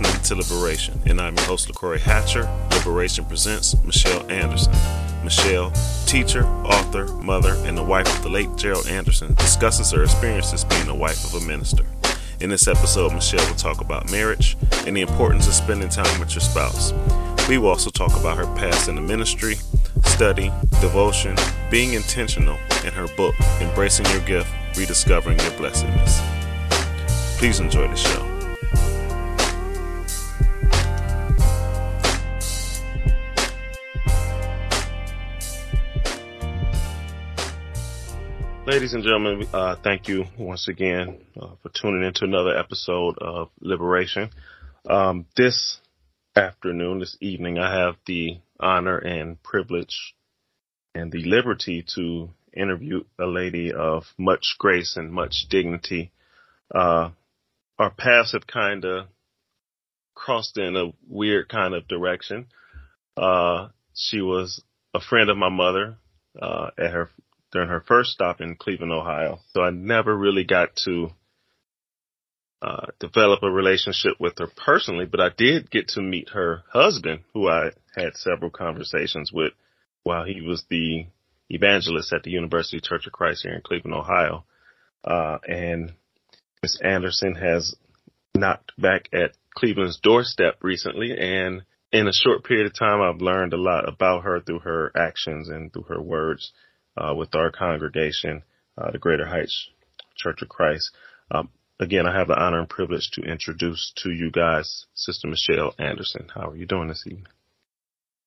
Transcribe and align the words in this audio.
listening 0.00 0.22
to 0.22 0.34
Liberation, 0.34 0.98
and 1.04 1.20
I'm 1.20 1.36
your 1.36 1.44
host, 1.44 1.68
LaCroix 1.68 1.98
Hatcher. 1.98 2.48
Liberation 2.70 3.26
presents 3.26 3.76
Michelle 3.84 4.26
Anderson. 4.30 4.72
Michelle, 5.22 5.70
teacher, 6.06 6.46
author, 6.64 7.08
mother, 7.16 7.56
and 7.66 7.76
the 7.76 7.82
wife 7.82 8.08
of 8.16 8.22
the 8.22 8.30
late 8.30 8.48
Gerald 8.56 8.86
Anderson, 8.86 9.34
discusses 9.34 9.90
her 9.90 10.02
experiences 10.02 10.64
being 10.64 10.86
the 10.86 10.94
wife 10.94 11.22
of 11.26 11.42
a 11.42 11.46
minister. 11.46 11.84
In 12.40 12.48
this 12.48 12.68
episode, 12.68 13.12
Michelle 13.12 13.46
will 13.46 13.54
talk 13.54 13.82
about 13.82 14.10
marriage 14.10 14.56
and 14.86 14.96
the 14.96 15.02
importance 15.02 15.46
of 15.46 15.52
spending 15.52 15.90
time 15.90 16.18
with 16.18 16.34
your 16.34 16.40
spouse. 16.40 16.94
We 17.46 17.58
will 17.58 17.68
also 17.68 17.90
talk 17.90 18.18
about 18.18 18.38
her 18.38 18.46
past 18.56 18.88
in 18.88 18.94
the 18.94 19.02
ministry, 19.02 19.56
study, 20.04 20.50
devotion, 20.80 21.36
being 21.70 21.92
intentional, 21.92 22.56
and 22.82 22.94
her 22.94 23.08
book, 23.14 23.34
Embracing 23.60 24.06
Your 24.06 24.22
Gift 24.22 24.48
Rediscovering 24.74 25.38
Your 25.38 25.52
Blessedness. 25.58 26.18
Please 27.36 27.60
enjoy 27.60 27.88
the 27.88 27.96
show. 27.96 28.21
Ladies 38.72 38.94
and 38.94 39.04
gentlemen, 39.04 39.46
uh, 39.52 39.76
thank 39.84 40.08
you 40.08 40.24
once 40.38 40.66
again 40.66 41.18
uh, 41.38 41.50
for 41.62 41.68
tuning 41.68 42.04
into 42.04 42.24
another 42.24 42.56
episode 42.56 43.18
of 43.18 43.50
Liberation. 43.60 44.30
Um, 44.88 45.26
this 45.36 45.76
afternoon, 46.34 46.98
this 46.98 47.14
evening, 47.20 47.58
I 47.58 47.70
have 47.70 47.96
the 48.06 48.38
honor 48.58 48.96
and 48.96 49.40
privilege 49.42 50.14
and 50.94 51.12
the 51.12 51.22
liberty 51.22 51.84
to 51.96 52.30
interview 52.56 53.04
a 53.18 53.26
lady 53.26 53.74
of 53.74 54.04
much 54.16 54.56
grace 54.58 54.96
and 54.96 55.12
much 55.12 55.48
dignity. 55.50 56.10
Uh, 56.74 57.10
our 57.78 57.90
paths 57.90 58.32
have 58.32 58.46
kind 58.46 58.86
of 58.86 59.04
crossed 60.14 60.56
in 60.56 60.76
a 60.76 60.94
weird 61.06 61.50
kind 61.50 61.74
of 61.74 61.86
direction. 61.88 62.46
Uh, 63.18 63.68
she 63.94 64.22
was 64.22 64.62
a 64.94 65.00
friend 65.02 65.28
of 65.28 65.36
my 65.36 65.50
mother 65.50 65.98
uh, 66.40 66.70
at 66.78 66.90
her 66.90 67.10
during 67.52 67.68
her 67.68 67.84
first 67.86 68.10
stop 68.10 68.40
in 68.40 68.56
Cleveland, 68.56 68.92
Ohio. 68.92 69.40
So 69.54 69.62
I 69.62 69.70
never 69.70 70.16
really 70.16 70.44
got 70.44 70.74
to 70.84 71.10
uh, 72.62 72.86
develop 72.98 73.42
a 73.42 73.50
relationship 73.50 74.14
with 74.18 74.38
her 74.38 74.48
personally, 74.56 75.04
but 75.04 75.20
I 75.20 75.28
did 75.36 75.70
get 75.70 75.88
to 75.88 76.00
meet 76.00 76.30
her 76.30 76.62
husband, 76.72 77.20
who 77.34 77.48
I 77.48 77.72
had 77.94 78.14
several 78.14 78.50
conversations 78.50 79.30
with 79.32 79.52
while 80.02 80.24
he 80.24 80.40
was 80.40 80.64
the 80.70 81.06
evangelist 81.50 82.12
at 82.12 82.22
the 82.22 82.30
University 82.30 82.80
Church 82.80 83.06
of 83.06 83.12
Christ 83.12 83.42
here 83.42 83.54
in 83.54 83.60
Cleveland, 83.60 83.94
Ohio. 83.94 84.44
Uh, 85.04 85.38
and 85.46 85.92
Miss 86.62 86.80
Anderson 86.80 87.34
has 87.34 87.74
knocked 88.34 88.72
back 88.78 89.08
at 89.12 89.32
Cleveland's 89.54 90.00
doorstep 90.00 90.58
recently, 90.62 91.16
and 91.18 91.62
in 91.92 92.08
a 92.08 92.12
short 92.12 92.44
period 92.44 92.66
of 92.66 92.78
time, 92.78 93.02
I've 93.02 93.20
learned 93.20 93.52
a 93.52 93.58
lot 93.58 93.86
about 93.86 94.22
her 94.22 94.40
through 94.40 94.60
her 94.60 94.90
actions 94.96 95.48
and 95.48 95.70
through 95.70 95.86
her 95.88 96.00
words 96.00 96.52
uh, 96.96 97.14
with 97.14 97.34
our 97.34 97.50
congregation, 97.50 98.42
uh, 98.76 98.90
the 98.90 98.98
Greater 98.98 99.26
Heights 99.26 99.68
Church 100.16 100.42
of 100.42 100.48
Christ. 100.48 100.90
Um, 101.30 101.50
again, 101.80 102.06
I 102.06 102.16
have 102.16 102.28
the 102.28 102.38
honor 102.38 102.60
and 102.60 102.68
privilege 102.68 103.10
to 103.12 103.22
introduce 103.22 103.92
to 104.02 104.10
you 104.10 104.30
guys 104.30 104.86
Sister 104.94 105.28
Michelle 105.28 105.74
Anderson. 105.78 106.28
How 106.34 106.50
are 106.50 106.56
you 106.56 106.66
doing 106.66 106.88
this 106.88 107.04
evening? 107.06 107.26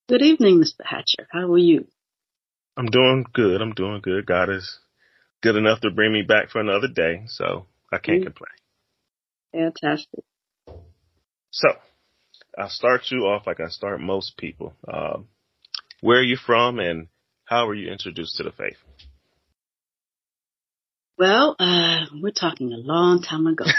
Good 0.07 0.21
evening, 0.21 0.59
Mr. 0.59 0.85
Hatcher. 0.85 1.27
How 1.31 1.51
are 1.51 1.57
you? 1.57 1.87
I'm 2.77 2.87
doing 2.87 3.25
good. 3.33 3.61
I'm 3.61 3.73
doing 3.73 4.01
good. 4.01 4.25
God 4.25 4.49
is 4.49 4.79
good 5.41 5.55
enough 5.55 5.81
to 5.81 5.91
bring 5.91 6.11
me 6.11 6.21
back 6.21 6.49
for 6.49 6.59
another 6.59 6.87
day, 6.87 7.23
so 7.27 7.65
I 7.91 7.97
can't 7.97 8.19
mm-hmm. 8.19 8.33
complain. 8.33 9.71
Fantastic. 9.71 10.23
So, 11.51 11.69
I'll 12.57 12.69
start 12.69 13.03
you 13.09 13.19
off 13.19 13.47
like 13.47 13.59
I 13.59 13.69
start 13.69 14.01
most 14.01 14.37
people. 14.37 14.73
Um, 14.91 15.27
where 16.01 16.19
are 16.19 16.23
you 16.23 16.37
from 16.37 16.79
and 16.79 17.07
how 17.45 17.67
were 17.67 17.75
you 17.75 17.91
introduced 17.91 18.37
to 18.37 18.43
the 18.43 18.51
faith? 18.51 18.77
Well, 21.17 21.55
uh, 21.57 22.05
we're 22.13 22.31
talking 22.31 22.73
a 22.73 22.77
long 22.77 23.21
time 23.21 23.47
ago. 23.47 23.65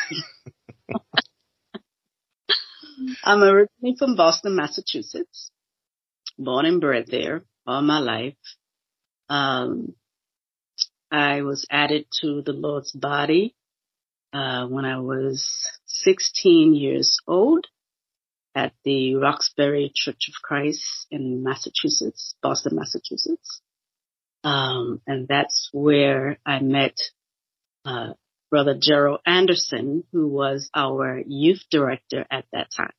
I'm 3.25 3.43
originally 3.43 3.97
from 3.99 4.17
Boston, 4.17 4.57
Massachusetts. 4.57 5.51
Born 6.39 6.65
and 6.65 6.81
bred 6.81 7.07
there 7.09 7.45
all 7.67 7.83
my 7.83 7.99
life. 7.99 8.37
Um, 9.29 9.95
I 11.11 11.43
was 11.43 11.67
added 11.71 12.07
to 12.21 12.43
the 12.43 12.53
Lord's 12.53 12.93
body 12.93 13.55
uh, 14.33 14.67
when 14.67 14.85
I 14.85 14.99
was 14.99 15.47
16 15.87 16.75
years 16.75 17.19
old 17.27 17.67
at 18.57 18.73
the 18.85 19.17
Roxbury 19.17 19.93
Church 19.95 20.29
of 20.29 20.35
Christ 20.43 20.83
in 21.11 21.43
Massachusetts, 21.43 22.35
Boston, 22.43 22.75
Massachusetts. 22.75 23.61
Um, 24.43 25.03
and 25.07 25.29
that's 25.29 25.69
where 25.73 26.39
I 26.47 26.61
met 26.61 26.97
uh, 27.85 28.15
Brother 28.51 28.77
Gerald 28.81 29.21
Anderson, 29.27 30.05
who 30.13 30.29
was 30.29 30.71
our 30.75 31.21
youth 31.27 31.63
director 31.71 32.25
at 32.31 32.47
that 32.53 32.69
time. 32.75 32.93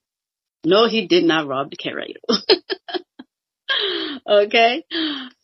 No, 0.63 0.87
he 0.87 1.07
did 1.07 1.23
not 1.23 1.47
rob 1.47 1.71
the 1.71 1.77
curator. 1.77 2.19
okay. 4.29 4.83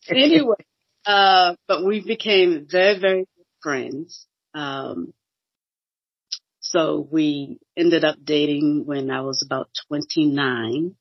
Anyway, 0.08 0.56
uh, 1.06 1.56
but 1.66 1.84
we 1.84 2.06
became 2.06 2.66
very, 2.70 3.00
very 3.00 3.20
good 3.20 3.46
friends. 3.62 4.26
Um, 4.54 5.12
so 6.74 7.06
we 7.08 7.60
ended 7.76 8.04
up 8.04 8.16
dating 8.24 8.82
when 8.84 9.08
I 9.08 9.20
was 9.20 9.44
about 9.46 9.68
29 9.86 10.96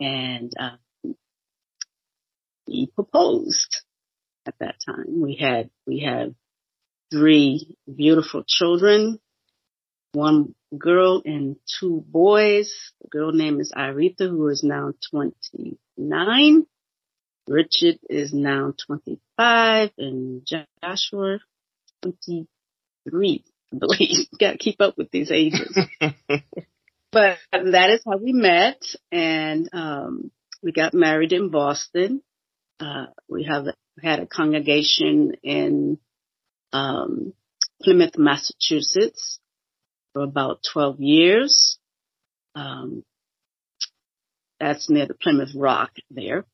and, 0.00 0.52
uh, 0.60 0.76
he 2.66 2.90
proposed 2.94 3.80
at 4.44 4.54
that 4.60 4.74
time. 4.84 5.22
We 5.22 5.36
had, 5.36 5.70
we 5.86 6.00
had 6.00 6.34
three 7.10 7.78
beautiful 7.86 8.44
children, 8.46 9.18
one 10.12 10.54
girl 10.76 11.22
and 11.24 11.56
two 11.80 12.04
boys. 12.06 12.70
The 13.00 13.08
girl 13.08 13.32
name 13.32 13.60
is 13.60 13.72
Irita, 13.74 14.28
who 14.28 14.48
is 14.48 14.62
now 14.62 14.92
29. 15.10 16.66
Richard 17.48 17.98
is 18.10 18.34
now 18.34 18.74
25 18.86 19.90
and 19.96 20.46
Joshua 20.46 21.38
23. 22.02 23.44
I 23.72 23.78
believe. 23.78 24.26
Got 24.38 24.52
to 24.52 24.58
keep 24.58 24.80
up 24.80 24.96
with 24.96 25.10
these 25.10 25.30
ages. 25.30 25.78
but 27.12 27.38
that 27.52 27.90
is 27.90 28.02
how 28.06 28.16
we 28.16 28.32
met, 28.32 28.82
and 29.12 29.68
um, 29.72 30.30
we 30.62 30.72
got 30.72 30.94
married 30.94 31.32
in 31.32 31.50
Boston. 31.50 32.22
Uh, 32.80 33.06
we 33.28 33.44
have 33.44 33.66
had 34.02 34.20
a 34.20 34.26
congregation 34.26 35.32
in 35.42 35.98
um, 36.72 37.32
Plymouth, 37.82 38.16
Massachusetts, 38.16 39.40
for 40.12 40.22
about 40.22 40.60
12 40.72 41.00
years. 41.00 41.78
Um, 42.54 43.04
that's 44.60 44.90
near 44.90 45.06
the 45.06 45.14
Plymouth 45.14 45.54
Rock 45.54 45.92
there. 46.10 46.44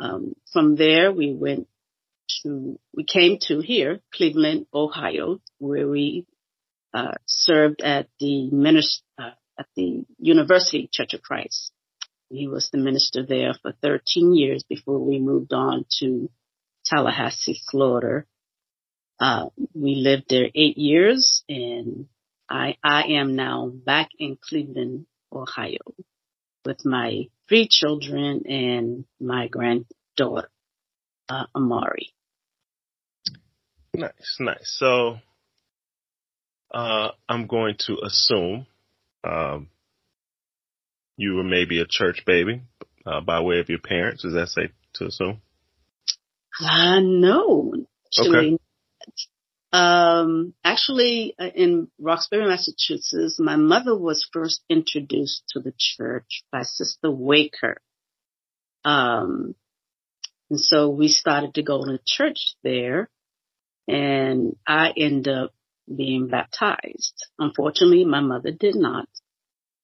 Um, 0.00 0.34
from 0.52 0.76
there, 0.76 1.12
we 1.12 1.32
went 1.32 1.68
to, 2.42 2.78
we 2.94 3.04
came 3.04 3.38
to 3.42 3.60
here, 3.60 4.00
Cleveland, 4.14 4.66
Ohio, 4.74 5.40
where 5.58 5.88
we 5.88 6.26
uh, 6.94 7.12
served 7.26 7.80
at 7.82 8.08
the 8.20 8.50
minister, 8.50 9.04
uh, 9.18 9.30
at 9.58 9.66
the 9.76 10.04
University 10.18 10.88
Church 10.92 11.14
of 11.14 11.22
Christ. 11.22 11.72
He 12.30 12.48
was 12.48 12.70
the 12.70 12.78
minister 12.78 13.24
there 13.26 13.54
for 13.60 13.72
13 13.82 14.34
years 14.34 14.64
before 14.68 14.98
we 14.98 15.18
moved 15.18 15.52
on 15.52 15.84
to 16.00 16.30
Tallahassee, 16.86 17.60
Florida. 17.70 18.24
Uh, 19.20 19.50
we 19.74 19.96
lived 19.96 20.24
there 20.28 20.48
eight 20.54 20.78
years 20.78 21.44
and 21.48 22.06
I, 22.48 22.76
I 22.82 23.04
am 23.20 23.36
now 23.36 23.68
back 23.68 24.08
in 24.18 24.36
Cleveland, 24.40 25.06
Ohio 25.32 25.78
with 26.64 26.84
my 26.84 27.24
three 27.48 27.68
children 27.68 28.42
and 28.46 29.04
my 29.20 29.48
granddaughter, 29.48 30.48
uh, 31.28 31.46
Amari. 31.54 32.14
Nice, 33.94 34.36
nice. 34.40 34.76
So 34.78 35.18
uh, 36.72 37.08
I'm 37.28 37.46
going 37.46 37.76
to 37.86 37.98
assume 38.04 38.66
um, 39.24 39.68
you 41.16 41.34
were 41.34 41.44
maybe 41.44 41.80
a 41.80 41.86
church 41.86 42.24
baby 42.26 42.62
uh, 43.06 43.20
by 43.20 43.40
way 43.40 43.58
of 43.58 43.68
your 43.68 43.78
parents. 43.78 44.24
Is 44.24 44.34
that 44.34 44.48
safe 44.48 44.70
to 44.94 45.06
assume? 45.06 45.40
Uh, 46.60 47.00
no. 47.00 47.74
Actually, 48.06 48.38
okay. 48.38 48.58
Um, 49.72 50.52
actually, 50.62 51.34
uh, 51.38 51.46
in 51.54 51.88
Roxbury, 51.98 52.46
Massachusetts, 52.46 53.38
my 53.38 53.56
mother 53.56 53.96
was 53.96 54.28
first 54.30 54.62
introduced 54.68 55.44
to 55.50 55.60
the 55.60 55.72
church 55.78 56.44
by 56.52 56.62
Sister 56.62 57.10
Waker. 57.10 57.80
Um, 58.84 59.54
and 60.50 60.60
so 60.60 60.90
we 60.90 61.08
started 61.08 61.54
to 61.54 61.62
go 61.62 61.84
to 61.84 61.98
church 62.04 62.56
there 62.62 63.08
and 63.88 64.56
I 64.66 64.92
end 64.96 65.26
up 65.28 65.54
being 65.94 66.28
baptized. 66.28 67.26
Unfortunately, 67.38 68.04
my 68.04 68.20
mother 68.20 68.50
did 68.50 68.74
not. 68.74 69.08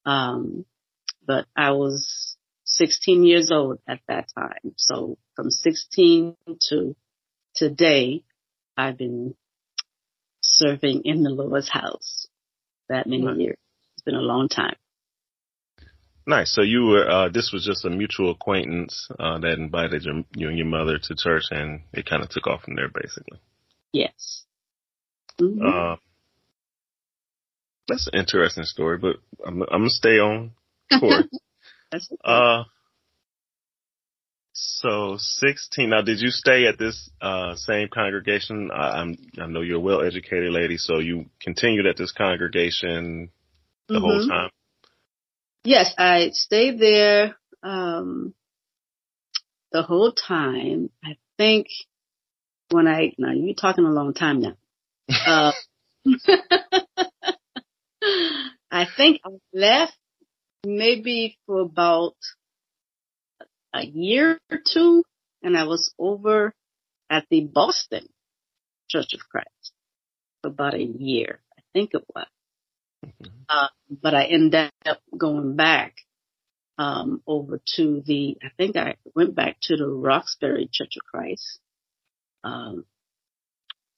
Um, 0.04 0.64
but 1.26 1.46
I 1.56 1.72
was 1.72 2.36
16 2.64 3.24
years 3.24 3.50
old 3.50 3.78
at 3.86 4.00
that 4.08 4.26
time. 4.34 4.74
So 4.76 5.18
from 5.36 5.50
16 5.50 6.36
to 6.68 6.96
today, 7.54 8.24
I've 8.76 8.96
been 8.96 9.34
serving 10.40 11.02
in 11.04 11.22
the 11.22 11.30
Lord's 11.30 11.68
house 11.68 12.26
that 12.88 13.06
many 13.06 13.26
right. 13.26 13.36
years. 13.36 13.58
It's 13.94 14.04
been 14.04 14.14
a 14.14 14.20
long 14.20 14.48
time. 14.48 14.76
Nice. 16.26 16.54
So 16.54 16.62
you 16.62 16.84
were, 16.84 17.08
uh, 17.08 17.28
this 17.30 17.50
was 17.52 17.64
just 17.64 17.84
a 17.84 17.90
mutual 17.90 18.30
acquaintance, 18.30 19.08
uh, 19.18 19.38
that 19.38 19.58
invited 19.58 20.04
your, 20.04 20.24
you 20.36 20.48
and 20.48 20.58
your 20.58 20.66
mother 20.66 20.98
to 20.98 21.14
church 21.16 21.44
and 21.50 21.80
it 21.92 22.06
kind 22.06 22.22
of 22.22 22.28
took 22.28 22.46
off 22.46 22.62
from 22.62 22.76
there 22.76 22.88
basically. 22.88 23.40
Yes. 23.92 24.44
Mm-hmm. 25.40 25.66
Uh, 25.66 25.96
that's 27.86 28.08
an 28.12 28.18
interesting 28.18 28.64
story, 28.64 28.98
but 28.98 29.16
I'm, 29.44 29.62
I'm 29.62 29.68
gonna 29.68 29.90
stay 29.90 30.18
on 30.18 30.52
course. 30.98 31.24
Uh, 32.22 32.64
so 34.52 35.16
16. 35.18 35.88
Now, 35.88 36.02
did 36.02 36.20
you 36.20 36.28
stay 36.28 36.66
at 36.66 36.78
this 36.78 37.08
uh, 37.18 37.54
same 37.54 37.88
congregation? 37.88 38.70
I, 38.70 39.00
I'm, 39.00 39.16
I 39.40 39.46
know 39.46 39.62
you're 39.62 39.78
a 39.78 39.80
well-educated 39.80 40.52
lady, 40.52 40.76
so 40.76 40.98
you 40.98 41.30
continued 41.40 41.86
at 41.86 41.96
this 41.96 42.12
congregation 42.12 43.30
the 43.88 43.94
mm-hmm. 43.94 44.04
whole 44.04 44.28
time. 44.28 44.50
Yes, 45.64 45.94
I 45.96 46.30
stayed 46.34 46.78
there 46.78 47.36
um, 47.62 48.34
the 49.72 49.82
whole 49.82 50.12
time. 50.12 50.90
I 51.02 51.16
think 51.38 51.68
when 52.70 52.86
I 52.86 53.12
now 53.16 53.32
you're 53.32 53.54
talking 53.54 53.84
a 53.84 53.92
long 53.92 54.12
time 54.12 54.40
now. 54.40 54.56
Uh, 55.08 55.52
I 58.70 58.86
think 58.96 59.20
I 59.24 59.30
left 59.52 59.96
maybe 60.64 61.38
for 61.46 61.60
about 61.60 62.16
a 63.74 63.84
year 63.84 64.38
or 64.50 64.58
two, 64.64 65.04
and 65.42 65.56
I 65.56 65.64
was 65.64 65.92
over 65.98 66.52
at 67.10 67.26
the 67.30 67.40
Boston 67.40 68.06
Church 68.88 69.14
of 69.14 69.20
Christ 69.28 69.72
for 70.42 70.48
about 70.48 70.74
a 70.74 70.82
year. 70.82 71.40
I 71.56 71.62
think 71.72 71.90
it 71.94 72.04
was. 72.14 72.26
Mm-hmm. 73.06 73.26
Uh, 73.48 73.68
but 73.90 74.14
I 74.14 74.24
ended 74.24 74.70
up 74.86 75.00
going 75.16 75.56
back 75.56 75.94
um, 76.76 77.22
over 77.26 77.60
to 77.76 78.02
the. 78.04 78.36
I 78.42 78.48
think 78.56 78.76
I 78.76 78.96
went 79.14 79.34
back 79.34 79.58
to 79.62 79.76
the 79.76 79.86
Roxbury 79.86 80.68
Church 80.72 80.96
of 80.96 81.04
Christ, 81.04 81.60
um, 82.44 82.84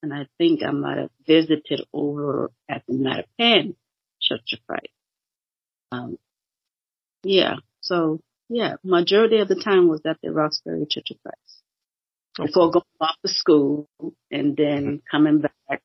and 0.02 0.12
I 0.12 0.26
think 0.38 0.62
I 0.62 0.70
might 0.70 0.98
have 0.98 1.10
visited 1.26 1.82
over 1.92 2.50
at 2.68 2.82
the 2.86 2.94
Mattapan 2.94 3.74
Church 4.20 4.52
of 4.52 4.58
Christ. 4.66 4.88
Um, 5.92 6.18
yeah, 7.22 7.56
so 7.80 8.20
yeah, 8.48 8.74
majority 8.82 9.38
of 9.38 9.48
the 9.48 9.60
time 9.62 9.88
was 9.88 10.00
at 10.06 10.18
the 10.22 10.32
Roxbury 10.32 10.86
Church 10.88 11.10
of 11.10 11.16
Christ. 11.22 11.62
Okay. 12.38 12.46
Before 12.46 12.70
going 12.70 12.84
off 13.00 13.16
to 13.24 13.32
school 13.32 13.88
and 14.30 14.56
then 14.56 14.84
mm-hmm. 14.84 14.96
coming 15.10 15.40
back, 15.40 15.82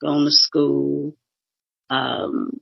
going 0.00 0.24
to 0.24 0.30
school, 0.30 1.16
um, 1.88 2.60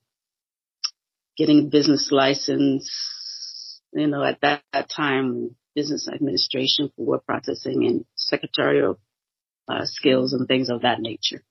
getting 1.37 1.61
a 1.61 1.71
business 1.71 2.11
license, 2.13 3.81
you 3.93 4.07
know, 4.07 4.23
at 4.23 4.41
that, 4.43 4.63
that 4.73 4.91
time, 4.91 5.57
business 5.75 6.09
administration 6.09 6.91
for 6.95 7.05
word 7.05 7.27
processing 7.27 7.85
and 7.87 8.05
secretarial 8.15 8.99
uh, 9.69 9.85
skills 9.85 10.33
and 10.33 10.47
things 10.47 10.69
of 10.69 10.83
that 10.83 11.01
nature. 11.01 11.43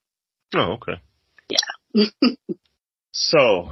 Oh, 0.54 0.78
okay. 0.78 1.02
Yeah. 1.50 2.06
so, 3.12 3.72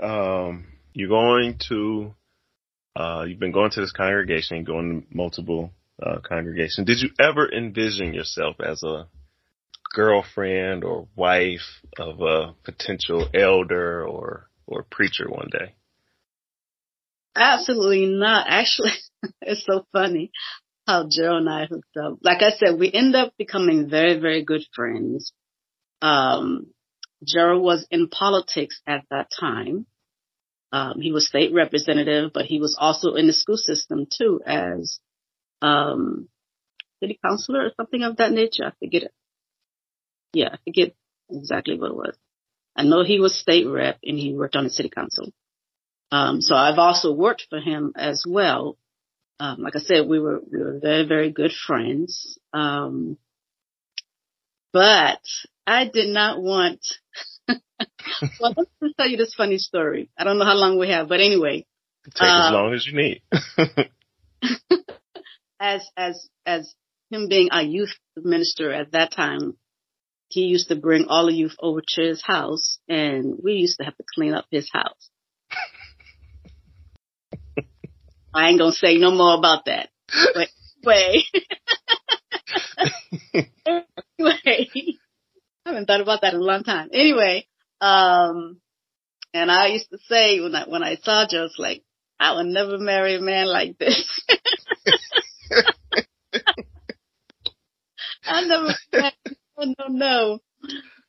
um, 0.00 0.66
you're 0.92 1.08
going 1.08 1.58
to, 1.68 2.14
uh, 2.96 3.24
you've 3.26 3.40
been 3.40 3.52
going 3.52 3.70
to 3.72 3.80
this 3.80 3.92
congregation, 3.92 4.64
going 4.64 5.02
to 5.02 5.16
multiple 5.16 5.72
uh, 6.02 6.20
congregations. 6.26 6.86
Did 6.86 7.00
you 7.00 7.10
ever 7.20 7.50
envision 7.52 8.14
yourself 8.14 8.56
as 8.60 8.82
a 8.82 9.08
girlfriend 9.92 10.84
or 10.84 11.08
wife 11.16 11.82
of 11.98 12.20
a 12.20 12.54
potential 12.64 13.28
elder 13.34 14.06
or 14.06 14.48
or 14.66 14.84
preacher 14.84 15.28
one 15.28 15.48
day? 15.50 15.74
Absolutely 17.34 18.06
not. 18.06 18.46
Actually, 18.48 18.92
it's 19.42 19.64
so 19.64 19.86
funny 19.92 20.30
how 20.90 21.06
Joe 21.08 21.36
and 21.36 21.48
I 21.48 21.66
hooked 21.66 21.96
up. 21.96 22.18
Like 22.20 22.42
I 22.42 22.50
said, 22.50 22.78
we 22.78 22.90
end 22.92 23.14
up 23.14 23.34
becoming 23.38 23.88
very, 23.88 24.18
very 24.18 24.44
good 24.44 24.62
friends. 24.74 25.32
Um, 26.02 26.66
Gerald 27.24 27.62
was 27.62 27.86
in 27.92 28.08
politics 28.08 28.80
at 28.88 29.04
that 29.10 29.28
time. 29.38 29.86
Um, 30.72 31.00
he 31.00 31.12
was 31.12 31.28
state 31.28 31.52
representative, 31.54 32.32
but 32.34 32.46
he 32.46 32.58
was 32.58 32.76
also 32.78 33.14
in 33.14 33.28
the 33.28 33.32
school 33.32 33.56
system 33.56 34.06
too 34.06 34.40
as 34.44 34.98
um, 35.62 36.28
city 37.00 37.20
councilor 37.24 37.66
or 37.66 37.70
something 37.76 38.02
of 38.02 38.16
that 38.16 38.32
nature. 38.32 38.64
I 38.64 38.72
forget 38.84 39.04
it. 39.04 39.14
Yeah, 40.32 40.48
I 40.52 40.58
forget 40.64 40.94
exactly 41.30 41.78
what 41.78 41.90
it 41.90 41.96
was. 41.96 42.16
I 42.74 42.82
know 42.82 43.04
he 43.04 43.20
was 43.20 43.38
state 43.38 43.66
rep 43.66 43.98
and 44.02 44.18
he 44.18 44.34
worked 44.34 44.56
on 44.56 44.64
the 44.64 44.70
city 44.70 44.88
council. 44.88 45.32
Um, 46.10 46.40
so 46.40 46.56
I've 46.56 46.78
also 46.78 47.12
worked 47.12 47.46
for 47.48 47.60
him 47.60 47.92
as 47.94 48.24
well. 48.26 48.76
Um, 49.40 49.56
like 49.60 49.74
I 49.74 49.80
said, 49.80 50.06
we 50.06 50.20
were 50.20 50.40
we 50.52 50.58
were 50.58 50.78
very 50.80 51.06
very 51.06 51.30
good 51.32 51.52
friends. 51.52 52.38
Um, 52.52 53.16
but 54.72 55.22
I 55.66 55.88
did 55.92 56.08
not 56.08 56.40
want 56.40 56.80
well, 58.40 58.54
let's 58.56 58.70
just 58.82 58.96
tell 58.96 59.08
you 59.08 59.16
this 59.16 59.34
funny 59.34 59.58
story. 59.58 60.10
I 60.16 60.24
don't 60.24 60.38
know 60.38 60.44
how 60.44 60.54
long 60.54 60.78
we 60.78 60.90
have, 60.90 61.08
but 61.08 61.20
anyway. 61.20 61.66
Take 62.14 62.22
uh, 62.22 62.48
as 62.48 62.52
long 62.52 62.74
as 62.74 62.86
you 62.86 62.94
need. 62.96 63.22
as 65.60 65.86
as 65.96 66.28
as 66.46 66.74
him 67.10 67.28
being 67.28 67.48
a 67.52 67.62
youth 67.62 67.92
minister 68.16 68.72
at 68.72 68.92
that 68.92 69.12
time, 69.12 69.56
he 70.28 70.42
used 70.42 70.68
to 70.68 70.76
bring 70.76 71.06
all 71.08 71.26
the 71.26 71.32
youth 71.32 71.56
over 71.60 71.80
to 71.86 72.02
his 72.02 72.22
house, 72.22 72.78
and 72.88 73.34
we 73.42 73.54
used 73.54 73.78
to 73.78 73.84
have 73.84 73.96
to 73.96 74.04
clean 74.14 74.34
up 74.34 74.46
his 74.50 74.70
house. 74.72 75.10
I 78.34 78.48
ain't 78.48 78.58
gonna 78.58 78.72
say 78.72 78.96
no 78.98 79.10
more 79.10 79.36
about 79.36 79.64
that. 79.66 79.88
But 80.34 80.48
anyway, 80.84 81.22
anyway, 84.18 84.68
I 85.64 85.66
haven't 85.66 85.86
thought 85.86 86.00
about 86.00 86.20
that 86.22 86.34
in 86.34 86.40
a 86.40 86.44
long 86.44 86.62
time. 86.62 86.88
Anyway, 86.92 87.46
um, 87.80 88.60
and 89.34 89.50
I 89.50 89.68
used 89.68 89.90
to 89.90 89.98
say 90.08 90.40
when 90.40 90.54
I, 90.54 90.64
when 90.68 90.82
I 90.82 90.96
saw 90.96 91.26
Joe, 91.28 91.44
it's 91.44 91.58
like, 91.58 91.82
I 92.18 92.34
would 92.34 92.46
never 92.46 92.78
marry 92.78 93.16
a 93.16 93.20
man 93.20 93.46
like 93.46 93.78
this. 93.78 94.20
I 98.24 98.44
never, 98.46 98.74
no, 98.92 99.10
no, 99.58 99.86
no. 99.88 100.38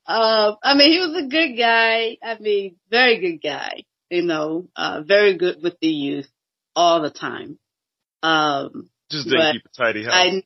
Uh, 0.08 0.56
I 0.64 0.76
mean, 0.76 0.92
he 0.92 1.00
was 1.00 1.24
a 1.24 1.28
good 1.28 1.56
guy. 1.58 2.18
I 2.24 2.38
mean, 2.40 2.78
very 2.90 3.20
good 3.20 3.42
guy, 3.44 3.84
you 4.10 4.24
know, 4.24 4.68
uh, 4.76 5.02
very 5.06 5.38
good 5.38 5.62
with 5.62 5.78
the 5.82 5.88
youth 5.88 6.30
all 6.76 7.02
the 7.02 7.10
time. 7.10 7.58
Um, 8.24 8.90
just 9.10 9.28
didn't 9.28 9.54
keep 9.54 9.66
a 9.66 9.78
tidy 9.78 10.04
house. 10.04 10.14
I 10.14 10.44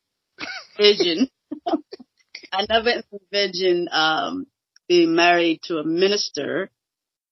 vision. 0.78 1.30
I 2.52 2.66
never 2.70 3.04
envisioned 3.12 3.90
um, 3.92 4.48
being 4.88 5.16
married 5.16 5.62
to 5.64 5.78
a 5.78 5.84
minister. 5.84 6.70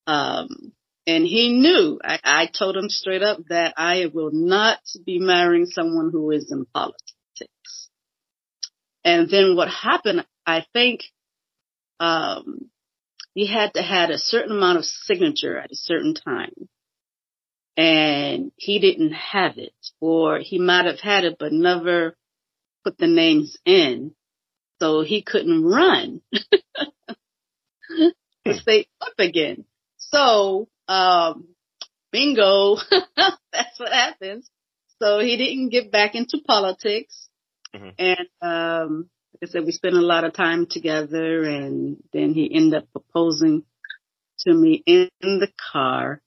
Um, 0.05 0.73
and 1.07 1.25
he 1.25 1.53
knew. 1.53 1.99
I, 2.03 2.19
I 2.23 2.47
told 2.47 2.75
him 2.77 2.89
straight 2.89 3.23
up 3.23 3.39
that 3.49 3.73
I 3.77 4.07
will 4.13 4.31
not 4.31 4.79
be 5.05 5.19
marrying 5.19 5.65
someone 5.65 6.09
who 6.11 6.31
is 6.31 6.51
in 6.51 6.65
politics. 6.73 7.89
And 9.03 9.29
then 9.29 9.55
what 9.55 9.69
happened? 9.69 10.25
I 10.45 10.65
think 10.73 11.01
um, 11.99 12.69
he 13.33 13.47
had 13.47 13.73
to 13.73 13.81
had 13.81 14.11
a 14.11 14.17
certain 14.17 14.51
amount 14.51 14.77
of 14.77 14.85
signature 14.85 15.57
at 15.57 15.71
a 15.71 15.75
certain 15.75 16.13
time 16.13 16.53
and 17.75 18.51
he 18.55 18.79
didn't 18.79 19.13
have 19.13 19.57
it 19.57 19.73
or 19.99 20.39
he 20.39 20.59
might 20.59 20.85
have 20.85 20.99
had 20.99 21.23
it 21.23 21.37
but 21.39 21.51
never 21.51 22.15
put 22.83 22.97
the 22.97 23.07
names 23.07 23.57
in 23.65 24.13
so 24.79 25.01
he 25.01 25.21
couldn't 25.21 25.63
run 25.63 26.21
to 28.45 28.53
stay 28.53 28.87
up 28.99 29.13
again. 29.17 29.65
So, 29.97 30.67
um, 30.87 31.47
bingo, 32.11 32.75
that's 33.51 33.79
what 33.79 33.93
happens. 33.93 34.49
So 35.01 35.19
he 35.19 35.37
didn't 35.37 35.69
get 35.69 35.91
back 35.91 36.15
into 36.15 36.39
politics. 36.45 37.29
Mm-hmm. 37.73 37.89
And, 37.97 38.27
um, 38.41 39.09
like 39.33 39.49
I 39.49 39.51
said, 39.51 39.65
we 39.65 39.71
spent 39.71 39.95
a 39.95 40.01
lot 40.01 40.25
of 40.25 40.33
time 40.33 40.67
together 40.67 41.43
and 41.43 41.97
then 42.11 42.33
he 42.33 42.53
ended 42.53 42.83
up 42.83 42.91
proposing 42.91 43.63
to 44.39 44.53
me 44.53 44.83
in 44.85 45.09
the 45.21 45.51
car 45.71 46.21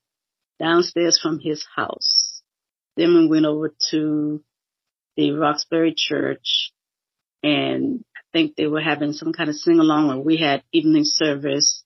downstairs 0.58 1.18
from 1.20 1.38
his 1.40 1.64
house. 1.74 2.42
Then 2.96 3.14
we 3.14 3.26
went 3.28 3.46
over 3.46 3.74
to 3.90 4.42
the 5.16 5.32
Roxbury 5.32 5.94
church 5.96 6.72
and 7.42 8.04
I 8.16 8.20
think 8.32 8.56
they 8.56 8.66
were 8.66 8.80
having 8.80 9.12
some 9.12 9.32
kind 9.32 9.50
of 9.50 9.56
sing 9.56 9.78
along 9.78 10.10
or 10.10 10.22
we 10.22 10.36
had 10.36 10.62
evening 10.72 11.04
service 11.04 11.84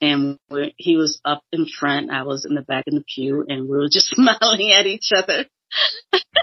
and 0.00 0.38
he 0.76 0.96
was 0.96 1.20
up 1.24 1.42
in 1.52 1.66
front. 1.66 2.10
I 2.10 2.22
was 2.24 2.44
in 2.44 2.54
the 2.54 2.62
back 2.62 2.84
in 2.86 2.94
the 2.96 3.04
pew 3.14 3.44
and 3.48 3.68
we 3.68 3.76
were 3.76 3.88
just 3.90 4.06
smiling 4.14 4.72
at 4.72 4.86
each 4.86 5.10
other. 5.14 5.46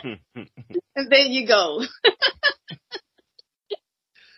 and 0.03 0.19
there 1.09 1.25
you 1.25 1.47
go. 1.47 1.83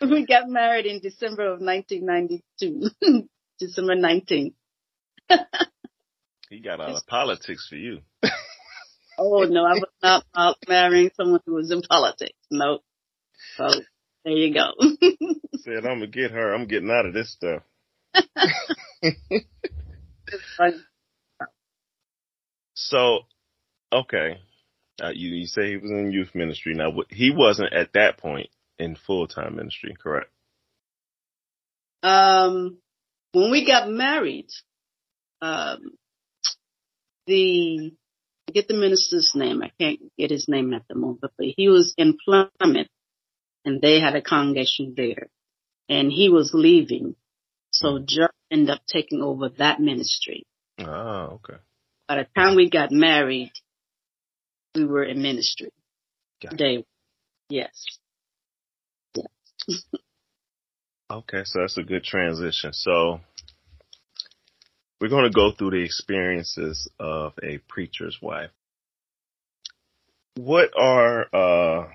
we 0.00 0.26
got 0.26 0.48
married 0.48 0.86
in 0.86 1.00
December 1.00 1.52
of 1.52 1.60
1992, 1.60 3.26
December 3.58 3.96
19th. 3.96 4.54
He 6.50 6.60
got 6.60 6.80
out 6.80 6.90
of 6.90 7.06
politics 7.06 7.66
for 7.68 7.76
you. 7.76 8.00
oh 9.18 9.44
no, 9.44 9.64
I 9.64 9.74
was 9.74 10.22
not 10.32 10.56
marrying 10.68 11.10
someone 11.16 11.40
who 11.46 11.54
was 11.54 11.70
in 11.70 11.82
politics. 11.82 12.38
No. 12.50 12.80
So 13.56 13.68
there 14.24 14.34
you 14.34 14.54
go. 14.54 14.72
Said 15.58 15.86
I'm 15.86 16.00
gonna 16.00 16.06
get 16.06 16.30
her. 16.30 16.54
I'm 16.54 16.66
getting 16.66 16.90
out 16.90 17.06
of 17.06 17.14
this 17.14 17.32
stuff. 17.32 17.62
so, 22.74 23.20
okay, 23.92 24.38
uh, 25.02 25.10
you 25.14 25.30
you 25.30 25.46
say 25.46 25.70
he 25.70 25.76
was 25.76 25.90
in 25.90 26.12
youth 26.12 26.34
ministry. 26.34 26.74
Now 26.74 26.92
he 27.10 27.30
wasn't 27.30 27.72
at 27.72 27.94
that 27.94 28.18
point 28.18 28.48
in 28.78 28.96
full 28.96 29.26
time 29.26 29.56
ministry, 29.56 29.94
correct? 30.00 30.30
Um, 32.02 32.78
when 33.32 33.50
we 33.50 33.66
got 33.66 33.88
married, 33.88 34.48
um, 35.40 35.92
the 37.26 37.92
get 38.52 38.68
the 38.68 38.74
minister's 38.74 39.32
name. 39.34 39.62
I 39.62 39.70
can't 39.80 40.00
get 40.18 40.30
his 40.30 40.46
name 40.48 40.74
at 40.74 40.82
the 40.88 40.94
moment, 40.94 41.20
but 41.20 41.46
he 41.56 41.68
was 41.68 41.94
in 41.96 42.16
Plymouth, 42.24 42.88
and 43.64 43.80
they 43.80 44.00
had 44.00 44.14
a 44.14 44.22
congregation 44.22 44.94
there, 44.96 45.28
and 45.88 46.10
he 46.10 46.28
was 46.28 46.52
leaving, 46.54 47.16
so 47.70 47.98
Joe 48.04 48.28
ended 48.50 48.70
up 48.70 48.82
taking 48.86 49.22
over 49.22 49.48
that 49.58 49.80
ministry. 49.80 50.46
Oh, 50.78 51.40
okay. 51.40 51.58
By 52.08 52.16
the 52.16 52.26
time 52.36 52.56
we 52.56 52.70
got 52.70 52.92
married, 52.92 53.52
we 54.74 54.84
were 54.84 55.04
in 55.04 55.22
ministry. 55.22 55.70
Got 56.42 56.58
they, 56.58 56.84
yes. 57.48 57.84
yes. 59.14 59.26
okay, 61.10 61.42
so 61.44 61.60
that's 61.60 61.78
a 61.78 61.82
good 61.82 62.04
transition. 62.04 62.72
So 62.72 63.20
we're 65.04 65.10
going 65.10 65.30
to 65.30 65.36
go 65.36 65.52
through 65.52 65.72
the 65.72 65.84
experiences 65.84 66.88
of 66.98 67.34
a 67.42 67.58
preacher's 67.68 68.16
wife. 68.22 68.48
What 70.36 70.70
are 70.80 71.26
uh, 71.30 71.88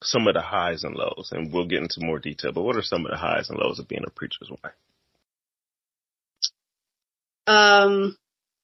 some 0.00 0.28
of 0.28 0.34
the 0.34 0.40
highs 0.40 0.84
and 0.84 0.94
lows? 0.94 1.30
And 1.32 1.52
we'll 1.52 1.66
get 1.66 1.82
into 1.82 2.06
more 2.06 2.20
detail, 2.20 2.52
but 2.52 2.62
what 2.62 2.76
are 2.76 2.82
some 2.82 3.04
of 3.04 3.10
the 3.10 3.16
highs 3.16 3.50
and 3.50 3.58
lows 3.58 3.80
of 3.80 3.88
being 3.88 4.04
a 4.06 4.10
preacher's 4.10 4.48
wife? 4.48 4.74
Um, 7.48 8.16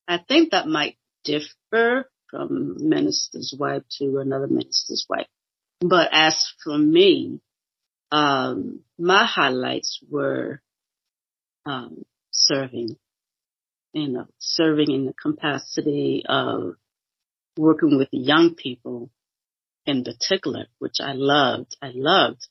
I 0.07 0.19
think 0.19 0.53
that 0.53 0.69
might 0.69 0.97
differ 1.25 2.09
from 2.31 2.77
minister's 2.89 3.53
wife 3.59 3.83
to 3.99 4.19
another 4.19 4.47
minister's 4.47 5.07
wife. 5.11 5.27
But 5.81 6.11
as 6.13 6.53
for 6.63 6.79
me, 6.79 7.41
um, 8.13 8.85
my 8.97 9.25
highlights 9.25 9.99
were 10.09 10.63
um, 11.67 12.05
serving, 12.31 12.97
you 13.93 14.09
know, 14.09 14.27
serving 14.39 14.91
in 14.91 15.07
the 15.07 15.15
capacity 15.15 16.23
of 16.29 16.75
working 17.57 17.99
with 17.99 18.09
young 18.13 18.55
people 18.55 19.11
in 19.87 20.05
particular, 20.05 20.67
which 20.79 20.97
I 21.01 21.13
loved. 21.13 21.77
I 21.83 21.93
loved 21.95 22.47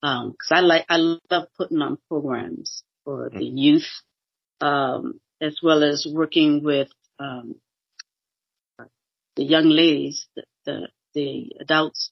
because 0.00 0.50
um, 0.50 0.56
I 0.56 0.60
like 0.60 0.84
I 0.88 0.96
love 0.96 1.48
putting 1.56 1.80
on 1.80 1.98
programs 2.08 2.82
for 3.04 3.30
the 3.30 3.38
mm-hmm. 3.38 3.56
youth, 3.56 3.88
um, 4.60 5.20
as 5.40 5.58
well 5.62 5.84
as 5.84 6.06
working 6.10 6.62
with 6.64 6.88
um, 7.18 7.56
the 9.36 9.44
young 9.44 9.68
ladies, 9.68 10.26
the, 10.36 10.44
the, 10.64 10.88
the 11.14 11.52
adults 11.60 12.10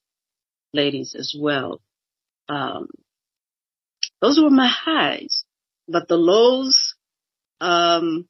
ladies 0.73 1.15
as 1.19 1.35
well. 1.39 1.81
Um, 2.49 2.89
those 4.21 4.39
were 4.39 4.51
my 4.51 4.69
highs, 4.69 5.45
but 5.89 6.09
the 6.09 6.17
lows, 6.17 6.95
um, 7.61 8.29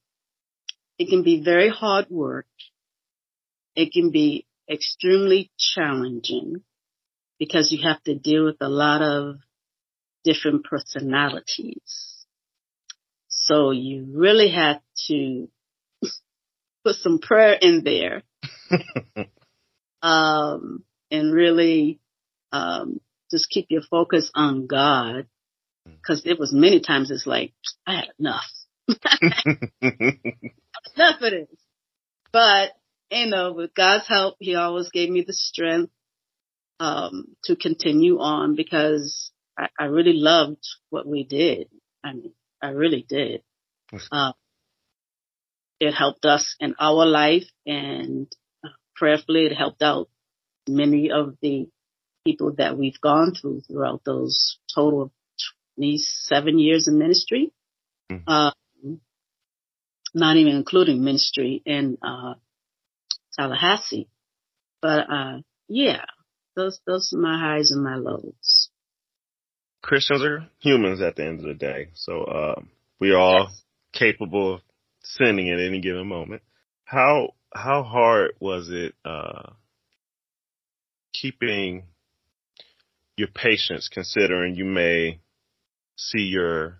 it 1.01 1.09
can 1.09 1.23
be 1.23 1.43
very 1.43 1.71
hard 1.71 2.11
work. 2.11 2.47
It 3.75 3.91
can 3.91 4.11
be 4.11 4.45
extremely 4.71 5.51
challenging 5.59 6.63
because 7.39 7.73
you 7.73 7.89
have 7.89 8.03
to 8.03 8.15
deal 8.15 8.45
with 8.45 8.59
a 8.61 8.69
lot 8.69 9.01
of 9.01 9.37
different 10.25 10.67
personalities. 10.67 12.27
So 13.29 13.71
you 13.71 14.09
really 14.13 14.51
have 14.51 14.83
to 15.09 15.49
put 16.85 16.97
some 16.97 17.19
prayer 17.19 17.57
in 17.59 17.83
there. 17.83 18.23
um, 20.03 20.85
and 21.11 21.33
really, 21.33 21.99
um, 22.53 23.01
just 23.31 23.49
keep 23.49 23.69
your 23.71 23.83
focus 23.91 24.31
on 24.35 24.67
God. 24.67 25.29
Cause 26.07 26.23
it 26.27 26.39
was 26.39 26.53
many 26.53 26.81
times 26.81 27.11
it's 27.11 27.27
like, 27.27 27.55
I 27.87 27.95
had 27.95 28.09
enough. 28.19 28.45
enough 29.81 31.21
of 31.21 31.31
this. 31.31 31.49
But 32.33 32.73
you 33.11 33.27
know, 33.27 33.53
with 33.53 33.75
God's 33.75 34.07
help, 34.09 34.37
He 34.39 34.55
always 34.55 34.91
gave 34.91 35.11
me 35.11 35.25
the 35.27 35.33
strength 35.33 35.93
um, 36.79 37.37
to 37.45 37.57
continue 37.57 38.19
on 38.21 38.57
because 38.57 39.31
I, 39.59 39.69
I, 39.79 39.85
really 39.85 40.15
loved 40.15 40.67
what 40.89 41.07
we 41.07 41.25
did. 41.25 41.69
I 42.03 42.15
mean, 42.15 42.33
I 42.63 42.69
really 42.69 43.05
did. 43.07 43.43
Uh, 44.11 44.33
it 45.79 45.93
helped 45.93 46.25
us 46.25 46.57
in 46.61 46.75
our 46.79 47.05
life, 47.05 47.45
and 47.67 48.27
uh, 48.65 48.69
prayerfully, 48.97 49.47
it 49.47 49.55
helped 49.55 49.83
out 49.83 50.09
many 50.69 51.11
of 51.11 51.37
the 51.43 51.69
people 52.25 52.55
that 52.59 52.79
we've 52.79 53.01
gone 53.01 53.35
through 53.35 53.63
throughout 53.63 54.03
those 54.05 54.59
total 54.75 55.03
of 55.03 55.11
27 55.77 56.59
years 56.59 56.87
in 56.89 56.99
ministry. 56.99 57.53
Mm-hmm. 58.11 58.29
Um, 58.31 58.53
not 60.15 60.37
even 60.37 60.55
including 60.55 61.05
ministry 61.05 61.63
in 61.65 61.99
uh, 62.03 62.35
Tallahassee. 63.39 64.09
But 64.83 65.11
uh, 65.11 65.39
yeah, 65.69 66.05
those 66.57 66.81
those 66.87 67.13
are 67.15 67.21
my 67.21 67.39
highs 67.39 67.71
and 67.71 67.85
my 67.85 67.97
lows. 67.97 68.71
Christians 69.83 70.23
are 70.23 70.49
humans 70.59 71.01
at 71.01 71.17
the 71.17 71.25
end 71.25 71.41
of 71.41 71.47
the 71.47 71.55
day, 71.55 71.89
so 71.95 72.25
uh, 72.25 72.61
we 72.99 73.13
are 73.13 73.19
all 73.19 73.47
yes. 73.49 73.63
capable 73.93 74.55
of 74.55 74.61
sinning 75.03 75.51
at 75.51 75.59
any 75.59 75.81
given 75.81 76.07
moment. 76.07 76.43
How 76.85 77.35
how 77.53 77.83
hard 77.83 78.33
was 78.41 78.69
it 78.71 78.95
uh, 79.05 79.51
keeping 81.13 81.85
your 83.17 83.29
patience, 83.29 83.89
considering 83.93 84.55
you 84.55 84.65
may 84.65 85.21
see 85.97 86.23
your 86.23 86.80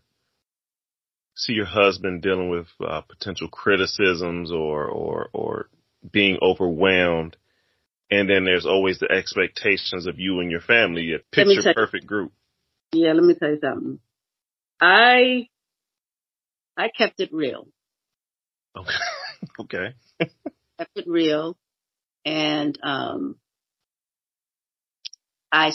see 1.41 1.55
your 1.55 1.67
husband 1.67 2.23
dealing 2.23 2.51
with 2.51 2.67
uh, 2.87 3.01
potential 3.01 3.49
criticisms 3.49 4.53
or 4.53 4.87
or 4.87 5.31
or 5.33 5.69
being 6.13 6.39
overwhelmed. 6.43 7.37
And 8.11 8.29
then 8.29 8.45
there's 8.45 8.67
always 8.67 8.99
the 8.99 9.11
expectations 9.11 10.07
of 10.07 10.19
you 10.19 10.41
and 10.41 10.51
your 10.51 10.61
family, 10.61 11.15
a 11.15 11.19
picture 11.35 11.73
perfect 11.75 12.07
group. 12.07 12.33
Yeah, 12.93 13.13
let 13.13 13.23
me 13.23 13.35
tell 13.35 13.51
you 13.51 13.61
something. 13.61 14.01
I, 14.81 15.49
I 16.77 16.89
kept 16.89 17.21
it 17.21 17.33
real. 17.33 17.69
Okay. 18.77 18.91
okay. 19.61 19.95
kept 20.19 20.97
it 20.97 21.05
real. 21.07 21.57
And, 22.25 22.77
um, 22.83 23.37
I, 25.53 25.73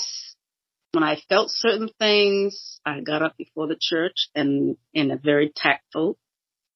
when 0.96 1.04
I 1.04 1.18
felt 1.28 1.52
certain 1.52 1.90
things, 2.00 2.80
I 2.86 3.02
got 3.02 3.22
up 3.22 3.36
before 3.38 3.68
the 3.68 3.78
church 3.80 4.30
and 4.34 4.78
in 4.94 5.12
a 5.12 5.18
very 5.18 5.52
tactful 5.54 6.18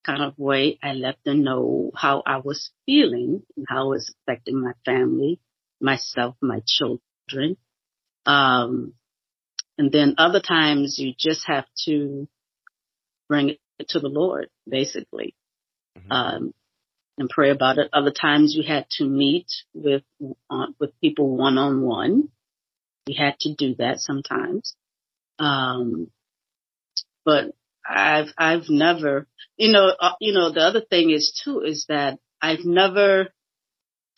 kind 0.06 0.22
of 0.22 0.38
way, 0.38 0.78
I 0.84 0.92
let 0.94 1.16
them 1.24 1.44
know 1.44 1.92
how 1.96 2.22
I 2.26 2.38
was 2.38 2.70
feeling 2.86 3.44
and 3.56 3.66
how 3.68 3.88
it 3.88 3.90
was 3.90 4.14
affecting 4.28 4.62
my 4.62 4.74
family, 4.86 5.40
myself, 5.80 6.36
my 6.42 6.62
children. 6.68 7.56
Um, 8.26 8.94
and 9.78 9.90
then 9.92 10.16
other 10.18 10.42
times 10.42 11.00
you 11.00 11.14
just 11.18 11.48
have 11.48 11.66
to 11.86 12.28
bring 13.30 13.56
it 13.80 13.90
to 13.90 14.00
the 14.00 14.10
Lord, 14.10 14.50
basically, 14.68 15.34
mm-hmm. 15.98 16.12
um, 16.12 16.54
and 17.18 17.30
pray 17.30 17.52
about 17.52 17.78
it. 17.78 17.90
Other 17.94 18.12
times 18.12 18.54
you 18.54 18.64
had 18.68 18.86
to 18.98 19.06
meet 19.06 19.48
with, 19.74 20.04
uh, 20.50 20.68
with 20.78 20.92
people 21.00 21.38
one 21.38 21.58
on 21.58 21.82
one. 21.82 22.30
We 23.10 23.16
had 23.16 23.39
to 23.39 23.56
do 23.56 23.74
that 23.80 24.01
sometimes. 24.01 24.75
Um, 25.39 26.12
but 27.25 27.56
I've 27.84 28.28
I've 28.38 28.70
never, 28.70 29.25
you 29.58 29.72
know, 29.72 29.92
uh, 30.00 30.12
you 30.22 30.32
know, 30.32 30.51
the 30.51 30.60
other 30.60 30.82
thing 30.82 31.10
is 31.10 31.42
too 31.44 31.62
is 31.62 31.88
that 31.89 32.20
I've 32.39 32.66
never 32.66 33.30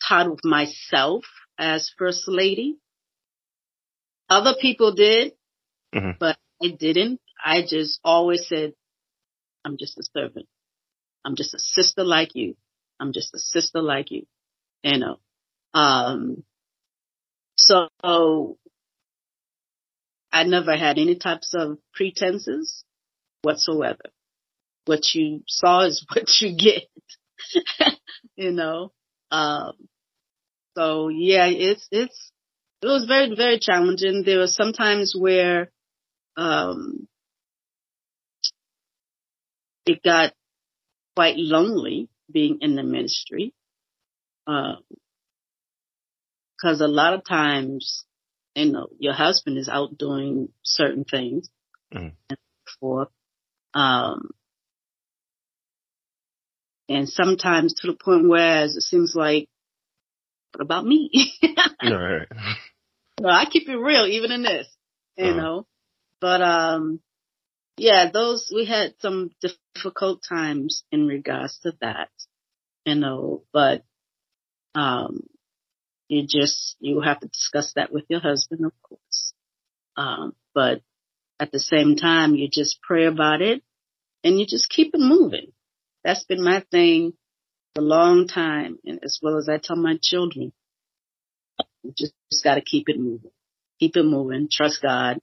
thought 0.06 0.26
of 0.26 0.40
myself 0.44 1.24
as 1.56 1.90
first 1.96 2.24
lady. 2.28 2.76
Other 4.28 4.52
people 4.60 4.92
did, 4.94 5.32
mm-hmm. 5.94 6.18
but 6.20 6.36
I 6.62 6.76
didn't. 6.78 7.18
I 7.42 7.62
just 7.62 7.98
always 8.04 8.46
said, 8.46 8.74
I'm 9.64 9.78
just 9.78 9.96
a 9.96 10.02
servant. 10.12 10.48
I'm 11.24 11.34
just 11.34 11.54
a 11.54 11.58
sister 11.58 12.04
like 12.04 12.34
you. 12.34 12.56
I'm 13.00 13.14
just 13.14 13.34
a 13.34 13.38
sister 13.38 13.80
like 13.80 14.10
you. 14.10 14.26
You 14.82 14.98
know. 14.98 15.18
Um, 15.72 16.44
so 17.56 17.88
I 20.32 20.44
never 20.44 20.76
had 20.76 20.98
any 20.98 21.16
types 21.16 21.54
of 21.54 21.78
pretenses 21.94 22.84
whatsoever. 23.42 24.10
What 24.86 25.00
you 25.14 25.42
saw 25.46 25.80
is 25.80 26.04
what 26.14 26.28
you 26.40 26.56
get. 26.56 26.84
you 28.36 28.52
know. 28.52 28.92
Um, 29.30 29.72
so 30.76 31.08
yeah, 31.08 31.46
it's 31.46 31.86
it's 31.90 32.32
it 32.82 32.86
was 32.86 33.04
very 33.04 33.34
very 33.34 33.58
challenging. 33.58 34.22
There 34.24 34.38
were 34.38 34.46
some 34.46 34.72
times 34.72 35.14
where 35.16 35.70
um, 36.36 37.06
it 39.86 40.02
got 40.02 40.32
quite 41.14 41.36
lonely 41.36 42.08
being 42.30 42.58
in 42.60 42.74
the 42.74 42.82
ministry. 42.82 43.52
Because 44.46 44.80
uh, 46.80 46.86
a 46.86 46.88
lot 46.88 47.14
of 47.14 47.24
times, 47.24 48.04
you 48.54 48.72
know, 48.72 48.88
your 48.98 49.14
husband 49.14 49.58
is 49.58 49.68
out 49.68 49.96
doing 49.96 50.48
certain 50.62 51.04
things 51.04 51.48
mm. 51.92 52.12
and 52.28 52.38
forth. 52.80 53.08
Um, 53.74 54.30
and 56.88 57.08
sometimes 57.08 57.74
to 57.74 57.86
the 57.86 57.96
point 57.96 58.28
where 58.28 58.64
it 58.64 58.70
seems 58.70 59.14
like, 59.14 59.48
what 60.52 60.62
about 60.62 60.84
me? 60.84 61.10
right. 61.82 62.28
Well, 63.20 63.34
I 63.34 63.46
keep 63.46 63.68
it 63.68 63.76
real 63.76 64.06
even 64.06 64.32
in 64.32 64.42
this, 64.42 64.68
you 65.16 65.26
uh-huh. 65.26 65.36
know. 65.36 65.66
But 66.20 66.42
um 66.42 67.00
yeah, 67.76 68.10
those 68.12 68.50
we 68.54 68.66
had 68.66 68.94
some 69.00 69.30
difficult 69.74 70.22
times 70.28 70.84
in 70.92 71.06
regards 71.06 71.58
to 71.60 71.72
that, 71.80 72.10
you 72.84 72.96
know, 72.96 73.44
but 73.52 73.84
um 74.74 75.20
you 76.12 76.26
just 76.28 76.76
you 76.80 77.00
have 77.00 77.20
to 77.20 77.28
discuss 77.28 77.72
that 77.76 77.92
with 77.92 78.04
your 78.08 78.20
husband, 78.20 78.64
of 78.66 78.72
course. 78.82 79.32
Um, 79.96 80.34
but 80.54 80.82
at 81.40 81.50
the 81.52 81.58
same 81.58 81.96
time, 81.96 82.34
you 82.34 82.48
just 82.50 82.80
pray 82.82 83.06
about 83.06 83.40
it 83.40 83.62
and 84.22 84.38
you 84.38 84.46
just 84.46 84.68
keep 84.68 84.94
it 84.94 85.00
moving. 85.00 85.52
That's 86.04 86.24
been 86.24 86.44
my 86.44 86.64
thing 86.70 87.14
for 87.74 87.82
a 87.82 87.84
long 87.84 88.28
time, 88.28 88.78
and 88.84 89.00
as 89.02 89.18
well 89.22 89.38
as 89.38 89.48
I 89.48 89.58
tell 89.58 89.76
my 89.76 89.96
children, 90.02 90.52
you 91.82 91.94
just, 91.96 92.12
just 92.30 92.44
got 92.44 92.56
to 92.56 92.60
keep 92.60 92.88
it 92.88 92.98
moving, 92.98 93.30
keep 93.80 93.96
it 93.96 94.04
moving, 94.04 94.48
trust 94.50 94.82
God, 94.82 95.18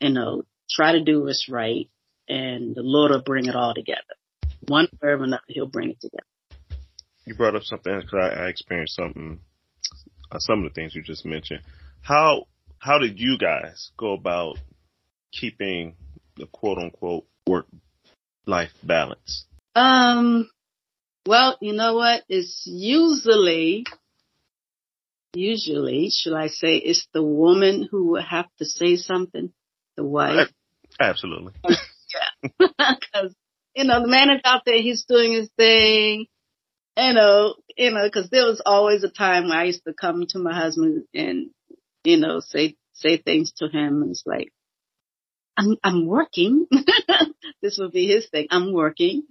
you 0.00 0.10
know, 0.10 0.42
try 0.70 0.92
to 0.92 1.02
do 1.02 1.24
what's 1.24 1.48
right, 1.50 1.88
and 2.28 2.74
the 2.74 2.82
Lord 2.82 3.10
will 3.10 3.22
bring 3.22 3.46
it 3.46 3.56
all 3.56 3.74
together. 3.74 4.00
One 4.68 4.88
way 5.02 5.10
or 5.10 5.24
another, 5.24 5.42
He'll 5.48 5.66
bring 5.66 5.90
it 5.90 6.00
together. 6.00 6.24
You 7.24 7.34
brought 7.34 7.56
up 7.56 7.64
something 7.64 8.00
because 8.00 8.14
I, 8.14 8.44
I, 8.44 8.48
experienced 8.48 8.94
something, 8.94 9.40
some 10.38 10.64
of 10.64 10.64
the 10.64 10.74
things 10.74 10.94
you 10.94 11.02
just 11.02 11.24
mentioned. 11.24 11.60
How 12.02 12.46
how 12.78 12.98
did 12.98 13.18
you 13.18 13.38
guys 13.38 13.90
go 13.96 14.12
about 14.12 14.58
keeping 15.32 15.96
the 16.36 16.46
quote 16.46 16.78
unquote 16.78 17.26
work 17.46 17.66
life 18.46 18.72
balance? 18.82 19.46
Um, 19.74 20.48
well, 21.26 21.58
you 21.60 21.72
know 21.72 21.94
what? 21.94 22.22
It's 22.28 22.62
usually, 22.66 23.84
usually, 25.34 26.10
should 26.10 26.34
I 26.34 26.48
say, 26.48 26.76
it's 26.76 27.06
the 27.12 27.22
woman 27.22 27.88
who 27.90 28.12
will 28.12 28.22
have 28.22 28.46
to 28.58 28.64
say 28.64 28.96
something 28.96 29.52
the 29.96 30.04
wife. 30.04 30.48
Absolutely. 31.00 31.52
yeah. 31.68 32.58
Cause, 33.12 33.34
you 33.74 33.84
know, 33.84 34.00
the 34.00 34.08
man 34.08 34.30
is 34.30 34.40
out 34.44 34.62
there, 34.64 34.80
he's 34.80 35.04
doing 35.04 35.32
his 35.32 35.50
thing. 35.56 36.26
You 36.96 37.12
know, 37.12 37.54
you 37.76 37.90
know, 37.90 38.08
cause 38.10 38.28
there 38.30 38.46
was 38.46 38.62
always 38.64 39.04
a 39.04 39.10
time 39.10 39.48
where 39.48 39.58
I 39.58 39.64
used 39.64 39.84
to 39.84 39.92
come 39.92 40.24
to 40.30 40.38
my 40.38 40.54
husband 40.54 41.04
and, 41.14 41.50
you 42.04 42.18
know, 42.18 42.40
say, 42.40 42.76
say 42.94 43.18
things 43.18 43.52
to 43.58 43.66
him. 43.66 44.02
And 44.02 44.10
it's 44.10 44.24
like, 44.24 44.52
I'm, 45.56 45.76
I'm 45.82 46.06
working. 46.06 46.66
this 47.62 47.78
would 47.78 47.92
be 47.92 48.06
his 48.06 48.28
thing. 48.28 48.46
I'm 48.50 48.72
working. 48.72 49.24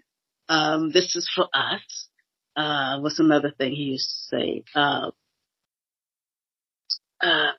Um, 0.48 0.92
this 0.92 1.16
is 1.16 1.30
for 1.34 1.48
us. 1.54 2.10
Uh, 2.56 3.00
what's 3.00 3.20
another 3.20 3.52
thing 3.52 3.72
he 3.74 3.84
used 3.84 4.10
to 4.10 4.38
say? 4.38 4.64
Uh, 4.76 5.12
uh, 7.22 7.52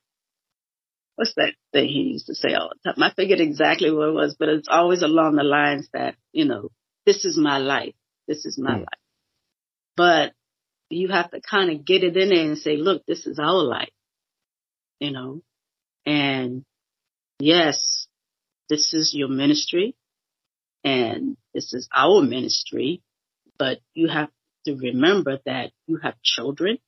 what's 1.16 1.34
that 1.34 1.54
thing 1.72 1.88
he 1.88 2.12
used 2.12 2.26
to 2.26 2.34
say 2.34 2.54
all 2.54 2.70
the 2.70 2.92
time? 2.92 3.02
I 3.02 3.12
forget 3.12 3.40
exactly 3.40 3.90
what 3.90 4.08
it 4.08 4.12
was, 4.12 4.36
but 4.38 4.48
it's 4.48 4.68
always 4.70 5.02
along 5.02 5.36
the 5.36 5.42
lines 5.42 5.88
that, 5.92 6.14
you 6.32 6.44
know, 6.44 6.70
this 7.04 7.24
is 7.24 7.36
my 7.36 7.58
life. 7.58 7.94
This 8.28 8.44
is 8.44 8.58
my 8.58 8.76
mm. 8.76 8.80
life. 8.80 9.00
But 9.96 10.32
you 10.90 11.08
have 11.08 11.30
to 11.30 11.40
kind 11.40 11.70
of 11.70 11.84
get 11.84 12.04
it 12.04 12.16
in 12.16 12.28
there 12.28 12.44
and 12.44 12.58
say, 12.58 12.76
look, 12.76 13.04
this 13.06 13.26
is 13.26 13.38
our 13.38 13.62
life, 13.62 13.90
you 15.00 15.10
know, 15.10 15.42
and 16.04 16.64
yes, 17.38 18.06
this 18.68 18.94
is 18.94 19.12
your 19.14 19.28
ministry 19.28 19.94
and 20.84 21.36
this 21.54 21.72
is 21.74 21.88
our 21.94 22.22
ministry, 22.22 23.02
but 23.58 23.78
you 23.94 24.08
have 24.08 24.30
to 24.66 24.76
remember 24.76 25.38
that 25.46 25.72
you 25.86 25.98
have 26.02 26.14
children 26.22 26.78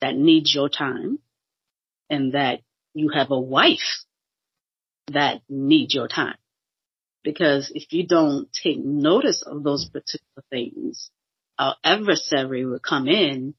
that 0.00 0.14
need 0.14 0.44
your 0.46 0.68
time 0.68 1.18
and 2.10 2.34
that 2.34 2.60
you 2.94 3.10
have 3.10 3.30
a 3.30 3.40
wife 3.40 4.04
that 5.12 5.42
needs 5.48 5.94
your 5.94 6.08
time. 6.08 6.36
Because 7.22 7.72
if 7.74 7.92
you 7.92 8.06
don't 8.06 8.48
take 8.52 8.78
notice 8.78 9.42
of 9.42 9.62
those 9.62 9.88
particular 9.88 10.44
things, 10.50 11.10
our 11.58 11.76
adversary 11.84 12.64
will 12.64 12.80
come 12.80 13.08
in 13.08 13.54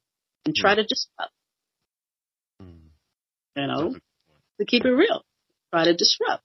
and 0.46 0.56
try 0.56 0.76
to 0.76 0.84
disrupt. 0.84 1.32
Mm. 2.62 2.90
You 3.56 3.68
know, 3.68 3.96
to 4.60 4.66
keep 4.66 4.86
it 4.86 4.92
real, 4.92 5.24
try 5.74 5.86
to 5.86 5.96
disrupt. 5.96 6.44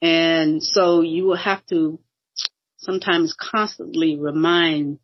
And 0.00 0.62
so 0.62 1.00
you 1.00 1.24
will 1.24 1.36
have 1.36 1.64
to 1.66 1.98
sometimes 2.78 3.34
constantly 3.38 4.18
remind 4.18 4.98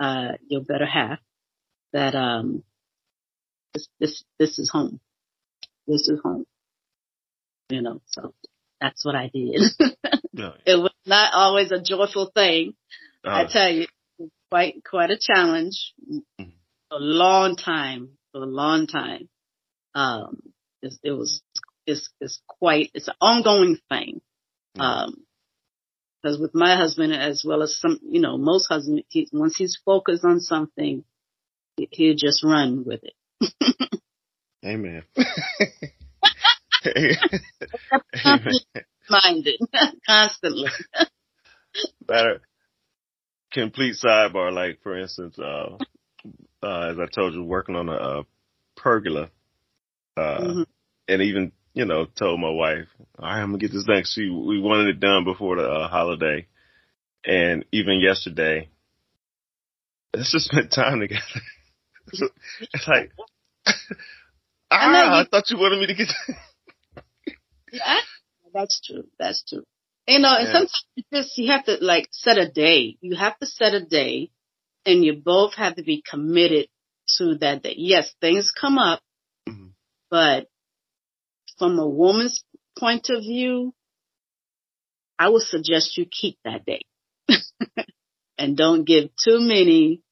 uh, 0.00 0.32
your 0.48 0.62
better 0.62 0.86
half 0.86 1.18
that 1.92 2.14
um, 2.14 2.64
this 3.74 3.88
this 4.00 4.24
this 4.38 4.58
is 4.58 4.70
home. 4.70 5.00
This 5.86 6.08
is 6.08 6.20
home 6.22 6.46
you 7.72 7.80
know, 7.80 8.00
so 8.06 8.34
that's 8.80 9.04
what 9.04 9.16
I 9.16 9.30
did. 9.32 9.62
no. 10.32 10.52
It 10.66 10.76
was 10.76 10.92
not 11.06 11.32
always 11.32 11.72
a 11.72 11.80
joyful 11.80 12.30
thing. 12.34 12.74
Uh, 13.24 13.30
I 13.30 13.46
tell 13.50 13.70
you, 13.70 13.86
quite, 14.52 14.84
quite 14.84 15.10
a 15.10 15.18
challenge. 15.18 15.94
Mm-hmm. 16.10 16.50
A 16.90 16.98
long 16.98 17.56
time, 17.56 18.10
for 18.32 18.42
a 18.42 18.46
long 18.46 18.86
time. 18.86 19.30
Um, 19.94 20.42
it, 20.82 20.92
it 21.02 21.12
was, 21.12 21.40
it's, 21.86 22.10
it's 22.20 22.40
quite, 22.46 22.90
it's 22.92 23.08
an 23.08 23.14
ongoing 23.20 23.78
thing. 23.88 24.20
Mm-hmm. 24.76 24.80
Um, 24.82 25.24
because 26.22 26.38
with 26.38 26.54
my 26.54 26.76
husband 26.76 27.12
as 27.12 27.42
well 27.44 27.62
as 27.62 27.76
some, 27.80 27.98
you 28.02 28.20
know, 28.20 28.38
most 28.38 28.68
husbands, 28.68 29.02
he, 29.08 29.28
once 29.32 29.56
he's 29.56 29.80
focused 29.84 30.24
on 30.24 30.38
something, 30.38 31.02
he'll 31.76 32.14
just 32.14 32.44
run 32.44 32.84
with 32.86 33.00
it. 33.02 33.14
Amen. 34.64 35.02
minded 39.10 39.58
constantly. 40.06 40.70
Better 42.06 42.40
complete 43.52 43.96
sidebar, 44.02 44.52
like 44.52 44.82
for 44.82 44.98
instance, 44.98 45.38
uh, 45.38 45.76
uh, 46.62 46.90
as 46.90 46.98
I 46.98 47.06
told 47.12 47.34
you, 47.34 47.44
working 47.44 47.76
on 47.76 47.88
a, 47.88 47.92
a 47.92 48.22
pergola, 48.76 49.30
uh, 50.16 50.40
mm-hmm. 50.40 50.62
and 51.08 51.22
even 51.22 51.52
you 51.74 51.84
know 51.84 52.06
told 52.06 52.40
my 52.40 52.50
wife, 52.50 52.88
all 53.18 53.26
right, 53.26 53.40
I'm 53.40 53.48
gonna 53.48 53.58
get 53.58 53.72
this 53.72 53.84
done. 53.84 54.02
She 54.04 54.30
we 54.30 54.60
wanted 54.60 54.88
it 54.88 55.00
done 55.00 55.24
before 55.24 55.56
the 55.56 55.68
uh, 55.68 55.88
holiday, 55.88 56.46
and 57.24 57.64
even 57.72 58.00
yesterday, 58.00 58.68
let's 60.14 60.32
just 60.32 60.46
spend 60.46 60.70
time 60.70 61.00
together. 61.00 61.22
it's 62.12 62.88
like, 62.88 63.10
ah, 63.66 63.72
I, 64.70 65.20
I 65.20 65.24
thought 65.30 65.50
you 65.50 65.58
wanted 65.58 65.80
me 65.80 65.86
to 65.86 65.94
get. 65.94 66.08
Yeah, 67.72 68.00
that's 68.52 68.82
true. 68.86 69.04
That's 69.18 69.42
true. 69.48 69.64
You 70.06 70.18
know, 70.18 70.34
and 70.36 70.46
yeah. 70.46 70.52
sometimes 70.52 70.84
you 70.96 71.04
just 71.12 71.38
you 71.38 71.50
have 71.50 71.64
to 71.66 71.78
like 71.80 72.08
set 72.10 72.38
a 72.38 72.50
day. 72.50 72.96
You 73.00 73.16
have 73.16 73.38
to 73.38 73.46
set 73.46 73.74
a 73.74 73.84
day, 73.84 74.30
and 74.84 75.04
you 75.04 75.14
both 75.14 75.54
have 75.54 75.76
to 75.76 75.82
be 75.82 76.02
committed 76.08 76.68
to 77.18 77.36
that 77.38 77.62
day. 77.62 77.74
Yes, 77.76 78.12
things 78.20 78.50
come 78.50 78.78
up, 78.78 79.00
mm-hmm. 79.48 79.68
but 80.10 80.48
from 81.58 81.78
a 81.78 81.86
woman's 81.86 82.42
point 82.76 83.08
of 83.10 83.22
view, 83.22 83.74
I 85.18 85.28
would 85.28 85.42
suggest 85.42 85.96
you 85.96 86.06
keep 86.06 86.38
that 86.44 86.64
day 86.64 86.82
and 88.38 88.56
don't 88.56 88.84
give 88.84 89.10
too 89.22 89.38
many 89.40 90.02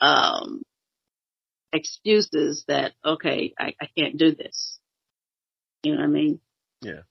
um, 0.00 0.62
excuses 1.72 2.64
that 2.68 2.92
okay, 3.04 3.54
I, 3.58 3.74
I 3.80 3.88
can't 3.96 4.18
do 4.18 4.34
this. 4.34 4.78
You 5.82 5.92
know 5.92 6.00
what 6.00 6.04
I 6.04 6.08
mean? 6.08 6.40
Yeah. 6.82 7.02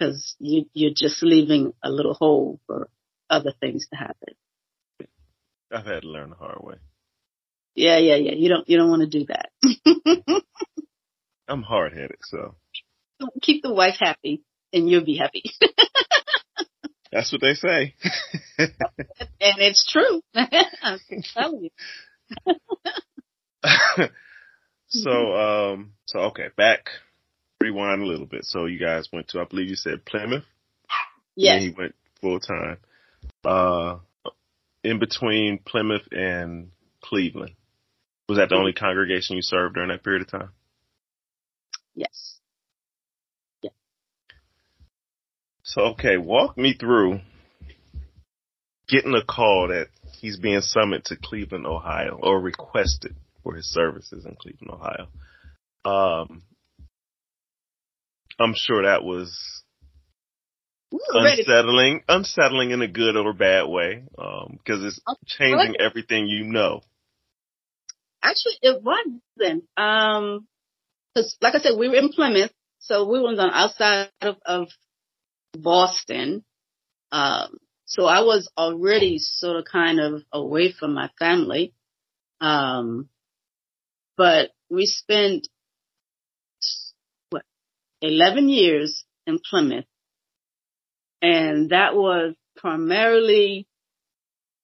Because 0.00 0.34
you, 0.38 0.64
you're 0.72 0.94
just 0.96 1.22
leaving 1.22 1.74
a 1.84 1.90
little 1.90 2.14
hole 2.14 2.58
for 2.66 2.88
other 3.28 3.52
things 3.60 3.86
to 3.90 3.96
happen. 3.96 4.34
I've 5.70 5.84
had 5.84 6.02
to 6.02 6.08
learn 6.08 6.30
the 6.30 6.36
hard 6.36 6.58
way. 6.62 6.76
Yeah, 7.74 7.98
yeah, 7.98 8.16
yeah. 8.16 8.32
You 8.32 8.48
don't 8.48 8.68
you 8.68 8.76
don't 8.78 8.90
want 8.90 9.02
to 9.02 9.18
do 9.18 9.26
that. 9.26 9.50
I'm 11.48 11.62
hard 11.62 11.92
headed, 11.92 12.18
so 12.22 12.56
keep 13.42 13.62
the 13.62 13.72
wife 13.72 13.96
happy 14.00 14.42
and 14.72 14.88
you'll 14.88 15.04
be 15.04 15.16
happy. 15.16 15.44
That's 17.12 17.30
what 17.32 17.40
they 17.40 17.54
say. 17.54 17.94
and 18.58 18.70
it's 19.40 19.86
true. 19.90 20.22
I'm 20.34 20.98
telling 21.34 21.64
you. 21.64 21.70
so 24.88 25.36
um 25.36 25.92
so 26.06 26.20
okay, 26.20 26.48
back 26.56 26.88
rewind 27.60 28.02
a 28.02 28.06
little 28.06 28.26
bit. 28.26 28.44
So 28.44 28.66
you 28.66 28.78
guys 28.78 29.08
went 29.12 29.28
to 29.28 29.40
I 29.40 29.44
believe 29.44 29.68
you 29.68 29.76
said 29.76 30.04
Plymouth. 30.04 30.44
Yes. 31.36 31.62
he 31.62 31.70
went 31.70 31.94
full 32.20 32.40
time. 32.40 32.78
Uh 33.44 33.98
in 34.82 34.98
between 34.98 35.58
Plymouth 35.58 36.08
and 36.10 36.70
Cleveland. 37.02 37.52
Was 38.28 38.38
that 38.38 38.48
the 38.48 38.56
only 38.56 38.72
congregation 38.72 39.36
you 39.36 39.42
served 39.42 39.74
during 39.74 39.90
that 39.90 40.04
period 40.04 40.22
of 40.22 40.30
time? 40.30 40.50
Yes. 41.94 42.38
Yeah. 43.62 43.70
So 45.62 45.82
okay, 45.92 46.16
walk 46.16 46.56
me 46.56 46.74
through 46.74 47.20
getting 48.88 49.14
a 49.14 49.24
call 49.24 49.68
that 49.68 49.88
he's 50.20 50.36
being 50.38 50.60
summoned 50.60 51.04
to 51.06 51.16
Cleveland, 51.16 51.66
Ohio, 51.66 52.18
or 52.22 52.40
requested 52.40 53.16
for 53.42 53.54
his 53.54 53.66
services 53.66 54.26
in 54.26 54.36
Cleveland, 54.36 54.70
Ohio. 54.70 55.08
Um, 55.84 56.42
I'm 58.40 58.54
sure 58.56 58.84
that 58.84 59.04
was 59.04 59.62
unsettling, 61.12 62.02
unsettling 62.08 62.70
in 62.70 62.82
a 62.82 62.88
good 62.88 63.16
or 63.16 63.32
bad 63.32 63.68
way, 63.68 64.04
um, 64.18 64.58
because 64.58 64.82
it's 64.84 65.00
changing 65.26 65.76
everything 65.78 66.26
you 66.26 66.44
know. 66.44 66.80
Actually, 68.22 68.58
it 68.62 68.82
wasn't. 68.82 69.64
Um, 69.76 70.46
cause 71.14 71.36
like 71.40 71.54
I 71.54 71.58
said, 71.58 71.78
we 71.78 71.88
were 71.88 71.96
in 71.96 72.10
Plymouth, 72.10 72.52
so 72.78 73.08
we 73.08 73.20
were 73.20 73.28
on 73.28 73.36
the 73.36 73.50
outside 73.52 74.10
of, 74.20 74.36
of 74.44 74.68
Boston. 75.56 76.44
Um, 77.12 77.58
so 77.84 78.06
I 78.06 78.20
was 78.20 78.50
already 78.56 79.18
sort 79.18 79.56
of 79.56 79.64
kind 79.64 80.00
of 80.00 80.22
away 80.32 80.72
from 80.72 80.94
my 80.94 81.10
family. 81.18 81.74
Um, 82.40 83.08
but 84.16 84.50
we 84.70 84.86
spent 84.86 85.48
11 88.02 88.48
years 88.48 89.04
in 89.26 89.38
Plymouth, 89.38 89.84
and 91.22 91.70
that 91.70 91.94
was 91.94 92.34
primarily 92.56 93.66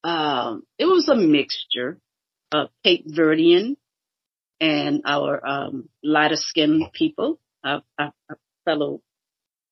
um, 0.05 0.63
it 0.79 0.85
was 0.85 1.09
a 1.09 1.17
mixture 1.17 1.99
of 2.53 2.69
Cape 2.85 3.07
Verdean 3.09 3.77
and 4.61 5.03
our 5.05 5.45
um, 5.45 5.89
lighter 6.03 6.37
skinned 6.37 6.93
people, 6.93 7.41
our, 7.65 7.83
our, 7.99 8.13
our, 8.31 8.39
fellow 8.65 9.01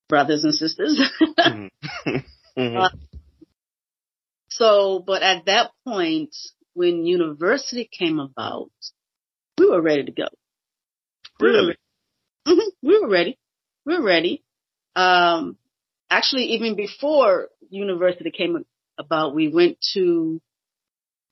brothers 0.08 0.44
and 0.44 0.54
sisters. 0.54 1.00
mm-hmm. 1.38 2.16
Mm-hmm. 2.56 2.76
Uh, 2.76 2.88
so, 4.48 5.02
but 5.04 5.24
at 5.24 5.46
that 5.46 5.72
point, 5.84 6.36
when 6.72 7.04
university 7.04 7.88
came 7.90 8.20
about, 8.20 8.70
we 9.58 9.68
were 9.68 9.82
ready 9.82 10.04
to 10.04 10.12
go. 10.12 10.28
Really? 11.40 11.76
We 12.46 12.54
were, 12.54 12.54
mm-hmm, 12.54 12.86
we 12.86 13.00
were 13.00 13.08
ready. 13.08 13.36
We 13.86 13.98
were 13.98 14.04
ready. 14.04 14.42
Um, 14.96 15.56
actually, 16.10 16.44
even 16.52 16.76
before 16.76 17.48
university 17.68 18.30
came 18.30 18.64
about, 18.98 19.34
we 19.34 19.48
went 19.48 19.78
to 19.94 20.40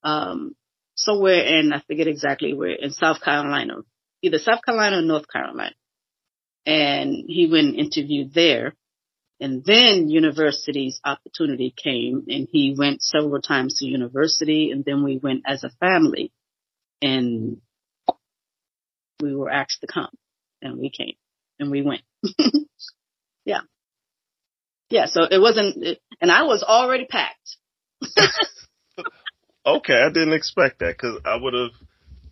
um, 0.03 0.55
somewhere 0.95 1.45
in 1.45 1.73
I 1.73 1.81
forget 1.87 2.09
exactly 2.09 2.55
where 2.55 2.73
in 2.73 2.91
South 2.91 3.23
Carolina, 3.23 3.77
either 4.23 4.39
South 4.39 4.61
Carolina 4.65 4.99
or 4.99 5.03
North 5.03 5.27
Carolina, 5.33 5.75
and 6.67 7.25
he 7.27 7.49
went 7.51 7.69
and 7.69 7.77
interviewed 7.77 8.33
there. 8.35 8.75
And 9.41 9.65
then 9.65 10.09
university's 10.09 11.01
opportunity 11.05 11.75
came 11.77 12.27
and 12.29 12.47
he 12.53 12.77
went 12.79 13.03
several 13.03 13.43
times 13.43 13.79
to 13.79 13.87
university 13.87 14.71
and 14.71 14.85
then 14.85 15.03
we 15.03 15.17
went 15.17 15.43
as 15.47 15.65
a 15.65 15.71
family 15.81 16.31
and 17.01 17.61
we 19.21 19.35
were 19.35 19.51
asked 19.51 19.81
to 19.81 19.89
come 19.89 20.11
and 20.61 20.79
we 20.79 20.91
came 20.91 21.15
and 21.59 21.73
we 21.73 21.83
went. 21.83 22.03
yeah. 23.45 23.61
Yeah. 24.91 25.07
So 25.07 25.23
it 25.31 25.39
wasn't, 25.41 25.99
and 26.21 26.31
I 26.31 26.43
was 26.43 26.63
already 26.63 27.07
packed. 27.07 27.57
okay. 29.67 30.03
I 30.03 30.09
didn't 30.11 30.35
expect 30.35 30.81
that 30.81 30.97
because 30.97 31.21
I 31.25 31.37
would 31.37 31.55
have 31.55 31.71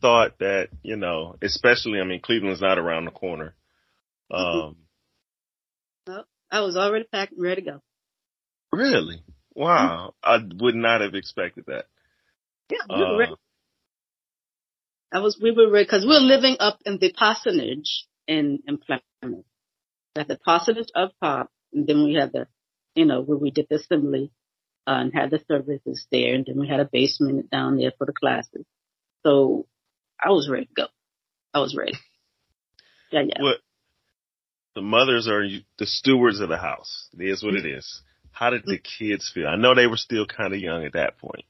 thought 0.00 0.38
that, 0.38 0.68
you 0.82 0.96
know, 0.96 1.36
especially, 1.42 2.00
I 2.00 2.04
mean, 2.04 2.20
Cleveland's 2.20 2.60
not 2.60 2.78
around 2.78 3.04
the 3.06 3.10
corner. 3.10 3.54
Mm-hmm. 4.32 4.68
Um, 4.68 4.76
I 6.50 6.60
was 6.60 6.76
already 6.76 7.04
packed 7.04 7.32
and 7.32 7.42
ready 7.42 7.62
to 7.62 7.70
go. 7.70 7.82
Really? 8.72 9.22
Wow. 9.54 10.14
Mm-hmm. 10.24 10.60
I 10.60 10.64
would 10.64 10.74
not 10.74 11.00
have 11.00 11.14
expected 11.14 11.64
that. 11.66 11.86
Yeah, 12.70 12.78
we 12.88 13.04
were 13.04 13.18
ready. 13.18 13.32
Uh, 13.32 13.36
I 15.12 15.18
was, 15.20 15.38
we 15.40 15.50
were 15.50 15.70
ready 15.70 15.84
because 15.84 16.04
we 16.04 16.10
we're 16.10 16.20
living 16.20 16.56
up 16.60 16.78
in 16.86 16.98
the 16.98 17.12
parsonage 17.12 18.06
in, 18.28 18.60
in 18.66 18.78
Plymouth. 18.78 19.44
At 20.16 20.28
the 20.28 20.38
parsonage 20.38 20.90
of 20.94 21.10
Pop, 21.20 21.50
and 21.72 21.86
then 21.86 22.04
we 22.04 22.14
had 22.14 22.32
the, 22.32 22.46
you 22.94 23.04
know, 23.04 23.22
where 23.22 23.38
we 23.38 23.50
did 23.50 23.66
the 23.70 23.76
assembly, 23.76 24.32
uh, 24.86 24.98
and 25.00 25.14
had 25.14 25.30
the 25.30 25.40
services 25.46 26.06
there, 26.10 26.34
and 26.34 26.44
then 26.44 26.58
we 26.58 26.68
had 26.68 26.80
a 26.80 26.88
basement 26.90 27.50
down 27.50 27.76
there 27.76 27.92
for 27.96 28.06
the 28.06 28.12
classes. 28.12 28.64
So 29.24 29.66
I 30.22 30.30
was 30.30 30.48
ready 30.50 30.66
to 30.66 30.74
go. 30.74 30.86
I 31.54 31.60
was 31.60 31.76
ready. 31.76 31.94
Yeah, 33.12 33.22
yeah. 33.26 33.42
What, 33.42 33.56
the 34.76 34.82
mothers 34.82 35.26
are 35.26 35.42
the 35.78 35.86
stewards 35.86 36.38
of 36.38 36.48
the 36.48 36.56
house. 36.56 37.08
It 37.18 37.24
is 37.24 37.42
what 37.42 37.54
it 37.54 37.66
is. 37.66 38.02
How 38.30 38.50
did 38.50 38.62
the 38.64 38.78
kids 38.78 39.30
feel? 39.34 39.48
I 39.48 39.56
know 39.56 39.74
they 39.74 39.88
were 39.88 39.96
still 39.96 40.26
kind 40.26 40.54
of 40.54 40.60
young 40.60 40.84
at 40.84 40.92
that 40.92 41.18
point. 41.18 41.44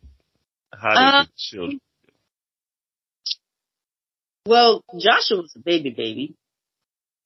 How 0.73 0.89
did 0.91 0.99
uh, 0.99 1.23
the 1.25 1.29
children 1.37 1.81
feel? 2.03 2.15
Well, 4.47 4.85
Joshua 4.99 5.43
was 5.43 5.53
a 5.55 5.59
baby 5.59 5.91
baby. 5.91 6.35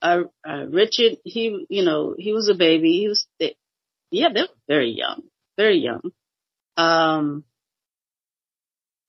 Uh, 0.05 0.25
uh, 0.47 0.67
Richard, 0.69 1.17
he, 1.25 1.65
you 1.71 1.83
know, 1.83 2.15
he 2.19 2.35
was 2.35 2.51
a 2.51 2.55
baby. 2.55 2.99
He 2.99 3.09
was, 3.09 3.27
they, 3.41 3.57
yeah, 4.11 4.29
they 4.35 4.43
were 4.43 4.49
very 4.69 4.91
young, 4.91 5.23
very 5.57 5.79
young. 5.79 6.03
Um, 6.77 7.45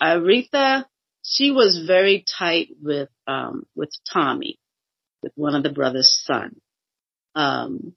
Aretha, 0.01 0.85
she 1.21 1.51
was 1.51 1.83
very 1.85 2.23
tight 2.39 2.69
with, 2.81 3.09
um, 3.27 3.65
with 3.75 3.89
Tommy, 4.13 4.57
with 5.21 5.33
one 5.35 5.53
of 5.53 5.63
the 5.63 5.69
brothers' 5.69 6.21
son. 6.25 6.61
Um, 7.35 7.93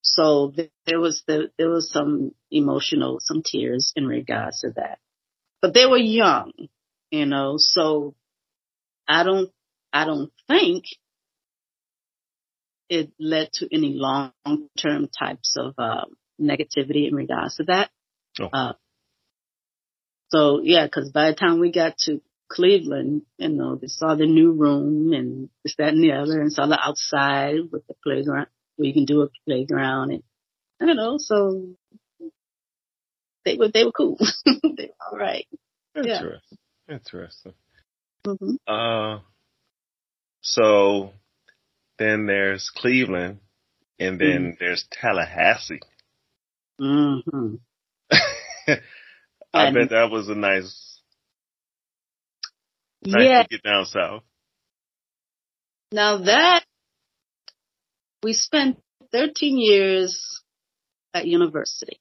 so 0.00 0.54
there 0.86 1.00
was 1.00 1.22
the, 1.26 1.50
there 1.58 1.68
was 1.68 1.92
some 1.92 2.32
emotional, 2.50 3.18
some 3.20 3.42
tears 3.44 3.92
in 3.94 4.06
regards 4.06 4.60
to 4.60 4.70
that, 4.76 5.00
but 5.60 5.74
they 5.74 5.84
were 5.84 5.98
young, 5.98 6.52
you 7.10 7.26
know, 7.26 7.56
so 7.58 8.14
I 9.06 9.22
don't, 9.22 9.50
I 9.92 10.06
don't 10.06 10.32
think 10.46 10.84
it 12.88 13.12
led 13.18 13.50
to 13.54 13.68
any 13.72 13.94
long 13.94 14.32
term 14.78 15.08
types 15.08 15.54
of, 15.56 15.74
uh, 15.78 16.04
negativity 16.40 17.08
in 17.08 17.14
regards 17.14 17.56
to 17.56 17.64
that. 17.64 17.90
Oh. 18.40 18.48
Uh, 18.52 18.72
so 20.30 20.60
yeah, 20.62 20.86
cause 20.88 21.10
by 21.10 21.30
the 21.30 21.36
time 21.36 21.58
we 21.58 21.72
got 21.72 21.96
to 22.04 22.20
Cleveland, 22.50 23.22
you 23.36 23.48
know, 23.50 23.76
they 23.76 23.88
saw 23.88 24.14
the 24.14 24.26
new 24.26 24.52
room 24.52 25.12
and 25.12 25.50
this, 25.64 25.74
that, 25.76 25.92
and 25.92 26.02
the 26.02 26.12
other, 26.12 26.40
and 26.40 26.52
saw 26.52 26.66
the 26.66 26.78
outside 26.80 27.70
with 27.70 27.86
the 27.86 27.94
playground, 28.02 28.46
where 28.76 28.86
you 28.86 28.94
can 28.94 29.04
do 29.04 29.22
a 29.22 29.28
playground 29.46 30.12
and 30.12 30.22
I 30.80 30.86
don't 30.86 30.96
know. 30.96 31.16
So 31.18 31.66
they 33.44 33.56
were 33.56 33.68
they 33.68 33.84
were 33.84 33.92
cool. 33.92 34.18
they 34.44 34.86
were 34.86 35.12
all 35.12 35.18
right. 35.18 35.46
Interesting. 35.94 36.58
Yeah. 36.88 36.94
Interesting. 36.94 37.54
Mm-hmm. 38.26 38.54
Uh, 38.66 39.20
so 40.40 41.12
then 41.98 42.26
there's 42.26 42.70
Cleveland, 42.70 43.40
and 43.98 44.20
then 44.20 44.28
mm-hmm. 44.28 44.50
there's 44.58 44.86
Tallahassee. 44.90 45.80
Mm-hmm. 46.80 47.54
I 49.52 49.66
and, 49.66 49.74
bet 49.74 49.90
that 49.90 50.10
was 50.10 50.28
a 50.28 50.34
nice, 50.34 51.00
nice 53.04 53.24
yeah. 53.24 53.42
to 53.42 53.48
get 53.48 53.62
down 53.62 53.86
south. 53.86 54.22
Now 55.90 56.18
that 56.18 56.64
we 58.22 58.32
spent 58.32 58.78
13 59.12 59.58
years 59.58 60.42
at 61.14 61.26
university. 61.26 62.00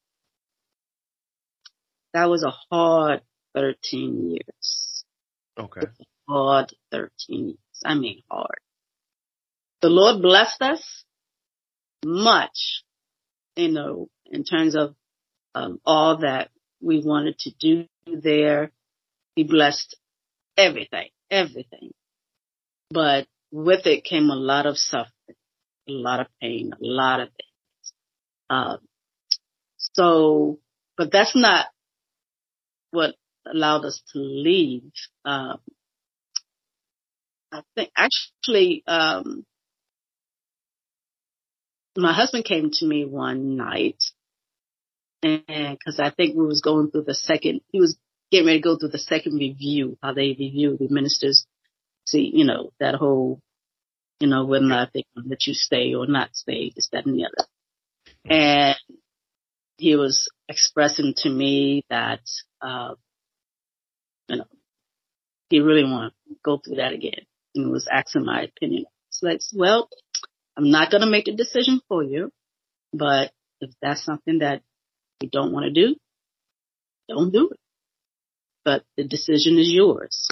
That 2.13 2.29
was 2.29 2.43
a 2.43 2.53
hard 2.71 3.21
13 3.55 4.31
years. 4.31 5.03
Okay. 5.59 5.81
Hard 6.27 6.73
13 6.91 7.45
years. 7.45 7.57
I 7.85 7.95
mean 7.95 8.23
hard. 8.29 8.59
The 9.81 9.89
Lord 9.89 10.21
blessed 10.21 10.61
us 10.61 11.03
much, 12.03 12.83
you 13.55 13.71
know, 13.71 14.09
in 14.25 14.43
terms 14.43 14.75
of 14.75 14.95
um, 15.53 15.79
all 15.85 16.17
that 16.17 16.49
we 16.81 17.01
wanted 17.03 17.37
to 17.39 17.51
do 17.59 17.85
there. 18.05 18.71
He 19.35 19.43
blessed 19.43 19.95
everything, 20.55 21.09
everything. 21.29 21.91
But 22.89 23.27
with 23.51 23.85
it 23.85 24.03
came 24.03 24.29
a 24.29 24.35
lot 24.35 24.65
of 24.65 24.77
suffering, 24.77 25.11
a 25.87 25.91
lot 25.91 26.21
of 26.21 26.27
pain, 26.41 26.71
a 26.73 26.77
lot 26.79 27.19
of 27.19 27.29
things. 27.29 27.93
Um, 28.49 28.77
so, 29.77 30.59
but 30.95 31.11
that's 31.11 31.35
not 31.35 31.67
what 32.91 33.15
allowed 33.45 33.85
us 33.85 34.01
to 34.13 34.19
leave. 34.19 34.91
Um, 35.25 35.59
I 37.51 37.61
think 37.75 37.91
actually, 37.95 38.83
um, 38.87 39.45
my 41.97 42.13
husband 42.13 42.45
came 42.45 42.69
to 42.71 42.85
me 42.85 43.05
one 43.05 43.57
night 43.57 44.03
and 45.23 45.77
cause 45.83 45.99
I 45.99 46.11
think 46.11 46.35
we 46.35 46.45
was 46.45 46.61
going 46.61 46.91
through 46.91 47.05
the 47.05 47.15
second, 47.15 47.61
he 47.71 47.79
was 47.79 47.97
getting 48.31 48.47
ready 48.47 48.59
to 48.59 48.63
go 48.63 48.77
through 48.77 48.89
the 48.89 48.99
second 48.99 49.37
review, 49.37 49.97
how 50.01 50.13
they 50.13 50.35
review 50.39 50.77
the 50.79 50.87
ministers, 50.89 51.47
see, 52.05 52.29
you 52.33 52.45
know, 52.45 52.71
that 52.79 52.95
whole, 52.95 53.41
you 54.19 54.27
know, 54.27 54.45
whether 54.45 54.65
or 54.65 54.69
not 54.69 54.91
they 54.93 55.05
can 55.15 55.27
let 55.27 55.47
you 55.47 55.53
stay 55.53 55.95
or 55.95 56.07
not 56.07 56.35
stay, 56.35 56.71
this, 56.75 56.89
that, 56.91 57.05
and 57.05 57.17
the 57.17 57.25
other. 57.25 57.47
And 58.29 58.77
he 59.77 59.95
was 59.95 60.29
expressing 60.47 61.13
to 61.17 61.29
me 61.29 61.83
that, 61.89 62.21
uh, 62.61 62.93
you 64.27 64.37
know, 64.37 64.45
he 65.49 65.61
really 65.61 65.83
want 65.83 66.13
to 66.27 66.35
go 66.43 66.57
through 66.57 66.75
that 66.75 66.93
again 66.93 67.25
and 67.55 67.71
was 67.71 67.87
asking 67.91 68.25
my 68.25 68.43
opinion. 68.43 68.85
So 69.09 69.27
like, 69.27 69.41
well, 69.53 69.89
I'm 70.57 70.71
not 70.71 70.89
going 70.89 71.01
to 71.01 71.09
make 71.09 71.27
a 71.27 71.35
decision 71.35 71.81
for 71.87 72.03
you, 72.03 72.31
but 72.91 73.31
if 73.61 73.69
that's 73.79 74.03
something 74.03 74.39
that 74.39 74.63
you 75.21 75.29
don't 75.29 75.53
want 75.53 75.65
to 75.65 75.71
do, 75.71 75.95
don't 77.07 77.31
do 77.31 77.49
it. 77.51 77.59
But 78.65 78.83
the 78.97 79.03
decision 79.03 79.59
is 79.59 79.71
yours. 79.71 80.27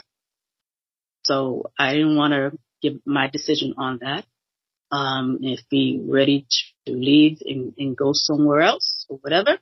So 1.25 1.71
I 1.77 1.93
didn't 1.93 2.17
want 2.17 2.33
to 2.33 2.57
give 2.81 2.99
my 3.05 3.27
decision 3.27 3.75
on 3.77 3.99
that. 4.01 4.25
Um, 4.91 5.39
if 5.41 5.61
we 5.71 6.01
ready 6.03 6.47
to 6.85 6.93
leave 6.93 7.39
and, 7.41 7.73
and 7.77 7.97
go 7.97 8.11
somewhere 8.13 8.61
else 8.61 9.05
or 9.09 9.17
whatever, 9.17 9.57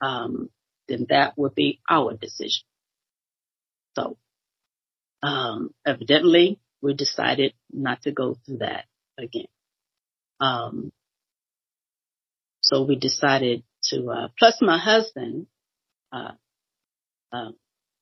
um, 0.00 0.50
then 0.88 1.06
that 1.08 1.36
would 1.36 1.54
be 1.54 1.80
our 1.88 2.14
decision. 2.14 2.64
So, 3.96 4.16
um, 5.22 5.72
evidently 5.86 6.58
we 6.82 6.94
decided 6.94 7.54
not 7.72 8.02
to 8.02 8.12
go 8.12 8.36
through 8.44 8.58
that 8.58 8.84
again. 9.18 9.46
Um, 10.40 10.92
so 12.60 12.84
we 12.84 12.96
decided 12.96 13.62
to, 13.90 14.10
uh, 14.10 14.28
plus 14.38 14.58
my 14.60 14.78
husband, 14.78 15.46
uh, 16.12 16.32
uh, 17.32 17.50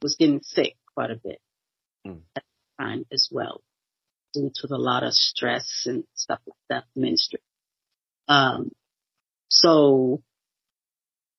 was 0.01 0.17
getting 0.17 0.41
sick 0.43 0.77
quite 0.95 1.11
a 1.11 1.17
bit 1.17 1.41
mm. 2.07 2.21
at 2.37 2.43
the 2.45 2.85
time 2.85 3.05
as 3.13 3.29
well 3.31 3.61
due 4.35 4.51
to 4.55 4.75
a 4.75 4.77
lot 4.77 5.03
of 5.03 5.13
stress 5.13 5.85
and 5.87 6.05
stuff 6.15 6.41
like 6.47 6.57
that 6.69 6.85
ministry. 6.97 7.41
Um, 8.29 8.71
so 9.49 10.23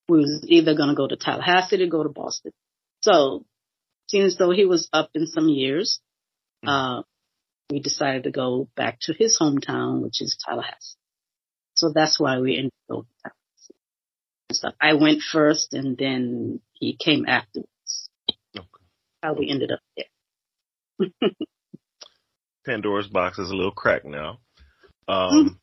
we 0.08 0.20
was 0.20 0.46
either 0.48 0.76
going 0.76 0.90
to 0.90 0.96
go 0.96 1.08
to 1.08 1.16
Tallahassee 1.16 1.82
or 1.82 1.88
go 1.88 2.04
to 2.04 2.10
Boston. 2.10 2.52
So 3.02 3.46
seems 4.08 4.38
though 4.38 4.52
he 4.52 4.66
was 4.66 4.90
up 4.94 5.10
in 5.14 5.28
some 5.28 5.50
years, 5.50 6.00
mm. 6.64 6.70
uh, 6.70 7.04
we 7.74 7.80
decided 7.80 8.26
to 8.26 8.32
go 8.32 8.68
back 8.76 9.00
to 9.02 9.14
his 9.14 9.36
hometown, 9.42 10.04
which 10.04 10.22
is 10.22 10.38
Tallahassee. 10.48 10.96
So 11.74 11.92
that's 11.92 12.20
why 12.20 12.40
we 12.40 12.56
ended 12.56 12.72
up 12.88 13.08
Tallahassee. 13.24 13.74
So 14.52 14.70
I 14.80 14.94
went 14.94 15.24
first 15.24 15.74
and 15.74 15.98
then 15.98 16.60
he 16.74 16.96
came 17.04 17.26
afterwards. 17.28 18.10
Okay. 18.56 18.68
How 19.24 19.34
we 19.34 19.50
ended 19.50 19.72
up 19.72 19.80
there. 19.98 21.10
Pandora's 22.66 23.08
box 23.08 23.40
is 23.40 23.50
a 23.50 23.56
little 23.56 23.72
cracked 23.72 24.06
now. 24.06 24.38
Um, 25.08 25.32
mm 25.32 25.58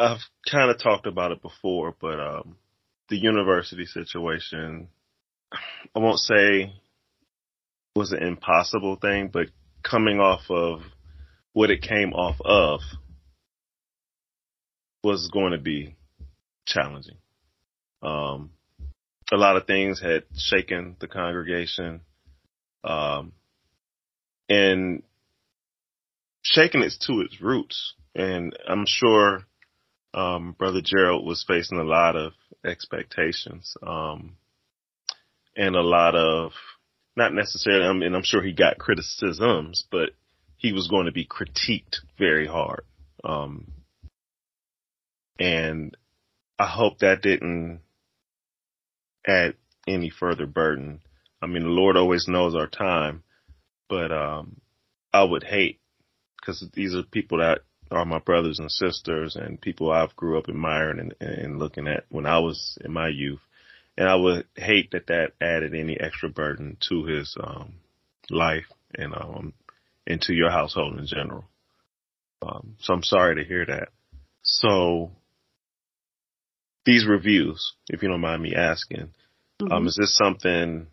I've 0.00 0.20
kind 0.48 0.70
of 0.70 0.80
talked 0.80 1.08
about 1.08 1.32
it 1.32 1.42
before, 1.42 1.92
but 2.00 2.20
um, 2.20 2.54
the 3.08 3.16
university 3.16 3.84
situation, 3.84 4.86
I 5.52 5.98
won't 5.98 6.20
say 6.20 6.72
was 7.96 8.12
an 8.12 8.22
impossible 8.22 8.94
thing, 8.94 9.28
but 9.32 9.48
coming 9.82 10.20
off 10.20 10.42
of 10.50 10.82
what 11.58 11.72
it 11.72 11.82
came 11.82 12.12
off 12.12 12.36
of 12.44 12.78
was 15.02 15.28
going 15.32 15.50
to 15.50 15.58
be 15.58 15.96
challenging. 16.64 17.16
Um, 18.00 18.50
a 19.32 19.36
lot 19.36 19.56
of 19.56 19.66
things 19.66 20.00
had 20.00 20.22
shaken 20.36 20.94
the 21.00 21.08
congregation, 21.08 22.02
um, 22.84 23.32
and 24.48 25.02
shaken 26.42 26.82
it 26.82 26.92
to 27.08 27.22
its 27.22 27.40
roots. 27.40 27.94
And 28.14 28.56
I'm 28.68 28.84
sure, 28.86 29.42
um, 30.14 30.54
Brother 30.56 30.80
Gerald 30.80 31.26
was 31.26 31.44
facing 31.44 31.80
a 31.80 31.82
lot 31.82 32.14
of 32.14 32.34
expectations, 32.64 33.76
um, 33.84 34.36
and 35.56 35.74
a 35.74 35.82
lot 35.82 36.14
of, 36.14 36.52
not 37.16 37.34
necessarily, 37.34 37.84
I 37.84 37.92
mean, 37.94 38.14
I'm 38.14 38.22
sure 38.22 38.44
he 38.44 38.52
got 38.52 38.78
criticisms, 38.78 39.84
but 39.90 40.10
he 40.58 40.72
was 40.72 40.88
going 40.88 41.06
to 41.06 41.12
be 41.12 41.24
critiqued 41.24 42.00
very 42.18 42.46
hard. 42.46 42.82
Um, 43.24 43.72
and 45.38 45.96
I 46.58 46.66
hope 46.66 46.98
that 46.98 47.22
didn't 47.22 47.80
add 49.26 49.54
any 49.86 50.10
further 50.10 50.46
burden. 50.46 51.00
I 51.40 51.46
mean, 51.46 51.62
the 51.62 51.68
Lord 51.68 51.96
always 51.96 52.26
knows 52.28 52.54
our 52.54 52.66
time, 52.66 53.22
but, 53.88 54.10
um, 54.12 54.60
I 55.12 55.22
would 55.22 55.44
hate 55.44 55.80
because 56.36 56.68
these 56.74 56.94
are 56.94 57.02
people 57.02 57.38
that 57.38 57.60
are 57.90 58.04
my 58.04 58.18
brothers 58.18 58.58
and 58.58 58.70
sisters 58.70 59.36
and 59.36 59.60
people 59.60 59.90
I've 59.90 60.14
grew 60.16 60.38
up 60.38 60.48
admiring 60.48 60.98
and, 60.98 61.14
and 61.20 61.58
looking 61.58 61.86
at 61.88 62.04
when 62.10 62.26
I 62.26 62.40
was 62.40 62.76
in 62.84 62.92
my 62.92 63.08
youth. 63.08 63.40
And 63.96 64.08
I 64.08 64.16
would 64.16 64.46
hate 64.54 64.90
that 64.90 65.06
that 65.06 65.32
added 65.40 65.74
any 65.74 65.98
extra 65.98 66.28
burden 66.28 66.76
to 66.88 67.04
his, 67.04 67.36
um, 67.40 67.74
life 68.30 68.66
and, 68.94 69.14
um, 69.14 69.54
into 70.08 70.32
your 70.32 70.50
household 70.50 70.98
in 70.98 71.06
general. 71.06 71.44
Um, 72.42 72.76
so 72.80 72.94
I'm 72.94 73.02
sorry 73.02 73.36
to 73.36 73.48
hear 73.48 73.66
that. 73.66 73.88
So 74.42 75.10
these 76.86 77.06
reviews, 77.06 77.74
if 77.88 78.02
you 78.02 78.08
don't 78.08 78.20
mind 78.20 78.42
me 78.42 78.54
asking, 78.54 79.12
um, 79.60 79.68
mm-hmm. 79.68 79.72
um, 79.72 79.86
is 79.86 79.96
this 80.00 80.16
something 80.16 80.86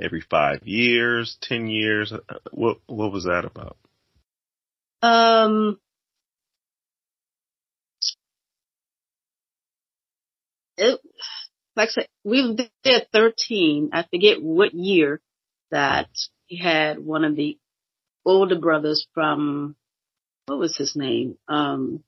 every 0.00 0.20
five 0.20 0.60
years, 0.62 1.36
ten 1.42 1.66
years? 1.66 2.12
Uh, 2.12 2.34
what 2.52 2.78
what 2.86 3.12
was 3.12 3.24
that 3.24 3.44
about? 3.44 3.76
Um, 5.02 5.78
it, 10.76 11.00
like 11.76 11.88
I 11.88 11.92
said, 11.92 12.08
we 12.24 12.56
did 12.82 13.06
13. 13.12 13.90
I 13.92 14.04
forget 14.04 14.42
what 14.42 14.74
year 14.74 15.20
that 15.70 16.08
he 16.46 16.58
had 16.58 16.98
one 16.98 17.24
of 17.24 17.36
the 17.36 17.58
older 18.28 18.58
brothers 18.58 19.06
from, 19.14 19.74
what 20.46 20.58
was 20.58 20.76
his 20.76 20.94
name? 20.94 21.36
Um, 21.48 22.04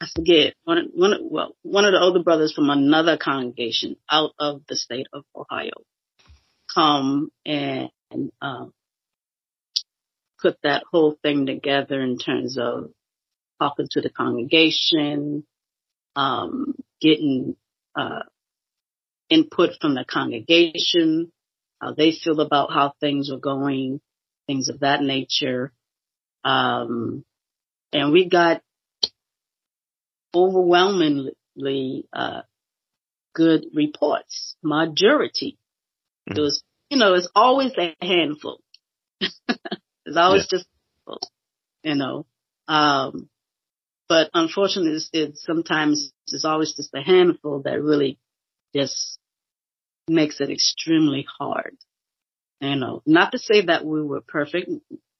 I 0.00 0.06
forget 0.14 0.54
one, 0.64 0.88
one, 0.94 1.12
well, 1.30 1.54
one 1.62 1.84
of 1.84 1.92
the 1.92 2.00
older 2.00 2.22
brothers 2.22 2.54
from 2.54 2.70
another 2.70 3.18
congregation 3.18 3.96
out 4.10 4.30
of 4.38 4.62
the 4.66 4.76
state 4.76 5.06
of 5.12 5.24
Ohio 5.36 5.72
come 6.74 7.30
and, 7.44 7.90
um, 8.40 8.72
put 10.40 10.56
that 10.62 10.84
whole 10.90 11.16
thing 11.22 11.44
together 11.44 12.00
in 12.00 12.16
terms 12.16 12.56
of 12.58 12.90
talking 13.60 13.88
to 13.90 14.00
the 14.00 14.08
congregation, 14.08 15.44
um, 16.16 16.74
getting, 17.00 17.56
uh, 17.94 18.22
input 19.28 19.70
from 19.80 19.94
the 19.94 20.04
congregation, 20.08 21.30
how 21.80 21.92
they 21.92 22.12
feel 22.12 22.40
about 22.40 22.72
how 22.72 22.94
things 23.00 23.30
are 23.30 23.38
going, 23.38 24.00
things 24.50 24.68
of 24.68 24.80
that 24.80 25.00
nature. 25.00 25.72
Um, 26.42 27.24
and 27.92 28.12
we 28.12 28.28
got 28.28 28.62
overwhelmingly, 30.34 32.06
uh, 32.12 32.42
good 33.32 33.66
reports, 33.72 34.56
majority. 34.62 35.56
Mm-hmm. 36.28 36.38
It 36.38 36.42
was, 36.42 36.64
you 36.88 36.98
know, 36.98 37.14
it's 37.14 37.28
always 37.34 37.72
a 37.78 37.94
handful. 38.00 38.60
it's 39.20 40.16
always 40.16 40.48
yeah. 40.50 40.58
just, 40.58 40.68
you 41.84 41.94
know, 41.94 42.26
um, 42.66 43.28
but 44.08 44.30
unfortunately 44.34 44.96
it's, 44.96 45.10
it's 45.12 45.44
sometimes 45.44 46.12
it's 46.26 46.44
always 46.44 46.74
just 46.74 46.92
a 46.94 47.02
handful 47.02 47.62
that 47.64 47.80
really 47.80 48.18
just 48.74 49.18
makes 50.08 50.40
it 50.40 50.50
extremely 50.50 51.24
hard. 51.38 51.76
You 52.60 52.76
know, 52.76 53.02
not 53.06 53.32
to 53.32 53.38
say 53.38 53.62
that 53.66 53.84
we 53.84 54.02
were 54.02 54.20
perfect, 54.20 54.70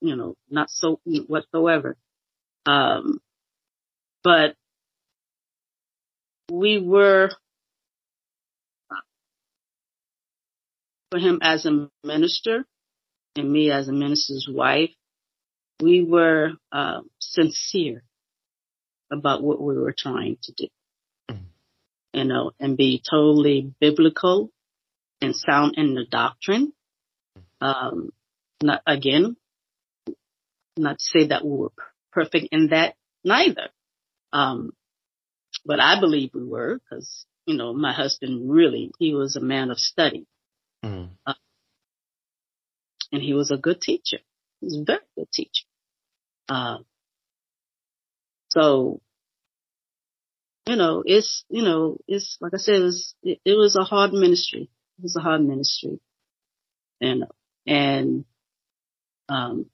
you 0.01 0.17
know, 0.17 0.37
not 0.51 0.71
so 0.71 1.01
whatsoever. 1.05 1.97
Um, 2.67 3.21
but 4.23 4.57
we 6.51 6.79
were 6.79 7.31
for 11.11 11.19
him 11.19 11.41
as 11.43 11.67
a 11.67 11.89
minister 12.05 12.65
and 13.37 13.53
me 13.53 13.71
as 13.71 13.89
a 13.89 13.93
minister's 13.93 14.49
wife, 14.51 14.91
we 15.81 16.03
were 16.03 16.53
uh, 16.73 17.01
sincere 17.19 18.03
about 19.11 19.43
what 19.43 19.61
we 19.61 19.77
were 19.77 19.95
trying 19.97 20.37
to 20.43 20.53
do. 20.53 20.67
Mm-hmm. 21.31 22.19
You 22.19 22.25
know, 22.25 22.53
and 22.61 22.77
be 22.77 23.03
totally 23.09 23.73
biblical 23.81 24.51
and 25.21 25.35
sound 25.35 25.75
in 25.77 25.95
the 25.95 26.05
doctrine. 26.09 26.73
Um, 27.61 28.11
not 28.63 28.83
again, 28.87 29.37
not 30.77 30.99
to 30.99 31.05
say 31.05 31.27
that 31.29 31.45
we 31.45 31.51
were 31.51 31.73
perfect 32.13 32.49
in 32.53 32.69
that 32.69 32.95
neither. 33.25 33.69
Um, 34.33 34.73
but 35.65 35.81
I 35.81 36.01
believe 36.01 36.31
we 36.35 36.45
were 36.45 36.79
because, 36.79 37.27
you 37.47 37.57
know, 37.57 37.73
my 37.73 37.93
husband 37.93 38.51
really, 38.51 38.93
he 38.99 39.15
was 39.15 39.37
a 39.37 39.41
man 39.41 39.71
of 39.71 39.79
study. 39.79 40.27
Mm. 40.85 41.11
Uh, 41.27 41.35
and 43.13 43.23
he 43.23 43.35
was 43.35 43.51
a 43.51 43.57
good 43.57 43.81
teacher. 43.81 44.19
He 44.61 44.67
was 44.67 44.79
a 44.79 44.85
very 44.85 45.01
good 45.17 45.31
teacher. 45.33 45.67
Uh, 46.49 46.79
so, 48.51 49.01
you 50.67 50.77
know, 50.77 51.03
it's, 51.05 51.45
you 51.49 51.63
know, 51.63 51.99
it's, 52.07 52.37
like 52.41 52.53
I 52.55 52.59
said, 52.59 52.77
it 52.77 52.83
was, 52.83 53.15
it, 53.23 53.41
it 53.45 53.55
was 53.55 53.77
a 53.77 53.85
hard 53.85 54.13
ministry. 54.13 54.71
It 54.99 55.03
was 55.03 55.17
a 55.17 55.21
hard 55.21 55.45
ministry. 55.45 56.01
And, 57.01 57.25
and, 57.67 58.25
um, 59.29 59.67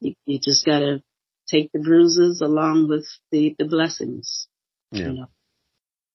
you, 0.00 0.14
you 0.26 0.38
just 0.38 0.64
gotta 0.64 1.02
take 1.48 1.70
the 1.72 1.78
bruises 1.78 2.40
along 2.40 2.88
with 2.88 3.06
the, 3.30 3.54
the 3.58 3.64
blessings. 3.64 4.48
Yeah. 4.90 5.06
You 5.06 5.12
know? 5.12 5.26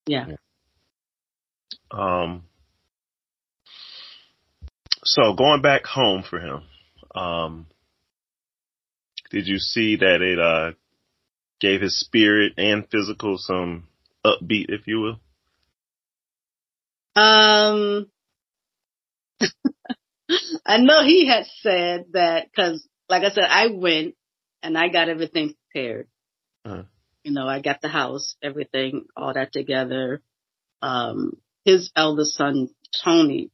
Yeah. 0.06 0.26
yeah. 0.28 0.36
Um, 1.90 2.44
so 5.04 5.34
going 5.34 5.62
back 5.62 5.84
home 5.84 6.22
for 6.28 6.40
him, 6.40 6.62
um, 7.14 7.66
did 9.30 9.46
you 9.46 9.58
see 9.58 9.96
that 9.96 10.20
it, 10.20 10.38
uh, 10.38 10.72
gave 11.60 11.80
his 11.80 11.98
spirit 11.98 12.54
and 12.58 12.88
physical 12.90 13.38
some 13.38 13.88
upbeat, 14.24 14.66
if 14.68 14.86
you 14.86 15.00
will? 15.00 15.20
Um, 17.16 18.10
I 20.66 20.78
know 20.78 21.04
he 21.04 21.26
had 21.26 21.46
said 21.60 22.06
that 22.12 22.48
because, 22.50 22.86
like 23.08 23.24
I 23.24 23.30
said, 23.30 23.44
I 23.48 23.68
went 23.68 24.14
and 24.62 24.78
I 24.78 24.88
got 24.88 25.08
everything 25.08 25.54
prepared. 25.72 26.08
Uh-huh. 26.64 26.84
You 27.22 27.32
know, 27.32 27.46
I 27.46 27.60
got 27.60 27.80
the 27.80 27.88
house, 27.88 28.36
everything, 28.42 29.06
all 29.16 29.32
that 29.34 29.52
together. 29.52 30.20
Um, 30.82 31.38
his 31.64 31.90
eldest 31.96 32.36
son, 32.36 32.68
Tony, 33.04 33.50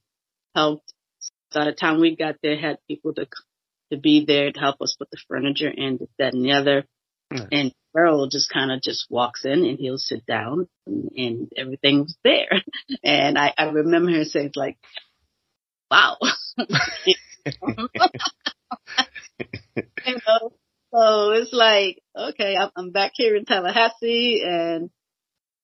helped. 0.54 0.92
By 1.52 1.64
the 1.64 1.72
time 1.72 2.00
we 2.00 2.16
got 2.16 2.36
there, 2.42 2.58
had 2.58 2.78
people 2.86 3.12
to, 3.14 3.26
to 3.90 3.96
be 3.98 4.24
there 4.24 4.52
to 4.52 4.60
help 4.60 4.80
us 4.80 4.96
put 4.98 5.10
the 5.10 5.18
furniture 5.28 5.70
in, 5.70 5.98
that 6.18 6.34
and 6.34 6.44
the 6.44 6.52
other. 6.52 6.84
Uh-huh. 7.32 7.46
And 7.50 7.72
Earl 7.96 8.28
just 8.28 8.52
kind 8.52 8.70
of 8.70 8.82
just 8.82 9.06
walks 9.10 9.44
in 9.44 9.64
and 9.64 9.78
he'll 9.78 9.98
sit 9.98 10.26
down 10.26 10.68
and, 10.86 11.10
and 11.16 11.52
everything 11.56 12.00
was 12.00 12.16
there. 12.24 12.62
And 13.04 13.38
I, 13.38 13.52
I 13.56 13.64
remember 13.70 14.12
her 14.12 14.24
saying 14.24 14.52
like, 14.56 14.78
wow. 15.90 16.16
you 20.06 20.18
know, 20.26 20.52
so 20.92 21.30
it's 21.32 21.52
like, 21.52 22.02
okay, 22.16 22.56
I'm 22.76 22.90
back 22.90 23.12
here 23.14 23.36
in 23.36 23.44
Tallahassee 23.44 24.42
and, 24.44 24.90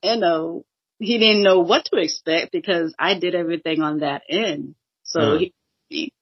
you 0.03 0.17
know, 0.17 0.65
he 0.99 1.19
didn't 1.19 1.43
know 1.43 1.61
what 1.61 1.85
to 1.87 1.97
expect 2.01 2.53
because 2.53 2.95
I 2.99 3.19
did 3.19 3.35
everything 3.35 3.83
on 3.83 3.99
that 4.01 4.23
end. 4.29 4.77
So 5.03 5.21
uh-huh. 5.21 5.39
he, 5.39 5.55
he, 5.89 6.13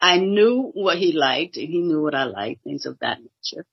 I 0.00 0.18
knew 0.18 0.70
what 0.72 0.98
he 0.98 1.12
liked 1.12 1.56
and 1.56 1.68
he 1.68 1.80
knew 1.80 2.00
what 2.02 2.14
I 2.14 2.24
liked, 2.24 2.62
things 2.62 2.86
of 2.86 2.98
that 3.00 3.18
nature. 3.18 3.66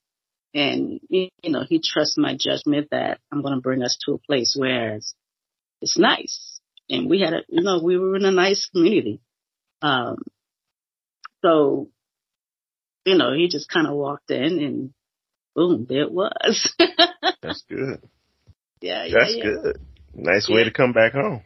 And, 0.53 0.99
you 1.09 1.29
know, 1.45 1.63
he 1.67 1.81
trusts 1.81 2.17
my 2.17 2.35
judgment 2.37 2.89
that 2.91 3.19
I'm 3.31 3.41
going 3.41 3.55
to 3.55 3.61
bring 3.61 3.83
us 3.83 3.97
to 4.05 4.13
a 4.13 4.17
place 4.17 4.55
where 4.57 4.95
it's, 4.95 5.13
it's 5.81 5.97
nice. 5.97 6.59
And 6.89 7.09
we 7.09 7.21
had 7.21 7.33
a, 7.33 7.41
you 7.47 7.61
know, 7.61 7.81
we 7.81 7.97
were 7.97 8.17
in 8.17 8.25
a 8.25 8.31
nice 8.31 8.67
community. 8.69 9.21
Um, 9.81 10.17
so 11.41 11.89
you 13.05 13.17
know, 13.17 13.33
he 13.33 13.47
just 13.47 13.69
kind 13.69 13.87
of 13.87 13.93
walked 13.93 14.29
in 14.31 14.59
and 14.59 14.93
boom, 15.55 15.85
there 15.87 16.03
it 16.03 16.11
was. 16.11 16.73
That's 17.41 17.63
good. 17.67 18.01
Yeah, 18.79 19.05
yeah 19.05 19.15
That's 19.19 19.35
yeah. 19.35 19.43
good. 19.43 19.77
Nice 20.13 20.47
yeah. 20.49 20.55
way 20.55 20.63
to 20.65 20.71
come 20.71 20.93
back 20.93 21.13
home. 21.13 21.41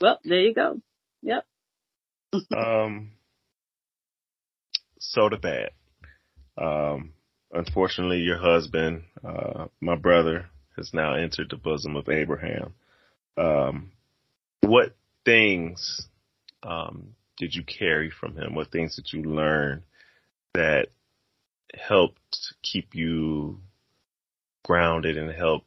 Well, 0.00 0.18
there 0.24 0.40
you 0.40 0.54
go. 0.54 0.80
Yep. 1.22 1.46
um, 2.56 3.12
so 4.98 5.28
the 5.28 5.36
bad. 5.36 5.70
Um, 6.56 7.12
unfortunately, 7.52 8.18
your 8.18 8.38
husband, 8.38 9.04
uh, 9.26 9.66
my 9.80 9.96
brother, 9.96 10.46
has 10.76 10.92
now 10.92 11.14
entered 11.14 11.48
the 11.50 11.56
bosom 11.56 11.96
of 11.96 12.08
Abraham. 12.08 12.74
Um, 13.36 13.92
what 14.60 14.96
things 15.24 16.08
um, 16.62 17.14
did 17.36 17.54
you 17.54 17.62
carry 17.64 18.10
from 18.10 18.36
him? 18.36 18.54
What 18.54 18.70
things 18.70 18.96
did 18.96 19.12
you 19.12 19.22
learn 19.22 19.84
that 20.54 20.88
helped 21.74 22.54
keep 22.62 22.94
you 22.94 23.60
grounded 24.64 25.18
and 25.18 25.30
help 25.32 25.64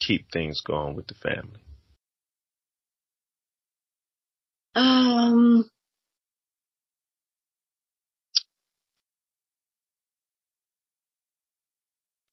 keep 0.00 0.30
things 0.32 0.60
going 0.60 0.96
with 0.96 1.06
the 1.06 1.14
family? 1.14 1.60
Um, 4.74 5.68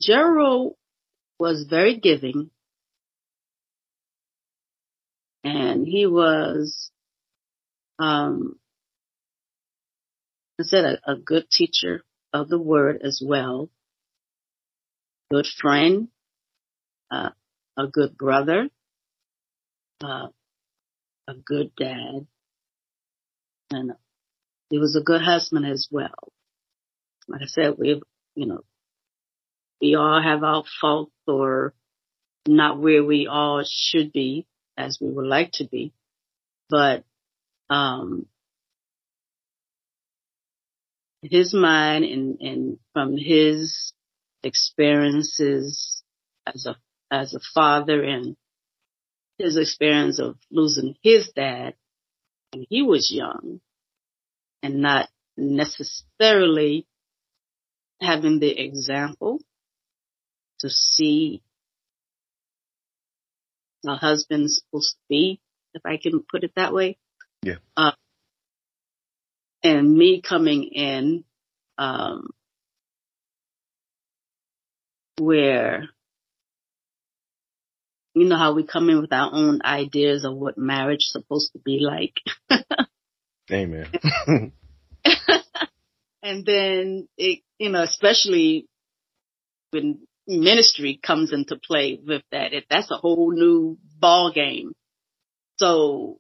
Gerald 0.01 0.75
was 1.39 1.65
very 1.69 1.97
giving 1.99 2.49
and 5.43 5.85
he 5.85 6.05
was 6.05 6.91
um, 7.99 8.57
I 10.59 10.63
said 10.63 10.85
a, 10.85 11.11
a 11.11 11.15
good 11.15 11.49
teacher 11.49 12.03
of 12.33 12.49
the 12.49 12.59
word 12.59 13.01
as 13.03 13.21
well, 13.23 13.69
good 15.31 15.47
friend, 15.59 16.07
uh, 17.11 17.29
a 17.77 17.87
good 17.87 18.17
brother, 18.17 18.69
uh, 20.03 20.27
a 21.27 21.33
good 21.45 21.71
dad, 21.75 22.25
and 23.71 23.91
he 24.69 24.79
was 24.79 24.95
a 24.95 25.03
good 25.03 25.21
husband 25.21 25.65
as 25.65 25.87
well. 25.91 26.31
Like 27.27 27.41
I 27.41 27.45
said, 27.45 27.75
we, 27.77 28.01
you 28.35 28.45
know, 28.45 28.61
we 29.81 29.95
all 29.95 30.21
have 30.21 30.43
our 30.43 30.63
faults 30.81 31.11
or 31.27 31.73
not 32.47 32.79
where 32.79 33.03
we 33.03 33.27
all 33.27 33.63
should 33.67 34.11
be 34.11 34.47
as 34.77 34.97
we 35.01 35.09
would 35.09 35.27
like 35.27 35.51
to 35.53 35.65
be, 35.65 35.93
but, 36.69 37.03
um, 37.69 38.27
his 41.21 41.53
mind 41.53 42.05
and, 42.05 42.37
and 42.41 42.77
from 42.93 43.17
his 43.17 43.93
experiences 44.43 46.03
as 46.45 46.65
a 46.65 46.75
as 47.11 47.33
a 47.33 47.39
father 47.53 48.03
and 48.03 48.35
his 49.37 49.57
experience 49.57 50.19
of 50.19 50.37
losing 50.51 50.95
his 51.01 51.31
dad 51.35 51.73
when 52.51 52.65
he 52.69 52.81
was 52.81 53.11
young 53.11 53.59
and 54.63 54.81
not 54.81 55.09
necessarily 55.35 56.85
having 58.01 58.39
the 58.39 58.59
example 58.59 59.39
to 60.59 60.69
see 60.69 61.41
a 63.85 63.95
husband's 63.95 64.61
supposed 64.61 64.95
to 64.95 64.99
be, 65.07 65.39
if 65.73 65.81
I 65.85 65.97
can 65.97 66.23
put 66.29 66.43
it 66.43 66.51
that 66.55 66.73
way. 66.73 66.97
Yeah. 67.47 67.55
Uh, 67.77 67.91
and 69.63 69.95
me 69.97 70.21
coming 70.21 70.63
in, 70.63 71.23
um, 71.77 72.27
where, 75.17 75.87
you 78.13 78.25
know 78.25 78.35
how 78.35 78.53
we 78.53 78.65
come 78.65 78.89
in 78.89 78.99
with 78.99 79.13
our 79.13 79.29
own 79.31 79.61
ideas 79.63 80.25
of 80.25 80.35
what 80.35 80.57
marriage 80.57 81.03
is 81.03 81.11
supposed 81.13 81.53
to 81.53 81.59
be 81.59 81.79
like. 81.79 82.15
Amen. 83.49 83.87
and 86.21 86.45
then 86.45 87.07
it, 87.17 87.39
you 87.59 87.69
know, 87.69 87.83
especially 87.83 88.67
when 89.71 89.99
ministry 90.27 90.99
comes 91.01 91.31
into 91.31 91.55
play 91.55 91.97
with 92.05 92.23
that, 92.33 92.51
it, 92.51 92.65
that's 92.69 92.91
a 92.91 92.97
whole 92.97 93.31
new 93.31 93.77
ball 93.97 94.33
game. 94.33 94.73
So 95.59 96.17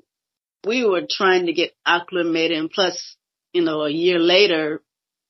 we 0.67 0.85
were 0.85 1.07
trying 1.09 1.45
to 1.47 1.53
get 1.53 1.71
acclimated 1.85 2.57
and 2.57 2.69
plus 2.69 3.17
you 3.57 3.63
know, 3.63 3.81
a 3.81 3.89
year 3.89 4.19
later, 4.19 4.83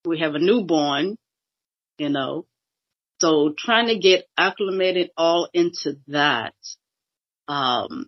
we 0.06 0.20
have 0.20 0.36
a 0.36 0.40
newborn, 0.40 1.18
you 1.98 2.10
know. 2.10 2.46
So 3.22 3.54
trying 3.58 3.88
to 3.88 3.98
get 3.98 4.26
acclimated 4.38 5.12
all 5.16 5.48
into 5.54 5.98
that, 6.08 6.54
um, 7.48 8.08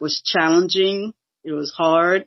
was 0.00 0.22
challenging 0.24 1.12
It 1.44 1.52
was 1.52 1.74
hard, 1.76 2.26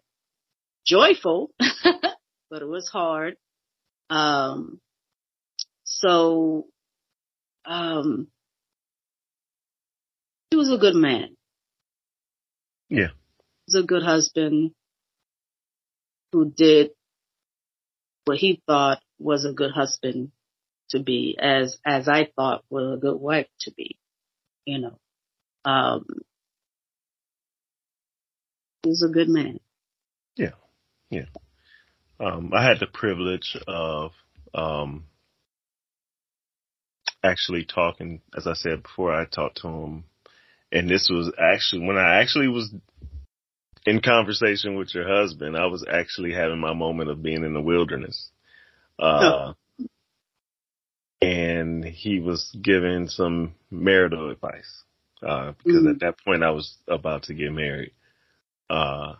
joyful, 0.86 1.50
but 1.60 2.62
it 2.62 2.68
was 2.68 2.88
hard. 2.88 3.36
Um, 4.12 4.80
so, 5.84 6.68
um, 7.66 8.28
he 10.52 10.58
was 10.58 10.72
a 10.72 10.78
good 10.78 10.96
man. 10.96 11.36
Yeah. 12.90 13.10
He 13.68 13.76
was 13.76 13.84
a 13.84 13.88
good 13.88 14.04
husband 14.04 14.72
who 16.32 16.50
did 16.50 16.92
what 18.26 18.38
he 18.38 18.62
thought 18.66 19.00
was 19.20 19.46
a 19.46 19.54
good 19.54 19.72
husband 19.72 20.32
to 20.90 21.00
be 21.00 21.38
as, 21.40 21.78
as 21.86 22.08
I 22.08 22.30
thought 22.36 22.64
was 22.70 22.98
a 22.98 23.02
good 23.02 23.20
wife 23.20 23.48
to 23.62 23.72
be, 23.72 23.98
you 24.66 24.80
know. 24.80 25.00
Um, 25.66 26.06
he 28.84 28.90
was 28.90 29.04
a 29.04 29.12
good 29.12 29.28
man. 29.28 29.60
Yeah. 30.38 30.52
Yeah. 31.10 31.26
Um, 32.20 32.52
I 32.54 32.64
had 32.64 32.80
the 32.80 32.88
privilege 32.88 33.58
of, 33.68 34.12
um, 34.54 35.06
actually 37.22 37.66
talking, 37.66 38.22
as 38.36 38.48
I 38.48 38.54
said 38.54 38.84
before, 38.84 39.14
I 39.14 39.26
talked 39.26 39.62
to 39.62 39.68
him 39.68 40.04
and 40.72 40.90
this 40.90 41.10
was 41.10 41.32
actually 41.40 41.86
when 41.86 41.98
I 41.98 42.22
actually 42.22 42.48
was 42.48 42.74
in 43.88 44.02
conversation 44.02 44.76
with 44.76 44.94
your 44.94 45.08
husband, 45.08 45.56
I 45.56 45.68
was 45.68 45.86
actually 45.90 46.34
having 46.34 46.60
my 46.60 46.74
moment 46.74 47.10
of 47.10 47.24
being 47.24 47.46
in 47.46 47.54
the 47.54 47.62
wilderness. 47.62 48.30
Uh, 49.00 49.54
oh. 49.80 49.86
and 51.22 51.86
he 51.86 52.20
was 52.20 52.54
giving 52.62 53.08
some 53.08 53.54
marital 53.72 54.30
advice, 54.30 54.84
uh, 55.24 55.54
because 55.64 55.82
mm-hmm. 55.82 55.92
at 55.92 56.00
that 56.02 56.16
point 56.26 56.44
I 56.44 56.52
was 56.52 56.76
about 56.88 57.24
to 57.24 57.34
get 57.34 57.52
married. 57.52 57.94
Uh, 58.70 59.14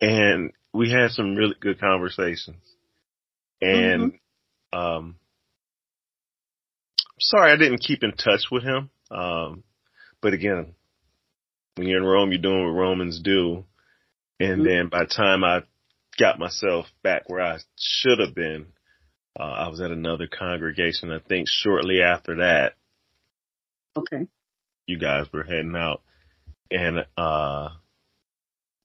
and 0.00 0.52
we 0.72 0.90
had 0.90 1.12
some 1.12 1.36
really 1.36 1.54
good 1.60 1.78
conversations 1.78 2.56
and, 3.60 4.14
mm-hmm. 4.14 4.78
um, 4.78 5.16
sorry 7.20 7.52
I 7.52 7.56
didn't 7.56 7.78
keep 7.78 8.02
in 8.02 8.12
touch 8.12 8.46
with 8.50 8.64
him. 8.64 8.90
Um, 9.10 9.62
but 10.20 10.32
again, 10.32 10.74
when 11.76 11.86
you're 11.86 12.00
in 12.00 12.04
Rome, 12.04 12.32
you're 12.32 12.42
doing 12.42 12.64
what 12.64 12.72
Romans 12.72 13.20
do. 13.20 13.64
And 14.40 14.58
mm-hmm. 14.60 14.64
then 14.64 14.88
by 14.88 15.00
the 15.00 15.14
time 15.14 15.44
I 15.44 15.60
got 16.18 16.38
myself 16.38 16.86
back 17.02 17.28
where 17.28 17.42
I 17.42 17.58
should 17.78 18.18
have 18.18 18.34
been, 18.34 18.66
uh, 19.38 19.42
I 19.42 19.68
was 19.68 19.80
at 19.80 19.90
another 19.90 20.26
congregation. 20.26 21.10
I 21.10 21.18
think 21.18 21.48
shortly 21.48 22.02
after 22.02 22.36
that, 22.36 22.74
okay, 23.96 24.26
you 24.86 24.98
guys 24.98 25.26
were 25.32 25.42
heading 25.42 25.74
out, 25.76 26.02
and 26.70 26.98
uh, 27.16 27.68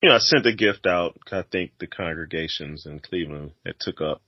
you 0.01 0.09
know, 0.09 0.15
I 0.15 0.19
sent 0.19 0.45
a 0.45 0.53
gift 0.55 0.85
out. 0.85 1.17
I 1.31 1.43
think 1.51 1.71
the 1.79 1.87
congregations 1.87 2.85
in 2.85 2.99
Cleveland 2.99 3.51
that 3.65 3.79
took 3.79 3.99
up 3.99 4.21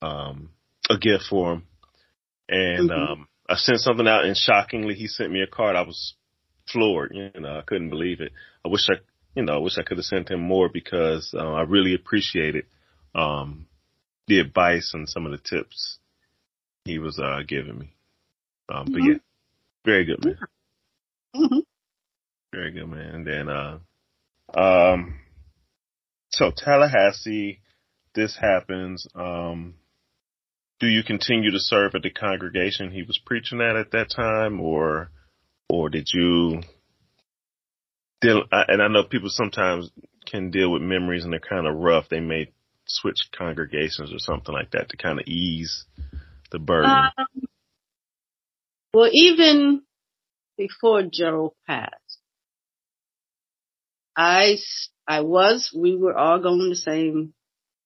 um, 0.00 0.50
a 0.88 0.96
gift 0.96 1.24
for 1.28 1.54
him, 1.54 1.62
and 2.48 2.90
mm-hmm. 2.90 3.12
um, 3.12 3.28
I 3.48 3.56
sent 3.56 3.80
something 3.80 4.06
out, 4.06 4.24
and 4.24 4.36
shockingly, 4.36 4.94
he 4.94 5.08
sent 5.08 5.32
me 5.32 5.42
a 5.42 5.46
card. 5.46 5.74
I 5.74 5.82
was 5.82 6.14
floored. 6.70 7.12
You 7.14 7.40
know, 7.40 7.58
I 7.58 7.62
couldn't 7.66 7.90
believe 7.90 8.20
it. 8.20 8.32
I 8.64 8.68
wish 8.68 8.88
I, 8.88 8.94
you 9.34 9.42
know, 9.42 9.54
I 9.54 9.58
wish 9.58 9.78
I 9.78 9.82
could 9.82 9.98
have 9.98 10.04
sent 10.04 10.30
him 10.30 10.40
more 10.40 10.68
because 10.68 11.34
uh, 11.34 11.52
I 11.52 11.62
really 11.62 11.94
appreciated 11.94 12.66
um, 13.14 13.66
the 14.26 14.40
advice 14.40 14.92
and 14.94 15.08
some 15.08 15.26
of 15.26 15.32
the 15.32 15.38
tips 15.38 15.98
he 16.84 16.98
was 16.98 17.18
uh, 17.18 17.40
giving 17.46 17.78
me. 17.78 17.94
Um, 18.68 18.86
mm-hmm. 18.86 18.92
But 18.92 19.02
yeah, 19.02 19.18
very 19.84 20.04
good 20.04 20.24
man. 20.24 20.38
Mm-hmm. 21.34 21.58
Very 22.52 22.72
good 22.72 22.88
man. 22.88 23.14
And 23.14 23.26
then, 23.26 23.48
uh, 23.48 23.78
um, 24.54 25.20
so 26.30 26.50
Tallahassee, 26.54 27.60
this 28.14 28.36
happens. 28.36 29.06
Um, 29.14 29.74
do 30.80 30.86
you 30.86 31.02
continue 31.02 31.52
to 31.52 31.60
serve 31.60 31.94
at 31.94 32.02
the 32.02 32.10
congregation 32.10 32.90
he 32.90 33.02
was 33.02 33.20
preaching 33.24 33.60
at 33.60 33.76
at 33.76 33.92
that 33.92 34.10
time, 34.10 34.60
or 34.60 35.10
or 35.70 35.88
did 35.88 36.08
you 36.12 36.60
deal? 38.22 38.44
And 38.50 38.82
I 38.82 38.88
know 38.88 39.04
people 39.04 39.28
sometimes 39.28 39.90
can 40.24 40.50
deal 40.50 40.72
with 40.72 40.80
memories 40.80 41.24
and 41.24 41.32
they're 41.32 41.40
kind 41.40 41.66
of 41.66 41.76
rough. 41.76 42.08
They 42.08 42.20
may 42.20 42.50
switch 42.86 43.28
congregations 43.36 44.12
or 44.12 44.18
something 44.18 44.54
like 44.54 44.70
that 44.70 44.88
to 44.90 44.96
kind 44.96 45.20
of 45.20 45.26
ease 45.26 45.84
the 46.50 46.58
burden. 46.58 46.90
Um, 46.90 47.26
well, 48.94 49.10
even 49.12 49.82
before 50.56 51.02
Gerald 51.02 51.54
passed, 51.66 52.18
I 54.16 54.58
I 55.06 55.22
was 55.22 55.72
we 55.74 55.96
were 55.96 56.16
all 56.16 56.40
going 56.40 56.60
to 56.60 56.68
the 56.70 56.76
same 56.76 57.32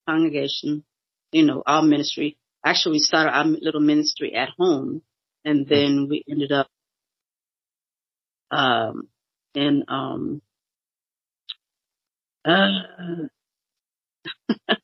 congregation, 0.07 0.83
you 1.31 1.45
know, 1.45 1.63
our 1.65 1.81
ministry. 1.81 2.37
Actually, 2.65 2.93
we 2.93 2.99
started 2.99 3.31
our 3.31 3.45
little 3.45 3.79
ministry 3.81 4.35
at 4.35 4.49
home, 4.57 5.01
and 5.45 5.67
then 5.67 6.07
we 6.09 6.23
ended 6.29 6.51
up 6.51 6.67
um, 8.51 9.07
and 9.57 9.83
um, 9.87 10.41
uh, 12.45 12.69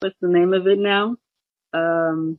what's 0.00 0.16
the 0.20 0.28
name 0.28 0.54
of 0.54 0.66
it 0.66 0.78
now? 0.78 1.16
Um, 1.72 2.38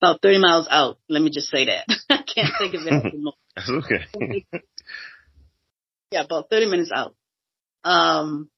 about 0.00 0.22
30 0.22 0.38
miles 0.38 0.68
out. 0.70 0.98
Let 1.08 1.20
me 1.20 1.30
just 1.30 1.48
say 1.48 1.66
that. 1.66 1.86
I 2.10 2.22
can't 2.22 2.52
think 2.58 2.74
of 2.74 2.86
it 2.86 3.06
anymore. 3.06 3.32
That's 3.56 3.68
okay. 3.70 4.46
yeah, 6.12 6.22
about 6.22 6.48
30 6.48 6.66
minutes 6.70 6.92
out. 6.94 7.14
Um, 7.82 8.50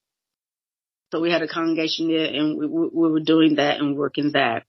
so 1.11 1.21
we 1.21 1.31
had 1.31 1.43
a 1.43 1.49
congregation 1.49 2.09
there 2.09 2.27
and 2.27 2.59
we, 2.59 2.67
we, 2.67 3.11
were 3.11 3.21
doing 3.21 3.57
that 3.57 3.79
and 3.79 3.97
working 3.97 4.33
that. 4.33 4.65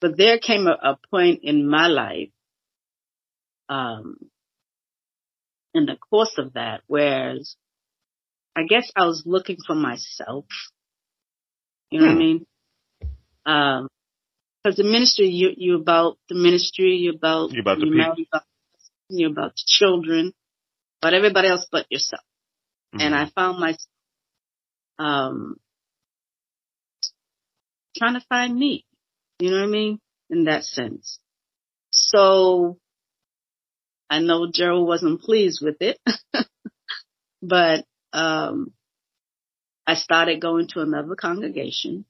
But 0.00 0.16
there 0.16 0.38
came 0.38 0.66
a, 0.66 0.72
a 0.72 0.98
point 1.10 1.40
in 1.44 1.68
my 1.68 1.86
life 1.86 2.30
um, 3.68 4.16
in 5.74 5.86
the 5.86 5.96
course 5.96 6.34
of 6.38 6.54
that, 6.54 6.82
whereas 6.86 7.56
I 8.56 8.62
guess 8.68 8.90
I 8.96 9.06
was 9.06 9.22
looking 9.26 9.56
for 9.66 9.74
myself. 9.74 10.46
You 11.90 12.00
know 12.00 12.06
hmm. 12.06 12.10
what 12.10 12.10
I 12.10 12.14
hmm. 12.14 12.18
mean? 12.18 12.46
Um, 13.46 13.88
cause 14.64 14.76
the 14.76 14.84
ministry, 14.84 15.28
you, 15.28 15.50
you 15.56 15.76
about 15.76 16.18
the 16.28 16.34
ministry, 16.34 16.96
you 16.96 17.12
about, 17.12 17.52
you 17.52 17.60
about 17.60 17.78
the 17.78 17.86
you 17.86 18.26
about, 18.32 18.44
you're 19.08 19.30
about 19.30 19.52
the 19.52 19.62
children, 19.66 20.32
but 21.00 21.14
everybody 21.14 21.48
else 21.48 21.66
but 21.70 21.86
yourself. 21.90 22.22
Mm-hmm. 22.94 23.06
And 23.06 23.14
I 23.14 23.26
found 23.34 23.58
myself, 23.58 23.86
um, 24.98 25.56
trying 27.96 28.14
to 28.14 28.24
find 28.28 28.56
me. 28.56 28.84
You 29.38 29.50
know 29.50 29.56
what 29.60 29.68
I 29.68 29.70
mean? 29.70 30.00
In 30.28 30.44
that 30.44 30.64
sense. 30.64 31.18
So 31.90 32.78
I 34.10 34.18
know 34.18 34.50
Gerald 34.52 34.86
wasn't 34.88 35.22
pleased 35.22 35.60
with 35.62 35.76
it, 35.80 35.98
but, 37.42 37.84
um, 38.12 38.72
I 39.86 39.94
started 39.94 40.40
going 40.40 40.68
to 40.68 40.80
another 40.82 41.14
congregation, 41.14 42.04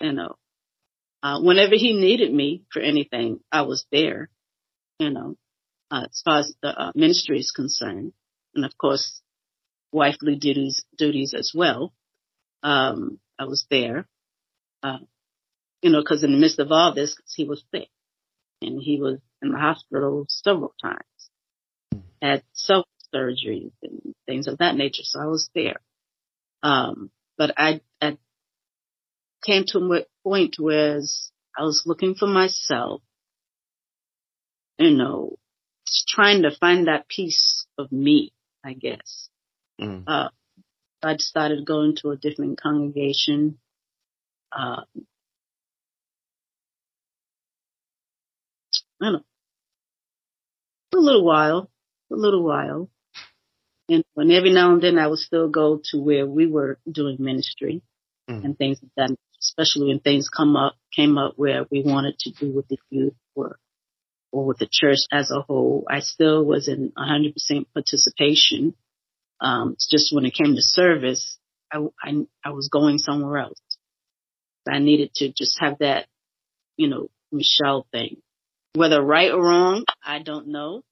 you 0.00 0.12
know, 0.12 0.36
uh, 1.22 1.40
whenever 1.40 1.76
he 1.76 1.92
needed 1.92 2.32
me 2.32 2.64
for 2.72 2.80
anything, 2.80 3.40
I 3.52 3.62
was 3.62 3.86
there, 3.92 4.28
you 4.98 5.10
know, 5.10 5.36
uh, 5.90 6.06
as 6.10 6.22
far 6.24 6.40
as 6.40 6.52
the 6.60 6.68
uh, 6.68 6.92
ministry 6.94 7.38
is 7.38 7.52
concerned. 7.52 8.12
And 8.54 8.64
of 8.64 8.76
course, 8.76 9.20
wifely 9.92 10.36
duties, 10.36 10.84
duties 10.98 11.34
as 11.34 11.52
well. 11.54 11.92
Um, 12.62 13.20
I 13.38 13.44
was 13.44 13.66
there, 13.70 14.08
uh, 14.82 14.98
you 15.82 15.90
know, 15.90 16.02
cause 16.02 16.24
in 16.24 16.32
the 16.32 16.38
midst 16.38 16.58
of 16.58 16.72
all 16.72 16.94
this, 16.94 17.16
he 17.36 17.44
was 17.44 17.62
sick 17.72 17.88
and 18.60 18.80
he 18.82 18.98
was 19.00 19.18
in 19.42 19.50
the 19.50 19.58
hospital 19.58 20.24
several 20.28 20.74
times, 20.82 22.04
had 22.20 22.42
self 22.52 22.86
surgeries 23.14 23.72
and 23.82 24.14
things 24.26 24.46
of 24.46 24.58
that 24.58 24.76
nature. 24.76 25.02
So 25.02 25.20
I 25.20 25.26
was 25.26 25.50
there. 25.54 25.80
Um, 26.62 27.10
but 27.36 27.52
I, 27.56 27.80
I 28.00 28.16
came 29.44 29.64
to 29.68 29.78
a 29.78 30.04
point 30.22 30.56
where 30.58 31.00
I 31.58 31.62
was 31.62 31.82
looking 31.84 32.14
for 32.14 32.26
myself, 32.26 33.02
you 34.78 34.96
know, 34.96 35.36
trying 36.08 36.42
to 36.42 36.50
find 36.50 36.86
that 36.86 37.08
piece 37.08 37.66
of 37.76 37.90
me, 37.90 38.32
I 38.64 38.74
guess. 38.74 39.28
Mm. 39.80 40.04
Uh, 40.06 40.28
I 41.02 41.14
decided 41.14 41.66
going 41.66 41.96
to 41.96 42.10
a 42.10 42.16
different 42.16 42.60
congregation. 42.60 43.58
Uh, 44.56 44.82
I 49.00 49.06
don't 49.06 49.12
know, 49.14 49.24
a 50.94 50.98
little 50.98 51.24
while, 51.24 51.70
a 52.10 52.16
little 52.16 52.42
while. 52.42 52.88
And, 53.88 54.04
and 54.16 54.32
every 54.32 54.52
now 54.52 54.72
and 54.72 54.82
then 54.82 54.98
I 54.98 55.06
would 55.06 55.18
still 55.18 55.48
go 55.48 55.80
to 55.90 55.98
where 55.98 56.26
we 56.26 56.46
were 56.46 56.78
doing 56.90 57.16
ministry 57.18 57.82
mm. 58.28 58.44
and 58.44 58.56
things 58.56 58.78
like 58.82 58.92
that, 58.96 59.16
especially 59.40 59.88
when 59.88 60.00
things 60.00 60.28
come 60.28 60.56
up, 60.56 60.76
came 60.94 61.18
up 61.18 61.34
where 61.36 61.66
we 61.70 61.82
wanted 61.82 62.18
to 62.20 62.30
do 62.30 62.52
with 62.52 62.68
the 62.68 62.78
youth 62.90 63.14
or, 63.34 63.58
or 64.30 64.46
with 64.46 64.58
the 64.58 64.68
church 64.70 64.98
as 65.12 65.30
a 65.30 65.40
whole. 65.42 65.84
I 65.90 66.00
still 66.00 66.44
was 66.44 66.68
in 66.68 66.92
100% 66.96 67.66
participation. 67.74 68.74
Um, 69.40 69.72
it's 69.72 69.88
just 69.90 70.14
when 70.14 70.24
it 70.24 70.34
came 70.34 70.54
to 70.54 70.62
service, 70.62 71.38
I, 71.72 71.78
I, 72.02 72.26
I 72.44 72.50
was 72.50 72.68
going 72.68 72.98
somewhere 72.98 73.38
else. 73.38 73.60
I 74.68 74.78
needed 74.78 75.12
to 75.16 75.32
just 75.32 75.58
have 75.60 75.78
that, 75.78 76.06
you 76.76 76.88
know, 76.88 77.08
Michelle 77.32 77.86
thing. 77.90 78.18
Whether 78.74 79.02
right 79.02 79.30
or 79.30 79.42
wrong, 79.42 79.84
I 80.04 80.22
don't 80.22 80.48
know. 80.48 80.82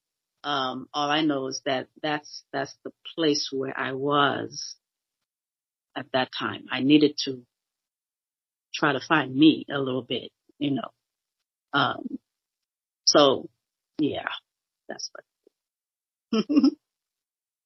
Um, 0.44 0.88
all 0.92 1.10
I 1.10 1.22
know 1.22 1.48
is 1.48 1.60
that 1.64 1.88
that's, 2.02 2.44
that's 2.52 2.74
the 2.84 2.92
place 3.14 3.50
where 3.52 3.76
I 3.78 3.92
was 3.92 4.74
at 5.96 6.06
that 6.12 6.30
time. 6.38 6.66
I 6.70 6.80
needed 6.80 7.16
to 7.24 7.42
try 8.74 8.92
to 8.92 9.00
find 9.00 9.34
me 9.34 9.66
a 9.70 9.78
little 9.78 10.02
bit, 10.02 10.30
you 10.58 10.72
know. 10.72 10.90
Um, 11.72 12.18
so 13.04 13.48
yeah, 13.98 14.28
that's 14.88 15.10
what. 16.30 16.44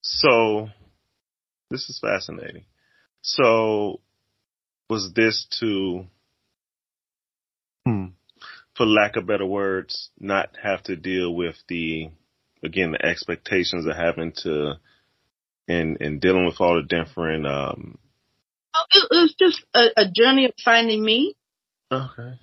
so 0.02 0.68
this 1.70 1.88
is 1.88 1.98
fascinating. 2.00 2.64
So 3.22 4.00
was 4.88 5.12
this 5.14 5.46
to, 5.60 6.06
hmm, 7.86 8.06
for 8.76 8.86
lack 8.86 9.16
of 9.16 9.26
better 9.26 9.46
words, 9.46 10.10
not 10.18 10.50
have 10.62 10.82
to 10.84 10.96
deal 10.96 11.34
with 11.34 11.56
the, 11.68 12.10
again, 12.62 12.92
the 12.92 13.04
expectations 13.04 13.86
of 13.86 13.96
having 13.96 14.32
to, 14.42 14.74
and, 15.68 16.00
and 16.00 16.20
dealing 16.20 16.44
with 16.44 16.60
all 16.60 16.76
the 16.76 16.82
different, 16.82 17.46
um, 17.46 17.98
oh, 18.74 18.84
it 18.90 19.06
was 19.10 19.34
just 19.38 19.64
a, 19.74 19.86
a 19.96 20.10
journey 20.10 20.46
of 20.46 20.52
finding 20.64 21.02
me. 21.02 21.34
Okay. 21.90 22.38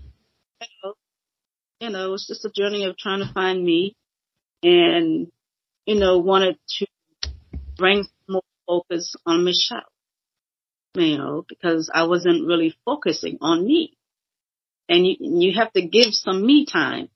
You 1.79 1.89
know, 1.89 2.05
it 2.05 2.11
was 2.11 2.27
just 2.27 2.45
a 2.45 2.51
journey 2.51 2.85
of 2.85 2.97
trying 2.97 3.25
to 3.25 3.33
find 3.33 3.63
me 3.63 3.95
and, 4.61 5.31
you 5.85 5.95
know, 5.95 6.19
wanted 6.19 6.57
to 6.77 6.85
bring 7.75 8.05
more 8.27 8.43
focus 8.67 9.15
on 9.25 9.43
Michelle 9.43 9.81
you 10.93 11.17
know, 11.17 11.45
because 11.47 11.89
I 11.93 12.03
wasn't 12.03 12.47
really 12.47 12.75
focusing 12.85 13.37
on 13.41 13.65
me. 13.65 13.93
And 14.91 15.07
you, 15.07 15.15
you 15.19 15.53
have 15.55 15.73
to 15.73 15.81
give 15.81 16.13
some 16.13 16.45
me 16.45 16.65
time 16.65 17.09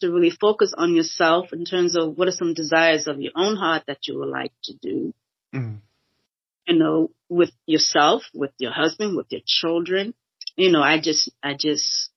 to 0.00 0.10
really 0.10 0.30
focus 0.30 0.72
on 0.76 0.94
yourself 0.94 1.52
in 1.52 1.64
terms 1.64 1.96
of 1.96 2.16
what 2.16 2.26
are 2.26 2.32
some 2.32 2.54
desires 2.54 3.06
of 3.06 3.20
your 3.20 3.32
own 3.36 3.56
heart 3.56 3.84
that 3.86 4.08
you 4.08 4.18
would 4.18 4.30
like 4.30 4.52
to 4.64 4.74
do. 4.74 5.14
Mm. 5.54 5.78
You 6.66 6.78
know, 6.78 7.10
with 7.28 7.52
yourself, 7.66 8.22
with 8.34 8.52
your 8.58 8.72
husband, 8.72 9.16
with 9.16 9.26
your 9.30 9.42
children. 9.46 10.14
You 10.56 10.72
know, 10.72 10.82
I 10.82 10.98
just, 11.00 11.30
I 11.42 11.54
just 11.54 12.10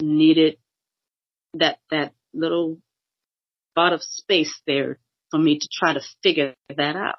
needed 0.00 0.56
that, 1.54 1.78
that 1.90 2.12
little 2.32 2.78
spot 3.72 3.92
of 3.92 4.02
space 4.02 4.62
there 4.66 4.98
for 5.30 5.38
me 5.38 5.58
to 5.58 5.68
try 5.72 5.92
to 5.94 6.00
figure 6.22 6.54
that 6.68 6.96
out 6.96 7.18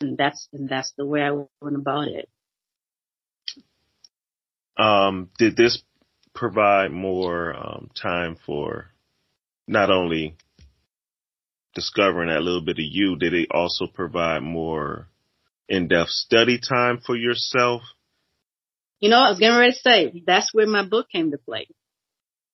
and 0.00 0.16
that's 0.16 0.48
and 0.52 0.68
that's 0.68 0.92
the 0.96 1.06
way 1.06 1.22
I 1.22 1.30
went 1.30 1.76
about 1.76 2.08
it. 2.08 2.28
Um, 4.80 5.28
did 5.36 5.56
this 5.56 5.82
provide 6.34 6.90
more 6.90 7.54
um, 7.54 7.90
time 7.94 8.36
for 8.46 8.90
not 9.68 9.90
only 9.90 10.36
discovering 11.74 12.30
that 12.30 12.42
little 12.42 12.64
bit 12.64 12.78
of 12.78 12.84
you? 12.84 13.16
Did 13.16 13.34
it 13.34 13.48
also 13.50 13.86
provide 13.86 14.42
more 14.42 15.08
in-depth 15.68 16.08
study 16.08 16.58
time 16.58 17.00
for 17.04 17.14
yourself? 17.14 17.82
You 19.00 19.10
know, 19.10 19.18
I 19.18 19.30
was 19.30 19.38
getting 19.38 19.58
ready 19.58 19.72
to 19.72 19.78
say 19.78 20.22
that's 20.26 20.54
where 20.54 20.66
my 20.66 20.86
book 20.86 21.08
came 21.10 21.30
to 21.30 21.38
play. 21.38 21.66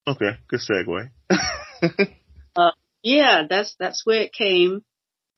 Okay, 0.09 0.39
good 0.49 0.61
segue. 0.61 1.11
uh, 2.57 2.71
yeah, 3.03 3.43
that's 3.49 3.75
that's 3.79 4.05
where 4.05 4.23
it 4.23 4.33
came. 4.33 4.83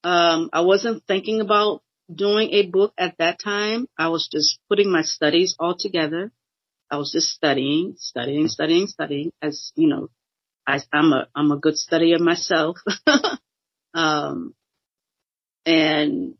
Um, 0.04 0.50
I 0.52 0.62
wasn't 0.62 1.04
thinking 1.06 1.40
about 1.40 1.82
doing 2.14 2.50
a 2.52 2.66
book 2.66 2.92
at 2.96 3.16
that 3.18 3.38
time. 3.42 3.88
I 3.98 4.08
was 4.08 4.28
just 4.30 4.58
putting 4.68 4.90
my 4.90 5.02
studies 5.02 5.54
all 5.58 5.76
together. 5.78 6.32
I 6.90 6.96
was 6.96 7.12
just 7.12 7.28
studying, 7.28 7.94
studying, 7.98 8.48
studying, 8.48 8.86
studying 8.86 9.32
as, 9.42 9.72
you 9.74 9.88
know, 9.88 10.08
I, 10.66 10.80
am 10.92 11.12
a, 11.12 11.28
I'm 11.34 11.50
a 11.52 11.58
good 11.58 11.74
studier 11.74 12.18
myself. 12.18 12.78
um, 13.94 14.54
and 15.66 16.34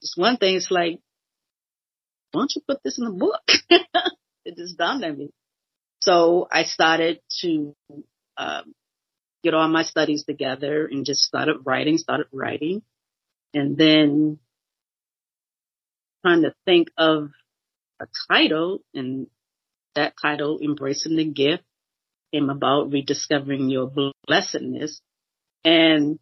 just 0.00 0.18
one 0.18 0.36
thing, 0.36 0.56
it's 0.56 0.70
like, 0.70 0.98
why 2.32 2.40
don't 2.40 2.52
you 2.56 2.62
put 2.66 2.82
this 2.82 2.98
in 2.98 3.06
a 3.06 3.12
book? 3.12 3.42
it 4.44 4.56
just 4.56 4.76
dawned 4.76 5.04
on 5.04 5.18
me. 5.18 5.30
So 6.00 6.48
I 6.50 6.64
started 6.64 7.20
to, 7.40 7.76
um, 8.36 8.74
get 9.42 9.54
all 9.54 9.68
my 9.68 9.82
studies 9.82 10.24
together 10.24 10.86
and 10.86 11.04
just 11.04 11.20
started 11.20 11.56
writing, 11.64 11.98
started 11.98 12.26
writing. 12.32 12.82
And 13.54 13.76
then 13.76 14.38
trying 16.24 16.42
to 16.42 16.54
think 16.64 16.88
of 16.96 17.30
a 18.00 18.06
title 18.30 18.80
and 18.94 19.26
that 19.94 20.14
title, 20.20 20.58
Embracing 20.62 21.16
the 21.16 21.24
Gift, 21.24 21.64
came 22.32 22.50
about 22.50 22.90
rediscovering 22.90 23.68
your 23.68 23.90
blessedness. 24.26 25.00
And 25.64 26.18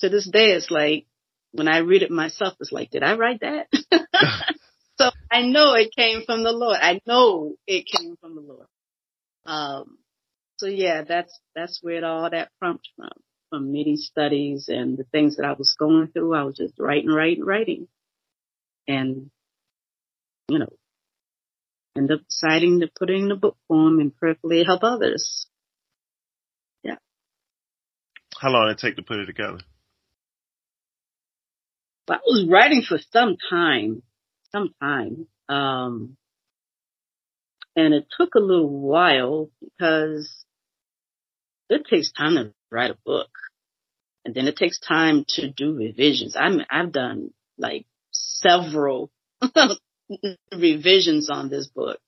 to 0.00 0.08
this 0.08 0.28
day, 0.28 0.50
it's 0.50 0.70
like, 0.70 1.06
when 1.52 1.68
I 1.68 1.78
read 1.78 2.02
it 2.02 2.10
myself, 2.10 2.54
it's 2.60 2.72
like, 2.72 2.90
did 2.90 3.02
I 3.02 3.16
write 3.16 3.40
that? 3.40 3.68
so 4.98 5.10
I 5.30 5.42
know 5.42 5.74
it 5.74 5.94
came 5.96 6.22
from 6.24 6.42
the 6.42 6.52
Lord. 6.52 6.78
I 6.80 7.00
know 7.06 7.54
it 7.66 7.86
came 7.86 8.16
from 8.20 8.34
the 8.34 8.40
Lord. 8.40 8.66
Um, 9.44 9.98
so 10.56 10.66
yeah, 10.66 11.02
that's, 11.02 11.38
that's 11.54 11.80
where 11.82 12.04
all 12.04 12.30
that 12.30 12.50
prompts 12.58 12.90
from 12.96 13.10
from 13.52 13.70
MIDI 13.70 13.96
studies 13.96 14.68
and 14.68 14.96
the 14.96 15.04
things 15.04 15.36
that 15.36 15.44
I 15.44 15.52
was 15.52 15.76
going 15.78 16.08
through. 16.08 16.34
I 16.34 16.44
was 16.44 16.56
just 16.56 16.72
writing, 16.78 17.10
writing, 17.10 17.44
writing. 17.44 17.86
And, 18.88 19.30
you 20.48 20.58
know, 20.58 20.72
end 21.96 22.10
up 22.10 22.20
deciding 22.28 22.80
to 22.80 22.88
put 22.98 23.10
it 23.10 23.16
in 23.16 23.30
a 23.30 23.36
book 23.36 23.56
form 23.68 24.00
and 24.00 24.16
prayerfully 24.16 24.64
help 24.64 24.82
others. 24.82 25.46
Yeah. 26.82 26.96
How 28.38 28.50
long 28.50 28.68
did 28.68 28.78
it 28.78 28.80
take 28.80 28.96
to 28.96 29.02
put 29.02 29.18
it 29.18 29.26
together? 29.26 29.58
Well, 32.08 32.18
I 32.18 32.22
was 32.26 32.46
writing 32.48 32.82
for 32.82 32.98
some 33.12 33.36
time, 33.50 34.02
some 34.50 34.74
time. 34.80 35.26
Um, 35.48 36.16
and 37.76 37.94
it 37.94 38.06
took 38.18 38.34
a 38.34 38.40
little 38.40 38.68
while 38.68 39.50
because 39.60 40.44
it 41.68 41.86
takes 41.88 42.12
time 42.12 42.34
to 42.34 42.52
write 42.70 42.90
a 42.90 42.98
book 43.04 43.30
and 44.24 44.34
then 44.34 44.46
it 44.46 44.56
takes 44.56 44.78
time 44.78 45.24
to 45.28 45.50
do 45.50 45.74
revisions. 45.74 46.36
I'm, 46.36 46.60
I've 46.70 46.92
done 46.92 47.30
like 47.58 47.86
several 48.12 49.10
revisions 50.52 51.30
on 51.30 51.48
this 51.48 51.66
book. 51.66 51.98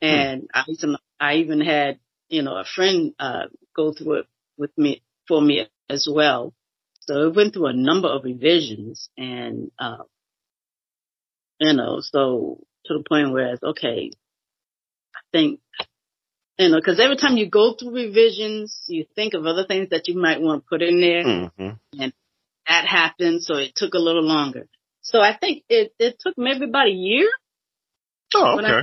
And 0.00 0.42
hmm. 0.42 0.46
I, 0.54 0.64
even, 0.68 0.96
I 1.18 1.34
even 1.36 1.60
had, 1.60 1.98
you 2.28 2.42
know, 2.42 2.56
a 2.56 2.64
friend, 2.64 3.14
uh, 3.18 3.46
go 3.76 3.92
through 3.92 4.20
it 4.20 4.26
with 4.56 4.76
me, 4.76 5.02
for 5.28 5.40
me 5.40 5.66
as 5.88 6.08
well. 6.10 6.54
So 7.00 7.28
it 7.28 7.34
went 7.34 7.54
through 7.54 7.66
a 7.66 7.72
number 7.72 8.08
of 8.08 8.24
revisions 8.24 9.10
and, 9.16 9.70
uh, 9.78 10.04
you 11.58 11.72
know, 11.74 12.00
so 12.00 12.58
to 12.86 12.94
the 12.94 13.04
point 13.08 13.32
where 13.32 13.52
it's 13.52 13.62
okay. 13.62 14.12
I 15.14 15.20
think 15.32 15.60
you 16.60 16.68
know, 16.68 16.76
because 16.76 17.00
every 17.00 17.16
time 17.16 17.38
you 17.38 17.48
go 17.48 17.74
through 17.74 17.94
revisions, 17.94 18.84
you 18.86 19.06
think 19.14 19.32
of 19.32 19.46
other 19.46 19.64
things 19.64 19.88
that 19.90 20.08
you 20.08 20.18
might 20.18 20.42
want 20.42 20.62
to 20.62 20.68
put 20.68 20.82
in 20.82 21.00
there, 21.00 21.24
mm-hmm. 21.24 21.70
and 21.98 22.12
that 22.68 22.84
happened, 22.86 23.42
so 23.42 23.56
it 23.56 23.74
took 23.74 23.94
a 23.94 23.98
little 23.98 24.22
longer. 24.22 24.66
So 25.02 25.20
I 25.20 25.36
think 25.36 25.64
it 25.68 25.92
it 25.98 26.16
took 26.20 26.36
maybe 26.36 26.64
about 26.64 26.86
a 26.86 26.92
year. 26.92 27.28
Oh, 28.34 28.54
okay. 28.54 28.56
When 28.56 28.64
I, 28.64 28.82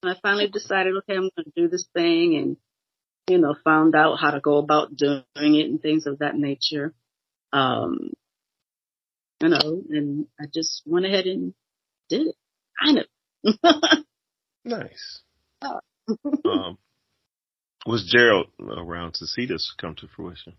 when 0.00 0.14
I 0.14 0.18
finally 0.20 0.48
decided, 0.48 0.94
okay, 0.98 1.14
I'm 1.14 1.30
going 1.36 1.44
to 1.44 1.52
do 1.54 1.68
this 1.68 1.86
thing, 1.94 2.36
and 2.36 2.56
you 3.28 3.38
know, 3.38 3.54
found 3.64 3.94
out 3.94 4.16
how 4.20 4.30
to 4.30 4.40
go 4.40 4.58
about 4.58 4.96
doing 4.96 5.24
it 5.36 5.68
and 5.68 5.80
things 5.80 6.06
of 6.06 6.18
that 6.18 6.36
nature. 6.36 6.94
Um, 7.52 8.12
you 9.40 9.48
know, 9.48 9.82
and 9.90 10.26
I 10.40 10.44
just 10.52 10.82
went 10.86 11.06
ahead 11.06 11.26
and 11.26 11.54
did 12.08 12.28
it. 12.28 12.34
Kind 12.82 12.98
of. 12.98 14.04
nice. 14.64 15.22
um, 15.62 16.78
was 17.86 18.04
Gerald 18.04 18.48
around 18.60 19.14
to 19.14 19.26
see 19.26 19.46
this 19.46 19.72
come 19.78 19.94
to 19.96 20.08
fruition? 20.14 20.54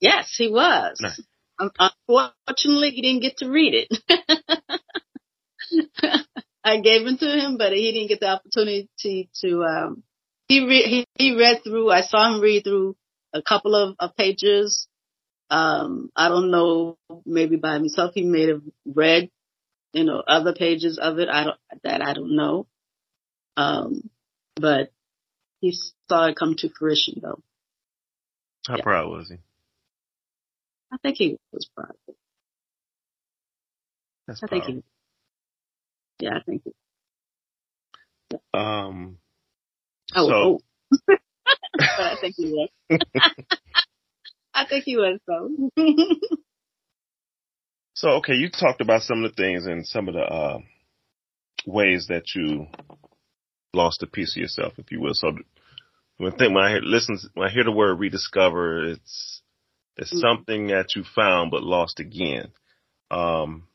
Yes, 0.00 0.34
he 0.36 0.50
was. 0.50 0.98
Nice. 1.00 1.20
Unfortunately, 1.58 2.90
he 2.90 3.02
didn't 3.02 3.22
get 3.22 3.38
to 3.38 3.50
read 3.50 3.74
it. 3.74 3.88
I 6.64 6.80
gave 6.80 7.06
it 7.06 7.20
to 7.20 7.26
him, 7.26 7.58
but 7.58 7.72
he 7.72 7.92
didn't 7.92 8.08
get 8.08 8.20
the 8.20 8.28
opportunity 8.28 9.28
to. 9.42 9.64
Um, 9.64 10.02
he 10.48 10.66
re- 10.66 10.88
he 10.88 11.06
he 11.16 11.36
read 11.36 11.62
through. 11.62 11.90
I 11.90 12.02
saw 12.02 12.34
him 12.34 12.40
read 12.40 12.64
through 12.64 12.96
a 13.32 13.42
couple 13.42 13.74
of, 13.74 13.96
of 13.98 14.16
pages. 14.16 14.88
Um, 15.50 16.10
I 16.16 16.28
don't 16.28 16.50
know, 16.50 16.96
maybe 17.26 17.56
by 17.56 17.74
himself 17.74 18.12
he 18.14 18.22
may 18.22 18.48
have 18.48 18.62
read, 18.86 19.30
you 19.92 20.04
know, 20.04 20.22
other 20.26 20.54
pages 20.54 20.98
of 20.98 21.18
it. 21.18 21.28
I 21.28 21.44
don't 21.44 21.58
that 21.82 22.02
I 22.02 22.14
don't 22.14 22.34
know. 22.34 22.66
Um, 23.56 24.10
but 24.56 24.90
he 25.60 25.76
saw 26.08 26.26
it 26.26 26.36
come 26.36 26.54
to 26.58 26.70
fruition 26.70 27.20
though. 27.22 27.42
How 28.66 28.76
yeah. 28.76 28.82
proud 28.82 29.10
was 29.10 29.28
he? 29.28 29.36
I 30.94 30.96
think 30.98 31.16
he 31.16 31.36
was 31.52 31.68
proud. 31.74 31.96
That's 34.28 34.42
I 34.44 34.46
think 34.46 34.64
he. 34.64 34.82
Yeah, 36.20 36.36
I 36.36 36.42
think 36.44 36.62
he. 36.64 36.72
Yeah. 38.30 38.38
Um. 38.54 39.18
Oh, 40.14 40.28
so, 40.28 40.34
oh. 40.34 40.60
but 41.06 41.18
I 41.98 42.16
think 42.20 42.36
he 42.36 42.52
was. 42.52 42.68
I 44.54 44.66
think 44.66 44.84
he 44.84 44.96
was 44.96 45.18
so. 45.26 45.50
so 47.94 48.08
okay, 48.18 48.34
you 48.34 48.50
talked 48.50 48.80
about 48.80 49.02
some 49.02 49.24
of 49.24 49.32
the 49.32 49.36
things 49.36 49.66
and 49.66 49.84
some 49.84 50.06
of 50.06 50.14
the 50.14 50.20
uh, 50.20 50.58
ways 51.66 52.06
that 52.08 52.36
you 52.36 52.68
lost 53.72 54.04
a 54.04 54.06
piece 54.06 54.36
of 54.36 54.42
yourself, 54.42 54.74
if 54.78 54.92
you 54.92 55.00
will. 55.00 55.14
So 55.14 55.32
when 56.18 56.32
I 56.32 56.36
think 56.36 56.54
when 56.54 56.64
I 56.64 56.70
hear, 56.70 56.80
listen, 56.82 57.18
when 57.34 57.48
I 57.48 57.52
hear 57.52 57.64
the 57.64 57.72
word 57.72 57.98
rediscover, 57.98 58.90
it's 58.92 59.33
it's 59.96 60.10
mm-hmm. 60.10 60.20
something 60.20 60.66
that 60.68 60.94
you 60.96 61.04
found 61.14 61.50
but 61.50 61.62
lost 61.62 62.00
again. 62.00 62.48
Um, 63.10 63.68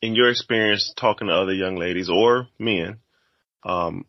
in 0.00 0.14
your 0.14 0.30
experience 0.30 0.92
talking 0.96 1.28
to 1.28 1.34
other 1.34 1.52
young 1.52 1.76
ladies 1.76 2.08
or 2.08 2.48
men, 2.58 2.98
um, 3.64 4.06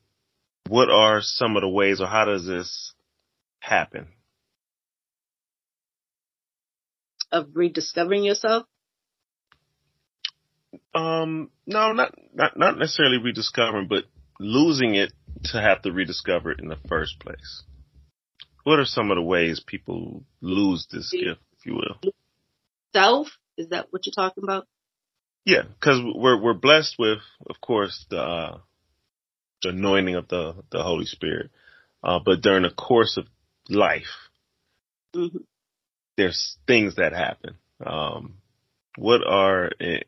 what 0.68 0.90
are 0.90 1.22
some 1.22 1.56
of 1.56 1.62
the 1.62 1.70
ways 1.70 2.02
or 2.02 2.08
how 2.08 2.26
does 2.26 2.46
this 2.46 2.94
happen? 3.60 4.08
Of 7.32 7.50
rediscovering 7.54 8.24
yourself? 8.24 8.66
Um, 10.94 11.52
no, 11.66 11.92
not, 11.92 12.16
not, 12.34 12.58
not 12.58 12.78
necessarily 12.78 13.18
rediscovering, 13.18 13.88
but 13.88 14.06
losing 14.40 14.96
it 14.96 15.12
to 15.46 15.62
have 15.62 15.82
to 15.84 15.92
rediscover 15.92 16.52
it 16.52 16.60
in 16.60 16.68
the 16.68 16.78
first 16.88 17.20
place. 17.20 17.64
What 18.68 18.80
are 18.80 18.86
some 18.86 19.12
of 19.12 19.16
the 19.16 19.22
ways 19.22 19.62
people 19.66 20.26
lose 20.42 20.88
this 20.92 21.10
gift, 21.10 21.40
if 21.58 21.66
you 21.66 21.76
will? 21.76 22.12
Self? 22.94 23.30
Is 23.58 23.70
that 23.70 23.94
what 23.94 24.06
you're 24.06 24.12
talking 24.12 24.44
about? 24.44 24.68
Yeah, 25.46 25.62
because 25.62 26.02
we're 26.04 26.38
we're 26.38 26.54
blessed 26.54 26.96
with, 27.00 27.20
of 27.50 27.62
course, 27.62 28.06
the 28.10 28.20
uh, 28.20 28.58
the 29.64 29.70
anointing 29.70 30.16
of 30.16 30.28
the 30.28 30.66
the 30.70 30.84
Holy 30.84 31.06
Spirit. 31.06 31.50
Uh, 32.04 32.20
but 32.20 32.42
during 32.42 32.64
the 32.64 32.70
course 32.70 33.16
of 33.16 33.28
life, 33.70 34.30
mm-hmm. 35.16 35.38
there's 36.18 36.58
things 36.68 36.98
that 36.98 37.14
happen. 37.14 37.56
Um, 37.80 38.34
what 38.98 39.26
are 39.26 39.72
eh, 39.80 40.02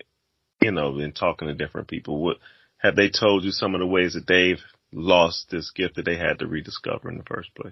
you 0.61 0.71
know, 0.71 0.99
in 0.99 1.13
talking 1.13 1.47
to 1.47 1.53
different 1.53 1.87
people, 1.87 2.21
what 2.21 2.39
have 2.77 2.97
they 2.97 3.09
told 3.09 3.45
you 3.45 3.51
some 3.51 3.73
of 3.73 3.79
the 3.79 3.87
ways 3.87 4.15
that 4.15 4.27
they've 4.27 4.61
lost 4.91 5.49
this 5.49 5.71
gift 5.71 5.95
that 5.95 6.03
they 6.03 6.17
had 6.17 6.39
to 6.39 6.45
rediscover 6.45 7.09
in 7.09 7.19
the 7.19 7.23
first 7.23 7.55
place? 7.55 7.71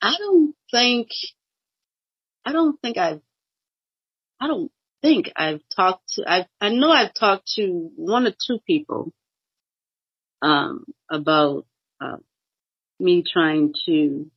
I 0.00 0.14
don't 0.18 0.54
think, 0.70 1.08
I 2.44 2.52
don't 2.52 2.80
think 2.80 2.98
I've, 2.98 3.20
I 4.40 4.46
don't 4.46 4.70
think 5.02 5.32
I've 5.36 5.62
talked 5.74 6.08
to, 6.14 6.24
I, 6.26 6.46
I 6.60 6.68
know 6.68 6.90
I've 6.90 7.14
talked 7.14 7.48
to 7.56 7.90
one 7.96 8.26
or 8.26 8.32
two 8.46 8.58
people 8.66 9.12
um, 10.42 10.84
about 11.10 11.66
uh, 12.00 12.18
me 13.00 13.24
trying 13.30 13.74
to 13.86 14.30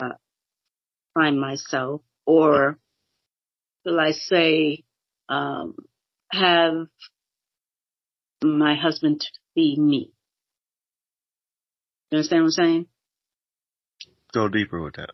uh, 0.00 0.14
find 1.14 1.40
myself, 1.40 2.02
or 2.26 2.78
will 3.84 3.98
I 3.98 4.12
say, 4.12 4.84
um, 5.28 5.74
have 6.30 6.86
my 8.42 8.74
husband 8.74 9.20
to 9.20 9.26
be 9.54 9.76
me. 9.78 10.12
You 12.10 12.18
understand 12.18 12.42
what 12.42 12.46
I'm 12.46 12.50
saying? 12.52 12.86
Go 14.32 14.48
deeper 14.48 14.82
with 14.82 14.96
that. 14.96 15.10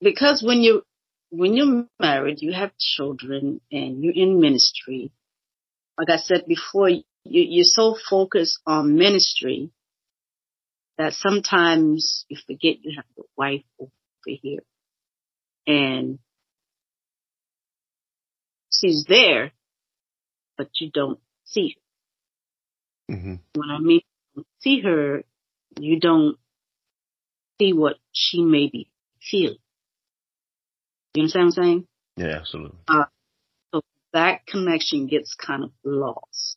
Because 0.00 0.42
when 0.42 0.60
you 0.60 0.82
when 1.30 1.54
you're 1.54 1.86
married, 1.98 2.38
you 2.40 2.52
have 2.52 2.70
children 2.78 3.60
and 3.72 4.02
you're 4.02 4.14
in 4.14 4.40
ministry, 4.40 5.10
like 5.98 6.10
I 6.10 6.16
said 6.18 6.44
before, 6.46 6.88
you, 6.88 7.02
you're 7.24 7.64
so 7.64 7.96
focused 8.08 8.60
on 8.66 8.96
ministry 8.96 9.70
that 10.98 11.12
sometimes 11.14 12.24
you 12.28 12.36
forget 12.46 12.76
you 12.82 12.92
have 12.96 13.04
a 13.18 13.22
wife 13.36 13.64
over 13.80 13.90
here. 14.24 14.60
And 15.66 16.18
she's 18.72 19.04
there, 19.08 19.52
but 20.56 20.68
you 20.80 20.90
don't 20.92 21.18
see 21.44 21.76
her. 23.08 23.14
Mm-hmm. 23.14 23.34
When 23.54 23.70
I 23.70 23.78
mean 23.78 24.00
see 24.60 24.80
her, 24.80 25.22
you 25.78 26.00
don't 26.00 26.36
see 27.60 27.72
what 27.72 27.96
she 28.12 28.42
may 28.42 28.68
be 28.68 28.88
feeling. 29.20 29.58
You 31.14 31.22
understand 31.22 31.46
what 31.46 31.58
I'm 31.58 31.64
saying? 31.64 31.86
Yeah, 32.16 32.38
absolutely. 32.38 32.78
Uh, 32.88 33.04
so 33.72 33.80
that 34.12 34.46
connection 34.46 35.06
gets 35.06 35.34
kind 35.34 35.64
of 35.64 35.70
lost. 35.84 36.56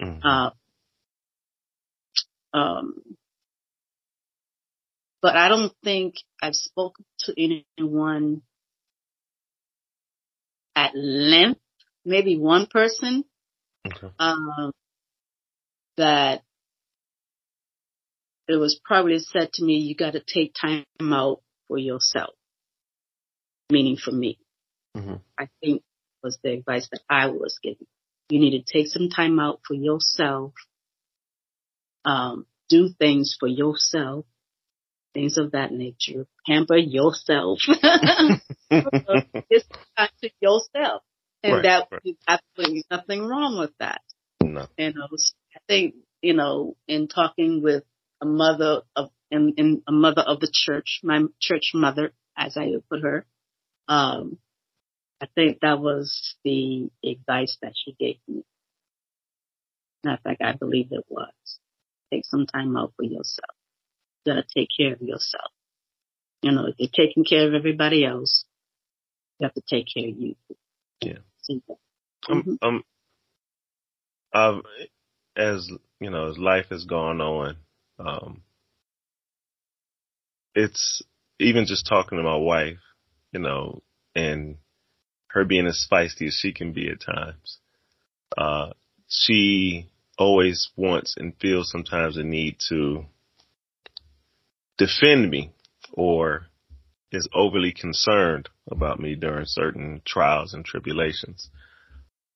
Mm-hmm. 0.00 0.26
Uh, 0.26 0.50
um, 2.52 2.94
but 5.22 5.36
I 5.36 5.48
don't 5.48 5.72
think 5.82 6.16
I've 6.42 6.54
spoken 6.54 7.04
to 7.20 7.34
anyone 7.36 8.42
at 10.74 10.92
length, 10.94 11.60
maybe 12.04 12.38
one 12.38 12.66
person, 12.66 13.24
okay. 13.86 14.08
um, 14.18 14.72
that 15.96 16.42
it 18.48 18.56
was 18.56 18.80
probably 18.84 19.18
said 19.18 19.52
to 19.54 19.64
me, 19.64 19.78
you 19.78 19.94
got 19.94 20.12
to 20.12 20.20
take 20.20 20.54
time 20.54 20.84
out 21.02 21.40
for 21.68 21.78
yourself, 21.78 22.34
meaning 23.70 23.96
for 23.96 24.12
me. 24.12 24.38
Mm-hmm. 24.96 25.16
I 25.38 25.48
think 25.60 25.82
was 26.22 26.38
the 26.42 26.52
advice 26.52 26.88
that 26.90 27.02
I 27.08 27.28
was 27.28 27.58
given. 27.62 27.86
You 28.28 28.40
need 28.40 28.58
to 28.58 28.72
take 28.72 28.88
some 28.88 29.08
time 29.08 29.38
out 29.38 29.60
for 29.66 29.74
yourself, 29.74 30.52
um, 32.04 32.46
do 32.68 32.88
things 32.98 33.36
for 33.38 33.48
yourself, 33.48 34.26
things 35.14 35.38
of 35.38 35.52
that 35.52 35.72
nature. 35.72 36.26
Pamper 36.46 36.76
yourself. 36.76 37.60
It's 38.70 39.68
time 39.96 40.08
to 40.22 40.30
yourself. 40.40 41.02
And 41.42 41.52
right, 41.54 41.62
that 41.62 41.88
right. 41.92 42.00
is 42.04 42.16
absolutely 42.26 42.84
nothing 42.90 43.24
wrong 43.26 43.58
with 43.60 43.72
that. 43.78 44.00
No. 44.42 44.66
And 44.76 44.94
I, 44.96 45.06
was, 45.10 45.34
I 45.54 45.60
think, 45.68 45.94
you 46.22 46.34
know, 46.34 46.76
in 46.88 47.06
talking 47.06 47.62
with 47.62 47.84
a 48.20 48.26
mother 48.26 48.82
of, 48.94 49.10
in, 49.30 49.54
in 49.56 49.82
a 49.88 49.92
mother 49.92 50.22
of 50.22 50.40
the 50.40 50.50
church, 50.52 51.00
my 51.02 51.22
church 51.40 51.72
mother, 51.74 52.12
as 52.36 52.56
I 52.56 52.66
would 52.66 52.88
put 52.88 53.02
her, 53.02 53.26
um, 53.88 54.38
I 55.20 55.26
think 55.34 55.60
that 55.60 55.80
was 55.80 56.36
the 56.44 56.90
advice 57.04 57.56
that 57.62 57.72
she 57.74 57.96
gave 57.98 58.16
me. 58.28 58.44
Matter 60.04 60.16
of 60.16 60.22
fact, 60.22 60.42
I 60.42 60.52
believe 60.52 60.88
it 60.90 61.04
was. 61.08 61.32
Take 62.12 62.24
some 62.24 62.46
time 62.46 62.76
out 62.76 62.92
for 62.96 63.04
yourself. 63.04 63.56
You 64.24 64.34
gotta 64.34 64.46
take 64.54 64.68
care 64.76 64.92
of 64.92 65.00
yourself. 65.00 65.50
You 66.42 66.52
know, 66.52 66.66
if 66.66 66.74
you're 66.78 66.88
taking 66.94 67.24
care 67.24 67.48
of 67.48 67.54
everybody 67.54 68.04
else, 68.04 68.44
you 69.38 69.46
have 69.46 69.54
to 69.54 69.62
take 69.68 69.86
care 69.92 70.08
of 70.08 70.18
you. 70.18 70.36
Yeah. 71.00 71.18
Um, 72.28 72.42
mm-hmm. 72.42 72.54
Um, 72.62 72.82
um, 74.32 74.62
as 75.36 75.68
you 76.00 76.10
know, 76.10 76.30
as 76.30 76.38
life 76.38 76.66
has 76.70 76.84
gone 76.84 77.20
on, 77.20 77.56
um, 77.98 78.42
it's 80.54 81.02
even 81.38 81.66
just 81.66 81.86
talking 81.86 82.18
to 82.18 82.24
my 82.24 82.36
wife, 82.36 82.78
you 83.32 83.40
know, 83.40 83.82
and 84.14 84.56
her 85.28 85.44
being 85.44 85.66
as 85.66 85.86
feisty 85.90 86.26
as 86.28 86.34
she 86.34 86.52
can 86.52 86.72
be 86.72 86.88
at 86.90 87.00
times. 87.00 87.58
Uh, 88.36 88.70
she 89.08 89.88
always 90.18 90.70
wants 90.76 91.14
and 91.16 91.34
feels 91.40 91.70
sometimes 91.70 92.16
a 92.16 92.22
need 92.22 92.56
to 92.68 93.04
defend 94.78 95.30
me 95.30 95.52
or 95.92 96.46
is 97.12 97.28
overly 97.34 97.72
concerned 97.72 98.48
about 98.70 98.98
me 98.98 99.14
during 99.14 99.46
certain 99.46 100.02
trials 100.04 100.52
and 100.52 100.64
tribulations. 100.64 101.50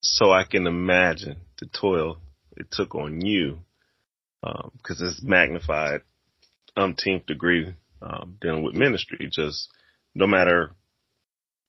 So 0.02 0.30
I 0.30 0.44
can 0.44 0.66
imagine 0.66 1.36
the 1.58 1.66
toil 1.66 2.18
it 2.56 2.70
took 2.70 2.94
on 2.94 3.24
you, 3.24 3.60
because 4.42 5.00
um, 5.00 5.08
it's 5.08 5.22
magnified 5.22 6.02
umpteenth 6.76 7.26
degree 7.26 7.74
um, 8.02 8.36
dealing 8.40 8.62
with 8.62 8.74
ministry. 8.74 9.28
Just 9.30 9.68
no 10.14 10.26
matter 10.26 10.72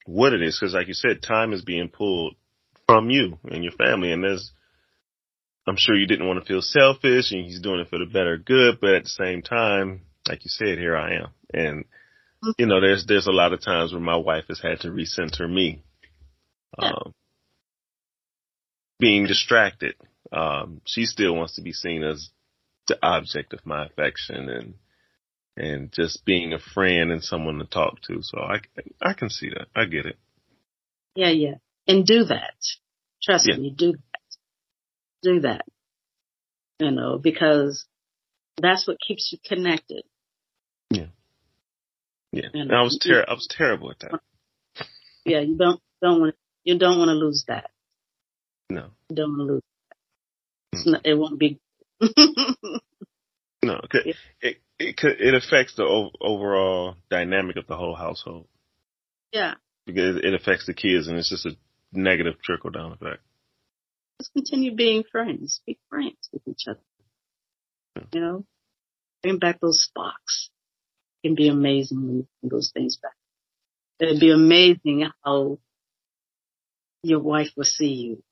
what 0.05 0.33
it 0.33 0.41
is. 0.41 0.59
Cause 0.59 0.73
like 0.73 0.87
you 0.87 0.93
said, 0.93 1.21
time 1.21 1.53
is 1.53 1.63
being 1.63 1.89
pulled 1.89 2.35
from 2.87 3.09
you 3.09 3.37
and 3.43 3.63
your 3.63 3.73
family. 3.73 4.11
And 4.11 4.23
there's, 4.23 4.51
I'm 5.67 5.77
sure 5.77 5.95
you 5.95 6.07
didn't 6.07 6.27
want 6.27 6.39
to 6.39 6.45
feel 6.45 6.61
selfish 6.61 7.31
and 7.31 7.45
he's 7.45 7.61
doing 7.61 7.79
it 7.79 7.89
for 7.89 7.99
the 7.99 8.05
better 8.05 8.37
good. 8.37 8.79
But 8.79 8.95
at 8.95 9.03
the 9.03 9.09
same 9.09 9.41
time, 9.41 10.01
like 10.27 10.43
you 10.43 10.49
said, 10.49 10.77
here 10.77 10.95
I 10.95 11.15
am. 11.15 11.27
And, 11.53 11.85
you 12.57 12.65
know, 12.65 12.81
there's, 12.81 13.05
there's 13.05 13.27
a 13.27 13.31
lot 13.31 13.53
of 13.53 13.61
times 13.61 13.91
where 13.91 14.01
my 14.01 14.15
wife 14.15 14.45
has 14.47 14.59
had 14.61 14.79
to 14.81 14.89
recenter 14.89 15.49
me. 15.49 15.83
Um, 16.77 17.13
being 18.97 19.27
distracted. 19.27 19.95
Um, 20.31 20.81
she 20.85 21.05
still 21.05 21.35
wants 21.35 21.55
to 21.55 21.61
be 21.61 21.73
seen 21.73 22.01
as 22.03 22.29
the 22.91 23.05
object 23.05 23.53
of 23.53 23.65
my 23.65 23.85
affection 23.85 24.49
and 24.49 24.73
and 25.57 25.91
just 25.91 26.25
being 26.25 26.53
a 26.53 26.59
friend 26.59 27.11
and 27.11 27.23
someone 27.23 27.59
to 27.59 27.65
talk 27.65 28.01
to. 28.03 28.21
So 28.21 28.39
I, 28.39 28.59
I 29.01 29.13
can 29.13 29.29
see 29.29 29.49
that. 29.49 29.67
I 29.75 29.85
get 29.85 30.05
it. 30.05 30.17
Yeah, 31.15 31.29
yeah. 31.29 31.55
And 31.87 32.05
do 32.05 32.23
that. 32.25 32.55
Trust 33.23 33.47
yeah. 33.49 33.57
me, 33.57 33.73
do 33.77 33.93
that. 33.93 34.37
Do 35.23 35.39
that. 35.41 35.65
You 36.79 36.91
know, 36.91 37.17
because 37.17 37.85
that's 38.59 38.87
what 38.87 38.97
keeps 39.05 39.31
you 39.31 39.39
connected. 39.45 40.03
Yeah. 40.89 41.07
Yeah. 42.31 42.47
And 42.53 42.71
I 42.71 42.81
was 42.81 42.97
ter- 43.01 43.25
I 43.27 43.33
was 43.33 43.47
terrible 43.49 43.91
at 43.91 43.99
that. 43.99 44.19
Yeah, 45.25 45.41
you 45.41 45.57
don't 45.57 45.79
don't 46.01 46.21
want 46.21 46.35
you 46.63 46.77
don't 46.77 46.97
want 46.97 47.09
to 47.09 47.15
lose 47.15 47.45
that. 47.47 47.69
No. 48.69 48.87
You 49.09 49.15
don't 49.15 49.37
want 49.37 49.47
to 49.47 49.53
lose 49.53 49.61
that. 50.71 50.77
Mm. 50.77 50.91
Not, 50.91 51.05
it 51.05 51.13
won't 51.13 51.39
be. 51.39 51.59
no, 53.63 53.79
it, 53.93 54.15
it 54.41 54.57
it 54.79 54.95
it 55.03 55.33
affects 55.35 55.75
the 55.75 56.11
overall 56.19 56.95
dynamic 57.09 57.57
of 57.57 57.67
the 57.67 57.75
whole 57.75 57.95
household. 57.95 58.47
Yeah. 59.31 59.55
Because 59.85 60.17
it 60.17 60.33
affects 60.33 60.65
the 60.65 60.73
kids, 60.73 61.07
and 61.07 61.17
it's 61.17 61.29
just 61.29 61.45
a 61.45 61.55
negative 61.93 62.41
trickle 62.41 62.71
down 62.71 62.93
effect. 62.93 63.21
Just 64.19 64.33
continue 64.33 64.75
being 64.75 65.03
friends. 65.11 65.61
Be 65.65 65.77
friends 65.89 66.29
with 66.31 66.41
each 66.47 66.63
other. 66.67 66.79
Yeah. 67.95 68.03
You 68.13 68.21
know, 68.21 68.45
bring 69.21 69.39
back 69.39 69.59
those 69.59 69.83
sparks. 69.83 70.49
It 71.23 71.29
can 71.29 71.35
be 71.35 71.49
amazing 71.49 72.01
when 72.01 72.17
you 72.17 72.27
bring 72.41 72.49
those 72.49 72.71
things 72.73 72.97
back. 72.97 73.13
It'd 73.99 74.19
be 74.19 74.31
amazing 74.31 75.07
how 75.23 75.59
your 77.03 77.19
wife 77.19 77.49
will 77.55 77.65
see 77.65 77.93
you. 77.93 78.23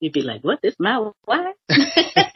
You'd 0.00 0.12
be 0.12 0.22
like, 0.22 0.42
"What? 0.42 0.60
This 0.60 0.74
my 0.78 1.10
wife?" 1.26 1.54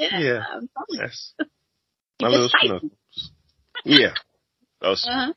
Yeah. 0.00 0.18
yeah. 0.18 0.42
Yes. 0.88 1.34
My 2.22 2.28
little 2.28 2.48
snuggles. 2.48 2.90
Yeah. 3.84 4.14
Was, 4.82 5.06
uh-huh. 5.06 5.34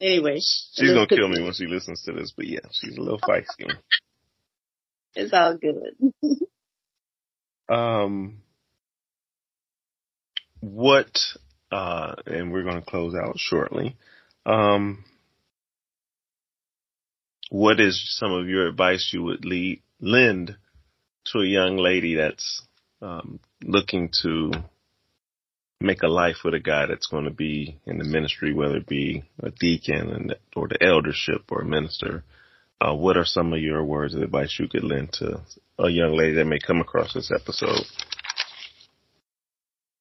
Anyway. 0.00 0.38
She's 0.40 0.92
gonna 0.92 1.06
kill 1.06 1.28
me 1.28 1.42
when 1.42 1.54
she 1.54 1.66
listens 1.66 2.02
to 2.02 2.12
this, 2.12 2.32
but 2.36 2.46
yeah, 2.46 2.60
she's 2.72 2.96
a 2.96 3.00
little 3.00 3.20
feisty. 3.20 3.72
it's 5.14 5.32
all 5.32 5.56
good. 5.56 5.94
um, 7.74 8.42
what, 10.60 11.18
uh, 11.72 12.16
and 12.26 12.52
we're 12.52 12.64
gonna 12.64 12.82
close 12.82 13.14
out 13.14 13.38
shortly. 13.38 13.96
Um, 14.44 15.04
what 17.48 17.80
is 17.80 18.14
some 18.18 18.32
of 18.32 18.46
your 18.46 18.68
advice 18.68 19.08
you 19.12 19.22
would 19.22 19.46
lead, 19.46 19.82
lend 20.00 20.58
to 21.32 21.40
a 21.40 21.46
young 21.46 21.76
lady 21.76 22.16
that's 22.16 22.62
um, 23.00 23.40
looking 23.62 24.10
to 24.22 24.52
make 25.80 26.02
a 26.02 26.08
life 26.08 26.38
with 26.44 26.54
a 26.54 26.60
guy 26.60 26.86
that's 26.86 27.06
going 27.06 27.24
to 27.24 27.30
be 27.30 27.78
in 27.86 27.98
the 27.98 28.04
ministry, 28.04 28.52
whether 28.52 28.76
it 28.76 28.86
be 28.86 29.22
a 29.42 29.50
deacon 29.50 30.10
and, 30.10 30.36
or 30.56 30.68
the 30.68 30.82
eldership 30.82 31.42
or 31.50 31.60
a 31.60 31.66
minister, 31.66 32.24
uh, 32.80 32.94
what 32.94 33.16
are 33.16 33.24
some 33.24 33.52
of 33.52 33.60
your 33.60 33.84
words 33.84 34.14
of 34.14 34.22
advice 34.22 34.56
you 34.58 34.68
could 34.68 34.84
lend 34.84 35.12
to 35.12 35.40
a 35.78 35.88
young 35.88 36.16
lady 36.16 36.34
that 36.34 36.46
may 36.46 36.58
come 36.58 36.80
across 36.80 37.14
this 37.14 37.30
episode? 37.30 37.84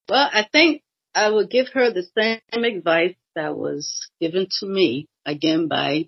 Well, 0.09 0.29
I 0.31 0.45
think 0.51 0.81
I 1.15 1.29
would 1.29 1.49
give 1.49 1.67
her 1.73 1.91
the 1.91 2.03
same 2.17 2.63
advice 2.63 3.15
that 3.35 3.55
was 3.57 4.07
given 4.19 4.47
to 4.59 4.65
me 4.65 5.07
again 5.25 5.67
by 5.67 6.07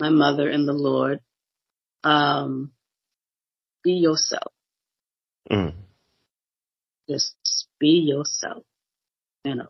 my 0.00 0.10
mother 0.10 0.48
and 0.48 0.66
the 0.66 0.72
Lord. 0.72 1.20
Um, 2.02 2.72
be 3.82 3.92
yourself. 3.92 4.52
Mm. 5.50 5.74
Just 7.08 7.34
be 7.78 8.04
yourself, 8.06 8.62
you 9.44 9.54
know, 9.54 9.68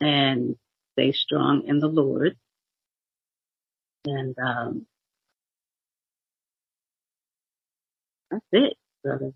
and 0.00 0.56
stay 0.92 1.12
strong 1.12 1.64
in 1.66 1.78
the 1.78 1.88
Lord. 1.88 2.36
And, 4.04 4.36
um, 4.38 4.86
that's 8.30 8.44
it, 8.52 8.76
brother. 9.02 9.32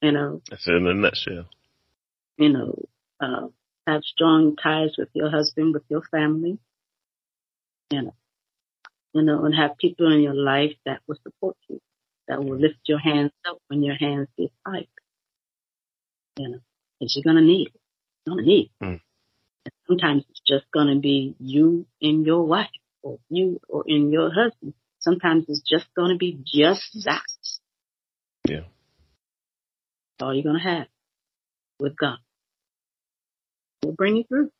You 0.00 0.12
know. 0.12 0.42
That's 0.48 0.66
it 0.68 0.74
in 0.74 0.86
a 0.86 0.94
nutshell. 0.94 1.46
You 2.36 2.50
know, 2.50 2.84
uh, 3.20 3.48
have 3.86 4.02
strong 4.04 4.54
ties 4.56 4.90
with 4.96 5.08
your 5.12 5.30
husband, 5.30 5.74
with 5.74 5.82
your 5.88 6.02
family. 6.02 6.58
You 7.90 8.02
know, 8.02 8.14
you 9.14 9.22
know, 9.22 9.44
and 9.44 9.54
have 9.54 9.78
people 9.78 10.12
in 10.12 10.20
your 10.20 10.34
life 10.34 10.74
that 10.84 11.00
will 11.06 11.16
support 11.22 11.56
you, 11.68 11.80
that 12.28 12.44
will 12.44 12.58
lift 12.58 12.78
your 12.86 12.98
hands 12.98 13.32
up 13.48 13.58
when 13.68 13.82
your 13.82 13.96
hands 13.96 14.28
get 14.36 14.52
tight 14.66 14.88
you 16.38 16.48
know, 16.48 16.58
because 16.98 17.14
you're 17.16 17.24
gonna 17.24 17.44
need 17.44 17.68
it. 17.68 17.80
You're 18.24 18.36
gonna 18.36 18.46
need 18.46 18.70
it. 18.80 18.84
Mm. 18.84 19.00
sometimes 19.86 20.24
it's 20.30 20.40
just 20.46 20.64
gonna 20.72 20.98
be 20.98 21.34
you 21.38 21.86
and 22.00 22.24
your 22.24 22.44
wife, 22.44 22.70
or 23.02 23.18
you 23.28 23.60
or 23.68 23.84
in 23.86 24.12
your 24.12 24.30
husband. 24.32 24.74
Sometimes 25.00 25.44
it's 25.48 25.62
just 25.68 25.86
gonna 25.96 26.16
be 26.16 26.38
just 26.44 27.04
that. 27.04 27.22
Yeah. 28.48 28.60
That's 30.18 30.22
all 30.22 30.34
you're 30.34 30.44
gonna 30.44 30.62
have 30.62 30.86
with 31.78 31.96
God. 31.96 32.18
We'll 33.82 33.94
bring 33.94 34.16
you 34.16 34.24
through. 34.24 34.50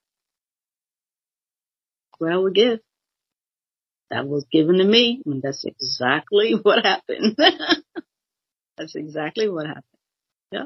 Well, 2.21 2.43
we 2.43 2.53
give. 2.53 2.81
That 4.11 4.27
was 4.27 4.47
given 4.51 4.79
to 4.79 4.85
me, 4.85 5.23
and 5.27 5.43
that's 5.43 5.65
exactly 5.65 6.55
what 6.63 6.85
happened. 6.85 7.37
that's 8.77 8.95
exactly 8.95 9.49
what 9.49 9.67
happened. 9.67 9.85
Yeah. 10.51 10.65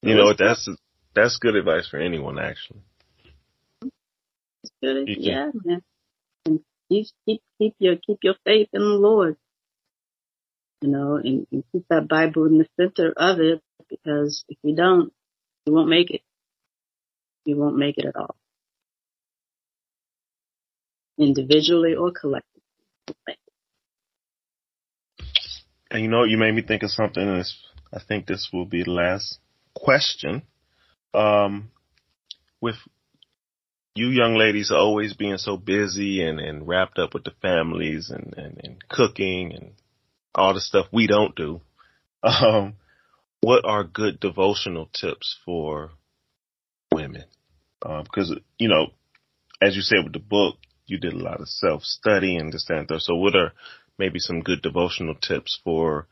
You 0.00 0.14
know? 0.14 0.32
That's 0.32 0.68
that's 1.14 1.38
good 1.38 1.54
advice 1.54 1.88
for 1.88 1.98
anyone, 1.98 2.38
actually. 2.38 2.80
It's 3.82 4.72
good, 4.82 5.08
yeah, 5.08 5.50
man. 5.64 5.82
And 6.46 6.60
keep 6.88 7.06
keep 7.26 7.42
keep 7.58 7.74
your 7.78 7.96
keep 7.96 8.18
your 8.22 8.34
faith 8.44 8.68
in 8.72 8.80
the 8.80 8.86
Lord. 8.86 9.36
You 10.80 10.88
know, 10.88 11.16
and, 11.16 11.46
and 11.52 11.64
keep 11.72 11.84
that 11.88 12.08
Bible 12.08 12.46
in 12.46 12.58
the 12.58 12.66
center 12.78 13.12
of 13.16 13.40
it, 13.40 13.62
because 13.88 14.44
if 14.48 14.58
you 14.62 14.74
don't, 14.74 15.12
you 15.66 15.72
won't 15.72 15.88
make 15.88 16.10
it. 16.10 16.22
You 17.44 17.56
won't 17.56 17.76
make 17.76 17.98
it 17.98 18.06
at 18.06 18.16
all, 18.16 18.36
individually 21.18 21.94
or 21.94 22.10
collectively. 22.10 22.44
And 25.90 26.02
you 26.02 26.08
know, 26.08 26.24
you 26.24 26.38
made 26.38 26.54
me 26.54 26.62
think 26.62 26.82
of 26.82 26.90
something. 26.90 27.22
And 27.22 27.44
I 27.92 28.00
think 28.06 28.26
this 28.26 28.48
will 28.52 28.64
be 28.64 28.82
the 28.82 28.90
last 28.90 29.38
question. 29.74 30.42
Um, 31.12 31.70
with 32.60 32.76
you 33.94 34.08
young 34.08 34.34
ladies 34.34 34.72
always 34.72 35.14
being 35.14 35.36
so 35.36 35.56
busy 35.56 36.20
and, 36.22 36.40
and 36.40 36.66
wrapped 36.66 36.98
up 36.98 37.14
with 37.14 37.24
the 37.24 37.32
families 37.40 38.10
and, 38.10 38.34
and, 38.36 38.60
and 38.64 38.88
cooking 38.88 39.52
and 39.52 39.72
all 40.34 40.54
the 40.54 40.60
stuff 40.60 40.86
we 40.92 41.06
don't 41.06 41.36
do. 41.36 41.60
Um, 42.22 42.74
what 43.40 43.64
are 43.64 43.84
good 43.84 44.18
devotional 44.18 44.88
tips 44.92 45.36
for 45.44 45.92
women? 46.90 47.24
Because, 47.80 48.30
um, 48.30 48.40
you 48.58 48.68
know, 48.68 48.86
as 49.62 49.76
you 49.76 49.82
said 49.82 50.02
with 50.02 50.14
the 50.14 50.18
book, 50.18 50.56
you 50.86 50.98
did 50.98 51.12
a 51.14 51.18
lot 51.18 51.40
of 51.40 51.48
self 51.48 51.82
study 51.82 52.36
and 52.36 52.52
this, 52.52 52.64
that, 52.68 52.86
and 52.90 53.02
So 53.02 53.14
what 53.14 53.34
are 53.34 53.52
maybe 53.98 54.18
some 54.18 54.40
good 54.40 54.62
devotional 54.62 55.14
tips 55.14 55.58
for 55.64 56.06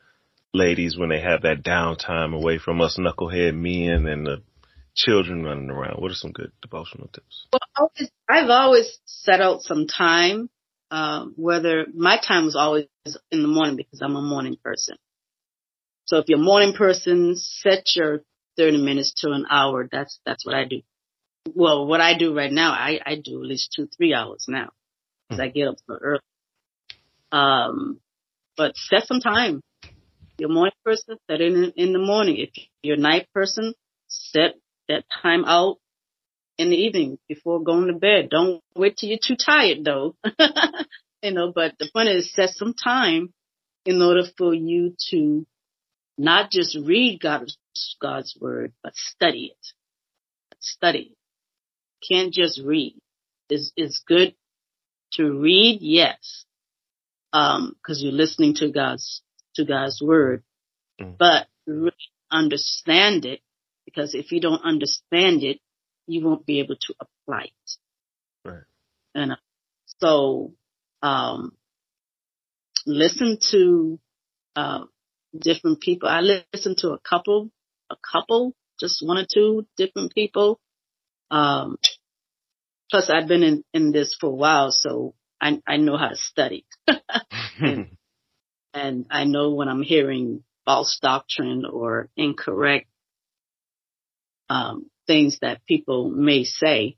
ladies 0.55 0.97
when 0.97 1.09
they 1.09 1.21
have 1.21 1.43
that 1.43 1.63
downtime 1.63 2.35
away 2.35 2.59
from 2.59 2.81
us 2.81 2.99
knucklehead 2.99 3.55
men 3.55 4.07
and 4.07 4.27
the 4.27 4.43
children 4.95 5.45
running 5.45 5.71
around? 5.71 6.01
What 6.01 6.11
are 6.11 6.15
some 6.15 6.33
good 6.33 6.53
devotional 6.61 7.09
tips? 7.09 7.47
Well, 7.53 7.91
I've 8.29 8.51
always 8.51 8.99
set 9.07 9.41
out 9.41 9.63
some 9.63 9.87
time, 9.87 10.49
uh, 10.91 11.27
whether 11.37 11.87
my 11.95 12.19
time 12.19 12.45
was 12.45 12.57
always 12.57 12.87
in 13.31 13.43
the 13.43 13.49
morning 13.49 13.77
because 13.77 14.01
I'm 14.03 14.17
a 14.17 14.23
morning 14.23 14.57
person. 14.63 14.97
So 16.05 16.19
if 16.19 16.27
you're 16.29 16.39
a 16.39 16.43
morning 16.43 16.75
person, 16.75 17.37
set 17.37 17.95
your 17.95 18.23
30 18.59 18.83
minutes 18.83 19.15
to 19.19 19.31
an 19.31 19.47
hour. 19.49 19.89
That's, 19.91 20.19
that's 20.27 20.45
what 20.45 20.55
I 20.55 20.65
do. 20.65 20.83
Well, 21.55 21.87
what 21.87 22.01
I 22.01 22.17
do 22.17 22.37
right 22.37 22.53
now, 22.53 22.73
I, 22.73 23.01
I 23.05 23.17
do 23.17 23.43
at 23.43 23.49
least 23.49 23.73
two, 23.75 23.89
three 23.97 24.15
hours 24.15 24.47
now 24.49 24.71
because 25.29 25.41
mm-hmm. 25.41 25.49
I 25.49 25.53
get 25.53 25.69
up 25.69 25.77
so 25.87 25.99
early. 26.01 26.21
Um, 27.31 28.01
but 28.57 28.77
set 28.77 29.07
some 29.07 29.21
time 29.21 29.63
you're 30.39 30.51
a 30.51 30.53
morning 30.53 30.73
person, 30.85 31.19
set 31.31 31.41
it 31.41 31.53
in, 31.53 31.73
in 31.77 31.93
the 31.93 31.99
morning. 31.99 32.39
If 32.39 32.51
you're 32.83 32.97
a 32.97 33.01
night 33.01 33.29
person, 33.33 33.75
set 34.09 34.55
that 34.89 35.05
time 35.23 35.45
out 35.45 35.79
in 36.59 36.71
the 36.71 36.77
evening 36.77 37.19
before 37.29 37.63
going 37.63 37.87
to 37.87 37.93
bed. 37.93 38.29
Don't 38.31 38.61
wait 38.75 38.97
till 38.97 39.09
you're 39.09 39.19
too 39.23 39.37
tired 39.37 39.85
though. 39.85 40.17
you 41.23 41.33
know, 41.33 41.53
but 41.55 41.75
the 41.79 41.89
point 41.93 42.09
is 42.09 42.33
set 42.33 42.51
some 42.51 42.75
time 42.75 43.33
in 43.85 44.01
order 44.03 44.23
for 44.37 44.53
you 44.53 44.97
to 45.11 45.47
not 46.19 46.51
just 46.51 46.77
read 46.77 47.21
God's, 47.21 47.57
God's 48.01 48.37
word, 48.41 48.73
but 48.83 48.95
study 48.97 49.53
it. 49.53 49.67
Study. 50.61 51.15
Can't 52.07 52.33
just 52.33 52.61
read. 52.65 52.97
It's, 53.49 53.73
it's 53.77 54.03
good 54.07 54.35
to 55.15 55.41
read, 55.41 55.79
yes. 55.81 56.45
Um, 57.33 57.77
cause 57.87 58.03
you're 58.03 58.13
listening 58.13 58.55
to 58.57 58.71
God's 58.71 59.23
to 59.55 59.65
God's 59.65 60.01
word, 60.03 60.43
mm. 61.01 61.17
but 61.19 61.47
really 61.67 61.93
understand 62.31 63.25
it 63.25 63.41
because 63.85 64.15
if 64.15 64.33
you 64.33 64.41
don't 64.41 64.63
understand 64.65 65.43
it, 65.43 65.59
you 66.07 66.25
won't 66.25 66.47
be 66.47 66.61
able 66.61 66.77
to 66.77 66.95
apply 67.01 67.45
it. 67.45 67.71
Right. 68.45 68.65
And 69.15 69.33
uh, 69.33 69.37
so, 69.99 70.53
um, 71.03 71.53
listen 72.87 73.39
to, 73.51 73.99
uh, 74.57 74.85
different 75.39 75.81
people. 75.81 76.09
I 76.09 76.21
listen 76.21 76.77
to 76.79 76.91
a 76.91 76.99
couple, 76.99 77.51
a 77.91 77.97
couple, 78.13 78.55
just 78.81 79.07
one 79.07 79.19
or 79.19 79.27
two 79.33 79.67
different 79.77 80.15
people. 80.15 80.61
Um, 81.33 81.79
plus 82.91 83.11
I've 83.11 83.27
been 83.27 83.43
in, 83.43 83.65
in 83.73 83.91
this 83.91 84.17
for 84.21 84.29
a 84.29 84.35
while, 84.35 84.71
so 84.71 85.15
I, 85.41 85.61
I 85.67 85.79
know 85.79 85.97
how 85.97 86.09
to 86.09 86.17
study. 86.17 86.67
and, 87.59 87.97
and 88.75 89.07
I 89.11 89.25
know 89.25 89.55
when 89.55 89.69
I'm 89.69 89.83
hearing 89.83 90.45
false 90.67 90.99
doctrine 91.03 91.65
or 91.65 92.11
incorrect, 92.17 92.87
um, 94.51 94.91
things 95.07 95.39
that 95.41 95.65
people 95.67 96.11
may 96.11 96.45
say, 96.45 96.97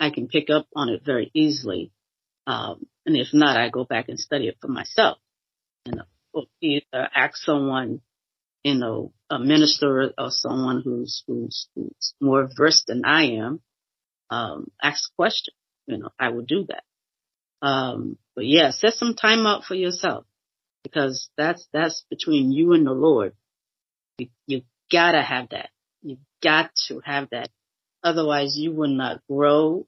I 0.00 0.10
can 0.10 0.28
pick 0.28 0.48
up 0.50 0.66
on 0.74 0.88
it 0.88 1.02
very 1.04 1.30
easily. 1.34 1.92
Um, 2.46 2.86
and 3.06 3.16
if 3.16 3.28
not, 3.32 3.56
I 3.58 3.68
go 3.68 3.84
back 3.84 4.08
and 4.08 4.18
study 4.18 4.48
it 4.48 4.56
for 4.60 4.68
myself. 4.68 5.18
You 5.84 5.96
know, 5.96 6.04
or 6.32 6.44
either 6.62 7.08
ask 7.14 7.36
someone, 7.36 8.00
you 8.62 8.74
know, 8.74 9.12
a 9.28 9.38
minister 9.38 10.12
or 10.16 10.30
someone 10.30 10.80
who's 10.82 11.22
who's, 11.26 11.68
who's 11.74 12.14
more 12.20 12.48
versed 12.56 12.86
than 12.86 13.04
I 13.04 13.32
am. 13.32 13.60
Um, 14.30 14.70
ask 14.82 15.14
questions. 15.16 15.56
You 15.86 15.98
know, 15.98 16.10
I 16.18 16.30
will 16.30 16.44
do 16.44 16.66
that. 16.68 16.84
Um, 17.66 18.18
but 18.34 18.46
yeah, 18.46 18.70
set 18.70 18.94
some 18.94 19.14
time 19.14 19.46
out 19.46 19.64
for 19.64 19.74
yourself 19.74 20.24
because 20.82 21.30
that's 21.36 21.66
that's 21.72 22.04
between 22.10 22.52
you 22.52 22.72
and 22.72 22.86
the 22.86 22.92
Lord. 22.92 23.34
You, 24.18 24.28
you 24.46 24.62
gotta 24.90 25.22
have 25.22 25.48
that. 25.50 25.70
You 26.02 26.18
got 26.42 26.70
to 26.88 27.00
have 27.04 27.30
that. 27.30 27.50
Otherwise, 28.02 28.54
you 28.56 28.72
will 28.72 28.94
not 28.94 29.22
grow. 29.28 29.86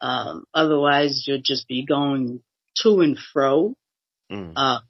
Um, 0.00 0.44
otherwise, 0.52 1.24
you'll 1.26 1.40
just 1.42 1.66
be 1.66 1.86
going 1.86 2.42
to 2.82 3.00
and 3.00 3.18
fro. 3.18 3.74
Mm. 4.30 4.52
Uh, 4.54 4.80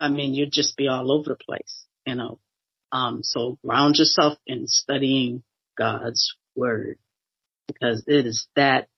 I 0.00 0.08
mean, 0.08 0.32
you'd 0.32 0.52
just 0.52 0.76
be 0.76 0.88
all 0.88 1.12
over 1.12 1.28
the 1.28 1.36
place, 1.36 1.84
you 2.06 2.14
know. 2.14 2.38
Um, 2.90 3.20
so 3.22 3.58
ground 3.64 3.96
yourself 3.98 4.38
in 4.46 4.66
studying 4.66 5.42
God's 5.76 6.34
word 6.56 6.98
because 7.72 8.04
it 8.06 8.26
is 8.26 8.46
that 8.56 8.88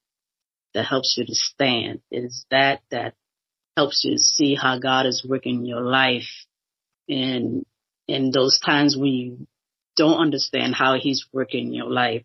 that 0.74 0.86
helps 0.86 1.16
you 1.18 1.26
to 1.26 1.34
stand. 1.34 2.00
It 2.10 2.24
is 2.24 2.46
that 2.50 2.80
that 2.90 3.14
helps 3.76 4.04
you 4.04 4.12
to 4.12 4.18
see 4.18 4.54
how 4.54 4.78
God 4.78 5.06
is 5.06 5.24
working 5.28 5.60
in 5.60 5.66
your 5.66 5.82
life 5.82 6.28
and 7.08 7.64
in 8.08 8.30
those 8.30 8.58
times 8.64 8.96
when 8.96 9.12
you 9.12 9.46
don't 9.96 10.18
understand 10.18 10.74
how 10.74 10.96
he's 10.98 11.26
working 11.32 11.68
in 11.68 11.74
your 11.74 11.90
life, 11.90 12.24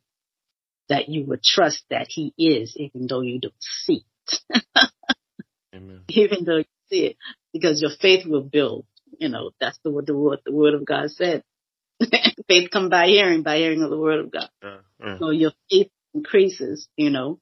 that 0.89 1.09
you 1.09 1.25
would 1.25 1.43
trust 1.43 1.83
that 1.89 2.07
he 2.09 2.33
is, 2.37 2.75
even 2.77 3.07
though 3.07 3.21
you 3.21 3.39
don't 3.39 3.53
see 3.59 4.05
it. 4.53 4.63
Amen. 5.75 6.01
Even 6.09 6.45
though 6.45 6.57
you 6.57 6.65
see 6.89 7.05
it, 7.07 7.17
because 7.51 7.81
your 7.81 7.91
faith 7.99 8.25
will 8.25 8.41
build. 8.41 8.85
You 9.19 9.29
know, 9.29 9.51
that's 9.59 9.79
the, 9.83 10.03
the 10.05 10.15
word, 10.15 10.39
the 10.45 10.53
word 10.53 10.73
of 10.73 10.85
God 10.85 11.11
said. 11.11 11.43
faith 12.47 12.69
come 12.71 12.89
by 12.89 13.07
hearing, 13.07 13.43
by 13.43 13.57
hearing 13.57 13.81
of 13.81 13.89
the 13.89 13.97
word 13.97 14.19
of 14.19 14.31
God. 14.31 14.49
Uh, 14.63 14.77
uh. 15.03 15.17
So 15.19 15.31
your 15.31 15.51
faith 15.69 15.89
increases, 16.17 16.89
you 16.97 17.09
know. 17.09 17.39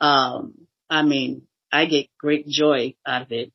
Um, 0.00 0.66
I 0.88 1.02
mean, 1.02 1.42
I 1.72 1.86
get 1.86 2.06
great 2.18 2.46
joy 2.46 2.94
out 3.06 3.22
of 3.22 3.32
it, 3.32 3.52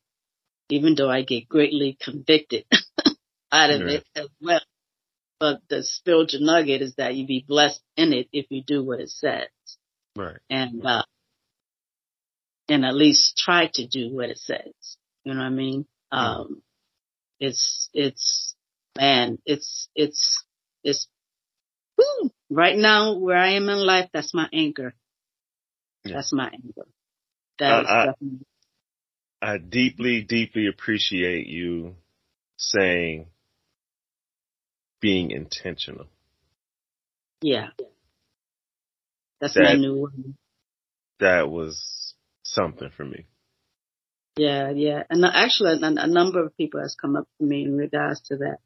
even 0.68 0.94
though 0.94 1.10
I 1.10 1.22
get 1.22 1.48
greatly 1.48 1.96
convicted 2.00 2.64
out 3.52 3.70
of 3.70 3.82
it 3.82 4.04
as 4.14 4.28
well. 4.40 4.60
But 5.38 5.60
the 5.70 5.82
spiritual 5.82 6.40
nugget 6.42 6.82
is 6.82 6.96
that 6.96 7.14
you 7.14 7.26
be 7.26 7.44
blessed 7.46 7.80
in 7.96 8.12
it 8.12 8.28
if 8.32 8.46
you 8.50 8.62
do 8.62 8.84
what 8.84 9.00
it 9.00 9.08
says. 9.08 9.48
Right. 10.14 10.36
And, 10.50 10.84
uh, 10.84 11.04
and 12.68 12.84
at 12.84 12.94
least 12.94 13.38
try 13.38 13.70
to 13.74 13.86
do 13.86 14.14
what 14.14 14.28
it 14.28 14.38
says. 14.38 14.96
You 15.24 15.34
know 15.34 15.40
what 15.40 15.46
I 15.46 15.50
mean? 15.50 15.86
Um, 16.12 16.62
it's, 17.38 17.88
it's, 17.94 18.54
man, 18.98 19.38
it's, 19.46 19.88
it's, 19.94 20.44
it's, 20.84 21.08
whew, 21.96 22.30
right 22.50 22.76
now 22.76 23.14
where 23.14 23.36
I 23.36 23.52
am 23.52 23.68
in 23.68 23.78
life, 23.78 24.10
that's 24.12 24.34
my 24.34 24.48
anchor. 24.52 24.94
Yeah. 26.04 26.16
That's 26.16 26.32
my 26.32 26.50
anchor. 26.52 26.88
That 27.58 27.86
I, 27.86 28.14
I, 29.42 29.54
I 29.54 29.58
deeply, 29.58 30.22
deeply 30.22 30.66
appreciate 30.66 31.46
you 31.46 31.94
saying 32.56 33.26
being 35.00 35.30
intentional. 35.30 36.06
Yeah. 37.40 37.68
That's 39.40 39.54
that, 39.54 39.64
my 39.64 39.74
new 39.74 39.96
one. 39.96 40.36
That 41.20 41.50
was 41.50 42.14
something 42.42 42.90
for 42.96 43.04
me. 43.04 43.26
Yeah, 44.36 44.70
yeah. 44.70 45.02
And 45.08 45.24
actually, 45.24 45.72
a, 45.82 45.86
a 45.86 46.06
number 46.06 46.44
of 46.44 46.56
people 46.56 46.80
has 46.80 46.94
come 46.94 47.16
up 47.16 47.26
to 47.38 47.46
me 47.46 47.64
in 47.64 47.76
regards 47.76 48.20
to 48.28 48.36
that. 48.38 48.58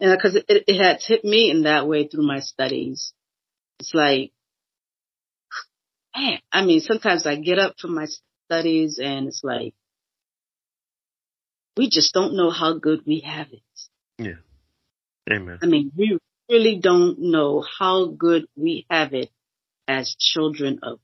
And 0.00 0.10
uh, 0.10 0.16
because 0.16 0.36
it, 0.36 0.44
it 0.48 0.82
had 0.82 1.00
hit 1.00 1.24
me 1.24 1.50
in 1.50 1.62
that 1.62 1.86
way 1.86 2.08
through 2.08 2.26
my 2.26 2.40
studies. 2.40 3.12
It's 3.78 3.94
like, 3.94 4.32
man, 6.16 6.38
I 6.52 6.64
mean, 6.64 6.80
sometimes 6.80 7.26
I 7.26 7.36
get 7.36 7.58
up 7.58 7.74
from 7.80 7.94
my 7.94 8.06
studies 8.46 8.98
and 9.02 9.28
it's 9.28 9.42
like, 9.42 9.74
we 11.76 11.88
just 11.88 12.14
don't 12.14 12.36
know 12.36 12.50
how 12.50 12.78
good 12.78 13.00
we 13.06 13.20
have 13.20 13.48
it. 13.52 13.62
Yeah. 14.18 14.40
Amen. 15.32 15.58
I 15.62 15.66
mean, 15.66 15.90
we 15.96 16.18
really 16.48 16.78
don't 16.80 17.18
know 17.18 17.64
how 17.78 18.06
good 18.06 18.46
we 18.56 18.86
have 18.90 19.12
it 19.14 19.30
as 19.88 20.14
children 20.18 20.80
of 20.82 21.00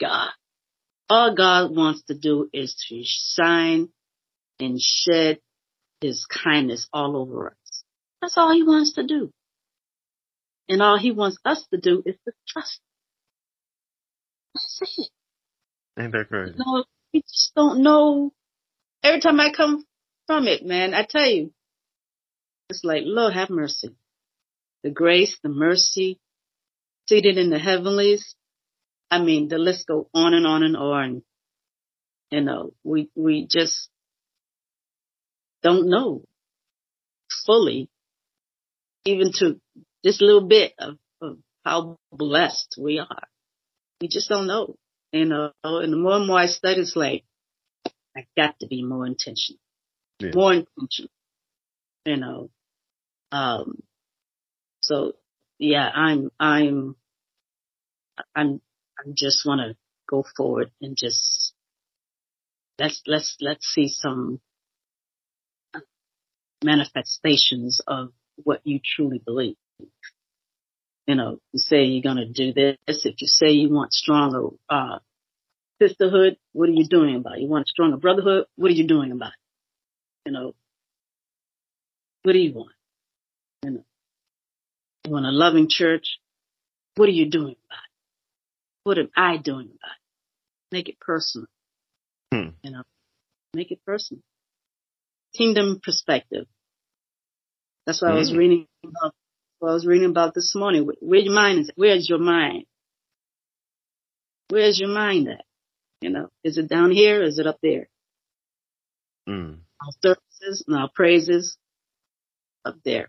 God. 0.00 0.30
All 1.08 1.34
God 1.34 1.74
wants 1.74 2.02
to 2.04 2.14
do 2.16 2.48
is 2.52 2.74
to 2.88 3.02
shine 3.04 3.88
and 4.60 4.80
shed 4.80 5.40
his 6.00 6.26
kindness 6.26 6.88
all 6.92 7.16
over 7.16 7.48
us. 7.48 7.61
That's 8.22 8.38
all 8.38 8.54
he 8.54 8.62
wants 8.62 8.94
to 8.94 9.02
do. 9.04 9.32
And 10.68 10.80
all 10.80 10.96
he 10.96 11.10
wants 11.10 11.36
us 11.44 11.66
to 11.72 11.78
do 11.78 12.02
is 12.06 12.14
to 12.24 12.32
trust. 12.48 12.80
That's 14.54 14.80
it. 14.96 15.10
Ain't 15.98 16.12
that 16.12 16.28
great? 16.28 16.54
You 16.56 16.64
know, 16.64 16.84
we 17.12 17.20
just 17.22 17.52
don't 17.56 17.82
know. 17.82 18.32
Every 19.02 19.20
time 19.20 19.40
I 19.40 19.52
come 19.52 19.84
from 20.28 20.46
it, 20.46 20.64
man, 20.64 20.94
I 20.94 21.04
tell 21.04 21.26
you, 21.26 21.52
it's 22.70 22.84
like, 22.84 23.02
Lord 23.04 23.34
have 23.34 23.50
mercy. 23.50 23.96
The 24.84 24.90
grace, 24.90 25.38
the 25.42 25.48
mercy, 25.48 26.20
seated 27.08 27.36
in 27.38 27.50
the 27.50 27.58
heavenlies. 27.58 28.36
I 29.10 29.20
mean, 29.20 29.48
the 29.48 29.58
list 29.58 29.86
go 29.86 30.08
on 30.14 30.32
and 30.32 30.46
on 30.46 30.62
and 30.62 30.76
on. 30.76 31.22
You 32.30 32.40
know, 32.40 32.72
we, 32.82 33.10
we 33.14 33.46
just 33.50 33.90
don't 35.62 35.88
know 35.88 36.22
fully, 37.46 37.90
even 39.04 39.32
to 39.38 39.60
this 40.04 40.20
little 40.20 40.46
bit 40.46 40.74
of, 40.78 40.98
of 41.20 41.38
how 41.64 41.98
blessed 42.12 42.76
we 42.78 42.98
are. 42.98 43.28
We 44.00 44.08
just 44.08 44.28
don't 44.28 44.46
know. 44.46 44.76
You 45.12 45.26
know, 45.26 45.52
and 45.62 45.92
the 45.92 45.96
more 45.96 46.16
and 46.16 46.26
more 46.26 46.38
I 46.38 46.46
study, 46.46 46.80
it's 46.80 46.96
like, 46.96 47.24
I 48.16 48.26
got 48.36 48.58
to 48.60 48.66
be 48.66 48.82
more 48.82 49.06
intentional. 49.06 49.60
Yeah. 50.18 50.30
More 50.34 50.54
intentional. 50.54 51.10
You 52.04 52.16
know, 52.16 52.50
um, 53.30 53.82
so 54.80 55.12
yeah, 55.58 55.88
I'm, 55.88 56.30
I'm, 56.40 56.96
I'm, 58.34 58.60
I 58.98 59.02
just 59.14 59.46
want 59.46 59.60
to 59.60 59.76
go 60.08 60.24
forward 60.36 60.72
and 60.80 60.96
just 60.96 61.52
let's, 62.78 63.02
let's, 63.06 63.36
let's 63.40 63.66
see 63.66 63.88
some 63.88 64.40
manifestations 66.64 67.80
of 67.86 68.12
what 68.36 68.60
you 68.64 68.80
truly 68.84 69.20
believe. 69.24 69.56
You 71.06 71.16
know, 71.16 71.38
you 71.52 71.58
say 71.58 71.84
you're 71.84 72.02
going 72.02 72.24
to 72.24 72.32
do 72.32 72.52
this. 72.52 73.04
If 73.04 73.20
you 73.20 73.26
say 73.26 73.50
you 73.50 73.70
want 73.70 73.92
stronger, 73.92 74.48
uh, 74.68 74.98
sisterhood, 75.80 76.36
what 76.52 76.68
are 76.68 76.72
you 76.72 76.86
doing 76.86 77.16
about 77.16 77.36
it? 77.36 77.40
You 77.42 77.48
want 77.48 77.64
a 77.66 77.68
stronger 77.68 77.96
brotherhood? 77.96 78.44
What 78.56 78.70
are 78.70 78.74
you 78.74 78.86
doing 78.86 79.10
about 79.10 79.30
it? 79.30 80.26
You 80.26 80.32
know, 80.32 80.54
what 82.22 82.32
do 82.32 82.38
you 82.38 82.52
want? 82.54 82.72
You 83.64 83.70
know, 83.70 83.84
you 85.04 85.12
want 85.12 85.26
a 85.26 85.30
loving 85.30 85.68
church? 85.68 86.18
What 86.94 87.08
are 87.08 87.12
you 87.12 87.28
doing 87.28 87.56
about 87.66 87.78
it? 87.78 87.92
What 88.84 88.98
am 88.98 89.10
I 89.16 89.38
doing 89.38 89.66
about 89.66 89.90
it? 89.90 90.72
Make 90.72 90.88
it 90.88 91.00
personal. 91.00 91.48
Hmm. 92.32 92.50
You 92.62 92.70
know, 92.70 92.82
make 93.54 93.72
it 93.72 93.80
personal. 93.84 94.22
Kingdom 95.36 95.80
perspective. 95.82 96.46
That's 97.86 98.00
what 98.02 98.10
hmm. 98.10 98.16
I 98.16 98.18
was 98.18 98.30
hmm. 98.30 98.38
reading 98.38 98.66
about. 98.84 99.14
What 99.58 99.70
I 99.70 99.74
was 99.74 99.86
reading 99.86 100.10
about 100.10 100.34
this 100.34 100.54
morning. 100.56 100.90
Where 101.00 101.20
your 101.20 101.34
mind 101.34 101.60
is? 101.60 101.70
Where's 101.76 102.08
your 102.08 102.18
mind? 102.18 102.64
Where's 104.48 104.80
your 104.80 104.88
mind 104.88 105.28
at? 105.28 105.44
You 106.00 106.10
know, 106.10 106.30
is 106.42 106.58
it 106.58 106.68
down 106.68 106.90
here? 106.90 107.22
is 107.22 107.38
it 107.38 107.46
up 107.46 107.58
there? 107.62 107.88
Hmm. 109.26 109.54
Our 109.80 109.92
services 110.02 110.64
and 110.66 110.76
our 110.76 110.90
praises 110.92 111.56
up 112.64 112.76
there. 112.84 113.08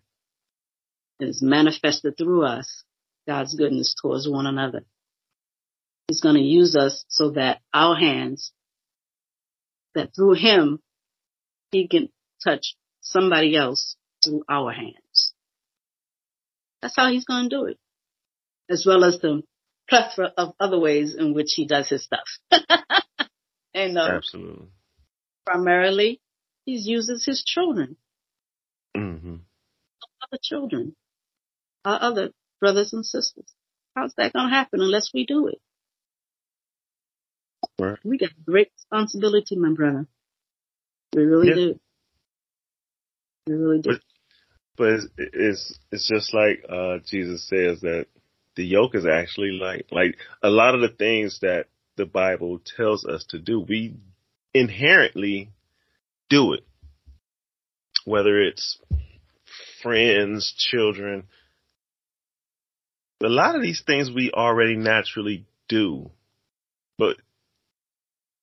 It's 1.20 1.42
manifested 1.42 2.18
through 2.18 2.46
us 2.46 2.84
God's 3.28 3.56
goodness 3.56 3.96
towards 4.00 4.28
one 4.28 4.46
another. 4.46 4.84
He's 6.08 6.22
going 6.22 6.36
to 6.36 6.42
use 6.42 6.76
us 6.76 7.06
so 7.08 7.32
that 7.32 7.62
our 7.74 7.96
hands, 7.96 8.52
that 9.96 10.14
through 10.16 10.34
him, 10.34 10.80
he 11.72 11.88
can 11.88 12.10
touch 12.44 12.76
somebody 13.02 13.56
else 13.56 13.96
through 14.24 14.44
our 14.50 14.72
hands. 14.72 15.34
That's 16.82 16.96
how 16.96 17.10
he's 17.12 17.26
going 17.26 17.50
to 17.50 17.56
do 17.56 17.66
it. 17.66 17.78
As 18.70 18.86
well 18.86 19.04
as 19.04 19.20
the 19.20 19.44
plethora 19.90 20.32
of 20.38 20.54
other 20.60 20.80
ways 20.80 21.16
in 21.16 21.34
which 21.34 21.54
he 21.56 21.66
does 21.66 21.90
his 21.90 22.04
stuff. 22.04 22.28
and 23.74 23.98
uh, 23.98 24.10
Absolutely. 24.18 24.68
primarily, 25.46 26.22
he 26.66 26.74
uses 26.78 27.26
his 27.26 27.44
children, 27.44 27.98
hmm 28.96 29.36
other 30.22 30.40
children, 30.42 30.96
our 31.84 32.02
other 32.02 32.30
brothers 32.62 32.94
and 32.94 33.06
sisters. 33.06 33.46
How's 33.96 34.14
that 34.16 34.32
going 34.34 34.50
to 34.50 34.56
happen 34.56 34.80
unless 34.82 35.12
we 35.14 35.26
do 35.26 35.48
it? 35.48 35.60
Right. 37.78 38.00
We 38.06 38.18
got 38.18 38.30
great 38.46 38.72
responsibility, 38.78 39.58
my 39.58 39.74
brother. 39.74 40.08
We 41.14 41.24
really 41.24 41.50
Yeah. 41.50 41.56
do. 41.56 41.80
We 43.48 43.54
really 43.56 43.82
do. 43.82 43.90
But- 43.92 44.02
But 44.78 44.90
it's, 44.90 45.08
it's 45.18 45.80
it's 45.92 46.10
just 46.10 46.34
like 46.34 46.66
uh, 46.68 46.98
Jesus 47.08 47.48
says 47.48 47.82
that 47.82 48.08
the 48.56 48.66
yoke 48.66 48.96
is 48.96 49.06
actually 49.06 49.52
like 49.52 49.88
like 49.92 50.16
a 50.42 50.50
lot 50.50 50.76
of 50.76 50.82
the 50.82 50.90
things 50.90 51.40
that 51.42 51.66
the 51.96 52.06
Bible 52.06 52.60
tells 52.78 53.06
us 53.06 53.24
to 53.30 53.40
do. 53.40 53.60
We 53.60 53.96
inherently 54.54 55.52
do 56.30 56.54
it, 56.54 56.66
whether 58.06 58.40
it's 58.42 58.80
friends, 59.82 60.54
children. 60.58 61.26
A 63.24 63.28
lot 63.30 63.56
of 63.56 63.62
these 63.62 63.84
things 63.86 64.12
we 64.12 64.32
already 64.32 64.76
naturally 64.76 65.46
do, 65.70 66.12
but 66.98 67.18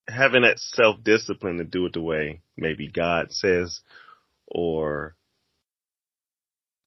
having 0.08 0.42
that 0.42 0.58
self 0.58 1.02
discipline 1.02 1.58
to 1.58 1.64
do 1.64 1.86
it 1.86 1.92
the 1.92 2.00
way 2.00 2.40
maybe 2.56 2.88
God 2.88 3.32
says, 3.32 3.80
or 4.46 5.16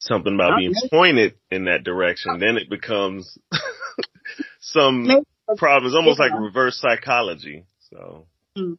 something 0.07 0.33
about 0.33 0.53
Oh, 0.53 0.57
being 0.57 0.73
pointed 0.89 1.35
in 1.51 1.65
that 1.65 1.83
direction, 1.83 2.39
then 2.39 2.57
it 2.57 2.69
becomes 2.69 3.37
some 4.59 5.03
Maybe- 5.07 5.21
problems, 5.57 5.95
almost 5.95 6.19
like 6.19 6.31
reverse 6.37 6.79
psychology. 6.79 7.65
So, 7.91 8.27
hmm. 8.57 8.73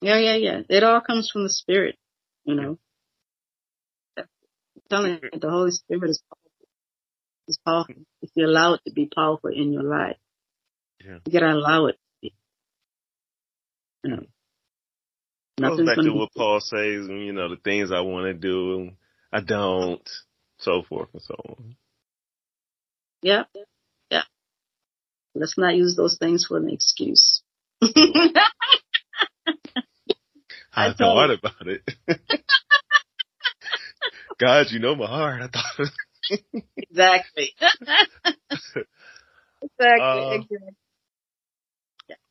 Yeah, 0.00 0.18
yeah, 0.18 0.34
yeah. 0.36 0.60
It 0.68 0.84
all 0.84 1.00
comes 1.00 1.30
from 1.32 1.42
the 1.44 1.50
Spirit, 1.50 1.96
you 2.44 2.54
know. 2.54 2.78
I'm 4.16 4.24
telling 4.88 5.18
you, 5.22 5.38
the 5.40 5.50
Holy 5.50 5.70
Spirit 5.72 6.10
is 6.10 6.22
powerful. 6.28 6.50
It's 7.48 7.58
powerful. 7.66 7.94
If 8.22 8.30
you 8.34 8.46
allow 8.46 8.74
it 8.74 8.80
to 8.86 8.92
be 8.92 9.08
powerful 9.12 9.50
in 9.50 9.72
your 9.72 9.82
life, 9.82 10.16
Yeah. 11.04 11.18
you 11.26 11.32
gotta 11.32 11.52
allow 11.52 11.86
it 11.86 11.92
to 11.92 11.98
be. 12.22 12.34
You 14.04 14.10
know. 14.10 14.22
Nothing's 15.60 15.88
back 15.88 15.96
gonna 15.96 16.14
what 16.14 16.32
Paul 16.36 16.60
says, 16.60 17.08
you 17.08 17.32
know, 17.32 17.48
the 17.48 17.56
things 17.56 17.90
I 17.90 18.00
want 18.00 18.26
to 18.26 18.34
do, 18.34 18.92
I 19.32 19.40
don't, 19.40 20.06
so 20.58 20.82
forth 20.82 21.08
and 21.12 21.22
so 21.22 21.34
on. 21.48 21.76
Yeah, 23.22 23.44
yeah. 24.10 24.24
Let's 25.34 25.58
not 25.58 25.76
use 25.76 25.96
those 25.96 26.16
things 26.18 26.46
for 26.46 26.56
an 26.56 26.70
excuse. 26.70 27.42
I 27.82 28.50
I, 30.90 30.94
thought 30.94 31.30
about 31.30 31.66
it. 31.66 31.82
God, 34.38 34.66
you 34.70 34.78
know 34.78 34.94
my 34.94 35.06
heart. 35.06 35.42
I 35.42 35.48
thought, 35.48 35.88
exactly. 36.76 37.52
exactly. 39.60 39.72
Uh, 39.80 40.34
exactly. 40.34 40.58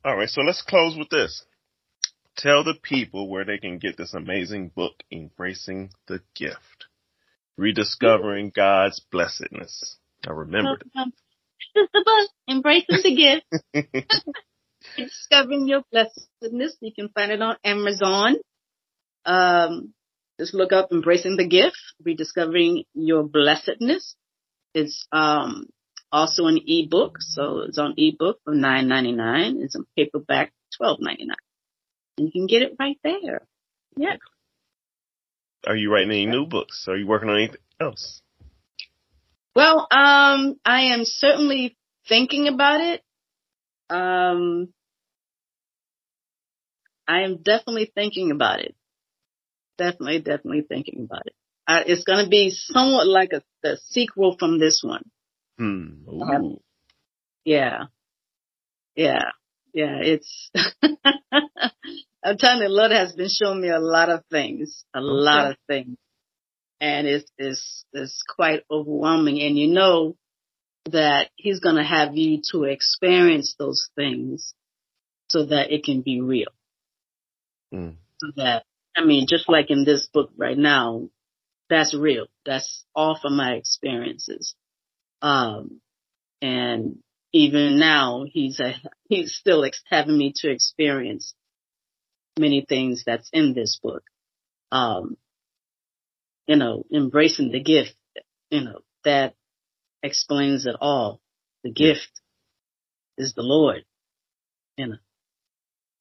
all 0.05 0.15
right, 0.15 0.29
so 0.29 0.41
let's 0.41 0.61
close 0.61 0.95
with 0.97 1.09
this. 1.09 1.43
Tell 2.37 2.63
the 2.63 2.75
people 2.81 3.29
where 3.29 3.43
they 3.43 3.57
can 3.57 3.79
get 3.79 3.97
this 3.97 4.13
amazing 4.13 4.69
book, 4.69 4.93
Embracing 5.11 5.89
the 6.07 6.21
Gift, 6.35 6.86
Rediscovering 7.57 8.51
God's 8.55 9.01
Blessedness. 9.11 9.97
I 10.27 10.31
remembered 10.31 10.83
Um, 10.95 11.13
Just 11.75 11.91
the 11.91 12.03
book, 12.05 12.29
Embracing 12.49 13.01
the 13.03 13.15
Gift. 13.15 13.45
Rediscovering 14.97 15.67
Your 15.67 15.83
Blessedness. 15.91 16.77
You 16.81 16.91
can 16.93 17.09
find 17.09 17.31
it 17.31 17.41
on 17.41 17.57
Amazon. 17.63 18.35
Um, 19.25 19.93
just 20.39 20.53
look 20.53 20.71
up 20.71 20.91
Embracing 20.91 21.35
the 21.35 21.47
Gift, 21.47 21.77
Rediscovering 22.03 22.83
Your 22.93 23.23
Blessedness. 23.23 24.15
It's 24.73 25.07
um, 25.11 25.67
also 26.11 26.45
an 26.45 26.59
ebook, 26.65 27.17
so 27.19 27.61
it's 27.67 27.79
on 27.79 27.95
ebook 27.97 28.39
for 28.43 28.53
nine 28.53 28.87
ninety 28.87 29.11
nine. 29.11 29.59
It's 29.61 29.75
on 29.75 29.85
paperback 29.95 30.53
twelve 30.75 30.99
ninety 31.01 31.25
nine. 31.25 31.37
You 32.17 32.31
can 32.31 32.47
get 32.47 32.61
it 32.61 32.75
right 32.79 32.97
there. 33.03 33.41
Yeah. 33.95 34.17
Are 35.65 35.75
you 35.75 35.91
writing 35.91 36.11
any 36.11 36.25
new 36.25 36.45
books? 36.45 36.85
Are 36.87 36.97
you 36.97 37.07
working 37.07 37.29
on 37.29 37.37
anything 37.37 37.61
else? 37.79 38.21
Well, 39.55 39.87
um, 39.89 40.55
I 40.63 40.93
am 40.93 41.01
certainly 41.03 41.77
thinking 42.07 42.47
about 42.47 42.81
it. 42.81 43.01
Um, 43.89 44.73
I 47.07 47.21
am 47.21 47.37
definitely 47.37 47.91
thinking 47.93 48.31
about 48.31 48.59
it. 48.59 48.75
Definitely, 49.77 50.19
definitely 50.19 50.61
thinking 50.67 51.05
about 51.05 51.25
it. 51.25 51.33
Uh, 51.67 51.83
it's 51.85 52.03
going 52.03 52.23
to 52.23 52.29
be 52.29 52.51
somewhat 52.51 53.07
like 53.07 53.31
a, 53.33 53.41
a 53.67 53.77
sequel 53.77 54.35
from 54.37 54.59
this 54.59 54.81
one. 54.83 55.03
Hmm. 55.57 56.07
Um, 56.21 56.57
Yeah. 57.43 57.85
Yeah. 58.95 59.31
Yeah. 59.73 59.97
It's, 60.01 60.51
I'm 62.28 62.38
telling 62.38 62.61
you, 62.61 62.67
Lord 62.67 62.91
has 62.91 63.13
been 63.13 63.30
showing 63.30 63.61
me 63.61 63.69
a 63.69 63.80
lot 63.80 64.09
of 64.09 64.21
things, 64.30 64.84
a 64.93 64.99
lot 64.99 65.51
of 65.51 65.57
things. 65.65 65.95
And 66.82 67.07
it's, 67.07 67.32
it's, 67.38 67.86
it's 67.93 68.21
quite 68.36 68.63
overwhelming. 68.69 69.41
And 69.41 69.57
you 69.57 69.67
know 69.69 70.17
that 70.91 71.30
he's 71.38 71.61
going 71.61 71.78
to 71.78 71.86
have 71.86 72.17
you 72.17 72.41
to 72.51 72.65
experience 72.65 73.55
those 73.57 73.89
things 73.95 74.53
so 75.30 75.45
that 75.45 75.71
it 75.71 75.86
can 75.86 76.01
be 76.01 76.19
real. 76.19 76.51
Mm. 77.73 77.95
So 78.19 78.32
that, 78.36 78.63
I 78.95 79.05
mean, 79.05 79.28
just 79.30 79.47
like 79.47 79.69
in 79.69 79.86
this 79.86 80.09
book 80.13 80.32
right 80.36 80.57
now, 80.57 81.07
that's 81.69 81.95
real. 81.95 82.25
That's 82.45 82.84
all 82.93 83.17
from 83.21 83.38
my 83.38 83.53
experiences. 83.53 84.53
Um, 85.21 85.80
and 86.41 86.97
even 87.32 87.80
now 87.80 88.25
he's 88.30 88.59
a, 88.59 88.73
he's 89.07 89.34
still 89.34 89.63
ex- 89.63 89.82
having 89.89 90.17
me 90.17 90.34
to 90.38 90.51
experience 90.51 91.34
many 92.38 92.65
things 92.67 93.03
that's 93.05 93.29
in 93.33 93.53
this 93.53 93.79
book. 93.81 94.03
Um, 94.71 95.17
you 96.47 96.55
know, 96.55 96.83
embracing 96.93 97.51
the 97.51 97.61
gift, 97.61 97.95
you 98.49 98.63
know, 98.63 98.79
that 99.03 99.35
explains 100.01 100.65
it 100.65 100.75
all. 100.79 101.19
The 101.63 101.71
gift 101.71 102.09
is 103.17 103.33
the 103.33 103.41
Lord, 103.41 103.83
you 104.77 104.88
know, 104.88 104.97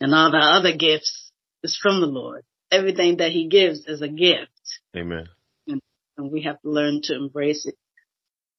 and 0.01 0.15
all 0.15 0.31
the 0.31 0.39
other 0.39 0.77
gifts 0.77 1.33
is 1.63 1.79
from 1.81 2.01
the 2.01 2.07
Lord. 2.07 2.45
Everything 2.71 3.19
that 3.19 3.33
he 3.33 3.49
gives 3.49 3.87
is 3.87 4.03
a 4.03 4.09
gift 4.09 4.51
Amen. 4.97 5.29
and 5.67 5.81
we 6.19 6.43
have 6.43 6.61
to 6.63 6.71
learn 6.71 7.01
to 7.05 7.15
embrace 7.15 7.67
it. 7.67 7.77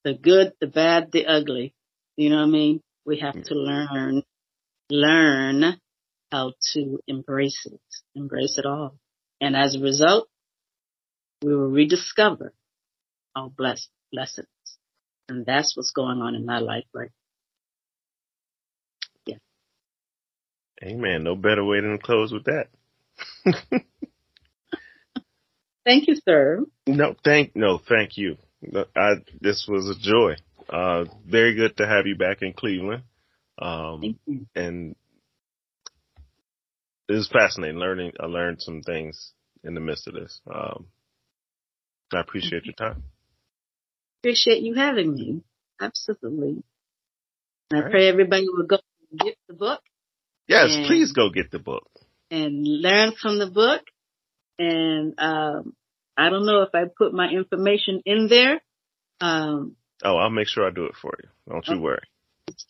The 0.03 0.13
good, 0.13 0.53
the 0.61 0.67
bad, 0.67 1.11
the 1.11 1.25
ugly. 1.25 1.73
You 2.15 2.29
know 2.29 2.37
what 2.37 2.43
I 2.43 2.47
mean? 2.47 2.81
We 3.05 3.19
have 3.19 3.41
to 3.41 3.53
learn, 3.53 4.23
learn 4.89 5.79
how 6.31 6.53
to 6.73 6.99
embrace 7.07 7.65
it, 7.65 7.79
embrace 8.15 8.57
it 8.57 8.65
all. 8.65 8.97
And 9.39 9.55
as 9.55 9.75
a 9.75 9.79
result, 9.79 10.27
we 11.41 11.55
will 11.55 11.69
rediscover 11.69 12.53
our 13.35 13.49
blessed 13.49 13.89
blessings. 14.11 14.47
And 15.29 15.45
that's 15.45 15.75
what's 15.75 15.91
going 15.91 16.19
on 16.19 16.35
in 16.35 16.45
my 16.45 16.59
life 16.59 16.85
right 16.93 17.09
now. 17.09 17.17
Amen. 20.83 21.23
No 21.23 21.35
better 21.35 21.63
way 21.63 21.81
than 21.81 21.91
to 21.91 21.97
close 21.97 22.31
with 22.31 22.45
that. 22.45 22.67
Thank 25.85 26.07
you, 26.07 26.15
sir. 26.15 26.65
No, 26.85 27.15
thank 27.23 27.55
no, 27.55 27.79
thank 27.87 28.17
you. 28.17 28.37
I 28.95 29.15
this 29.39 29.67
was 29.67 29.89
a 29.89 29.95
joy. 29.97 30.35
Uh, 30.69 31.05
very 31.25 31.55
good 31.55 31.77
to 31.77 31.87
have 31.87 32.05
you 32.05 32.17
back 32.17 32.41
in 32.41 32.51
Cleveland. 32.51 33.03
Um, 33.57 34.19
and 34.53 34.95
it 37.09 37.13
was 37.13 37.27
fascinating 37.29 37.77
learning. 37.77 38.13
I 38.19 38.25
learned 38.25 38.61
some 38.61 38.81
things 38.81 39.33
in 39.63 39.73
the 39.73 39.79
midst 39.81 40.07
of 40.07 40.13
this. 40.13 40.41
Um, 40.53 40.87
I 42.13 42.19
appreciate 42.21 42.65
your 42.65 42.73
time. 42.75 43.03
Appreciate 44.21 44.61
you 44.61 44.73
having 44.75 45.13
me. 45.13 45.41
Absolutely. 45.81 46.63
And 47.71 47.79
I 47.79 47.83
right. 47.83 47.91
pray 47.91 48.07
everybody 48.09 48.45
will 48.49 48.65
go 48.65 48.77
get 49.23 49.35
the 49.47 49.53
book 49.53 49.81
Yes, 50.47 50.73
And- 50.73 50.87
please 50.87 51.11
go 51.11 51.29
get 51.29 51.51
the 51.51 51.59
book. 51.59 51.89
and 52.31 52.65
learn 52.65 53.11
from 53.21 53.37
the 53.39 53.47
book. 53.47 53.81
And 54.59 55.13
um, 55.19 55.75
I 56.17 56.29
don't 56.29 56.45
know 56.45 56.63
if 56.63 56.69
I 56.73 56.85
put 56.97 57.13
my 57.13 57.29
information 57.29 58.01
in 58.05 58.27
there, 58.27 58.61
um, 59.21 59.75
Oh, 60.03 60.15
I'll 60.17 60.29
make 60.29 60.47
sure 60.47 60.65
I 60.67 60.71
do 60.71 60.85
it 60.85 60.95
for 61.01 61.11
you. 61.21 61.29
Don't 61.49 61.65
you 61.67 61.73
okay. 61.75 61.81
worry. 61.81 62.03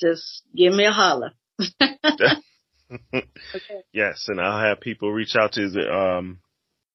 Just 0.01 0.43
give 0.55 0.73
me 0.73 0.85
a 0.85 0.91
holler. 0.91 1.31
okay. 2.91 3.27
Yes, 3.93 4.25
and 4.27 4.39
I'll 4.39 4.59
have 4.59 4.79
people 4.79 5.11
reach 5.11 5.35
out 5.35 5.53
to 5.53 5.61
you. 5.61 5.81
Um, 5.81 6.39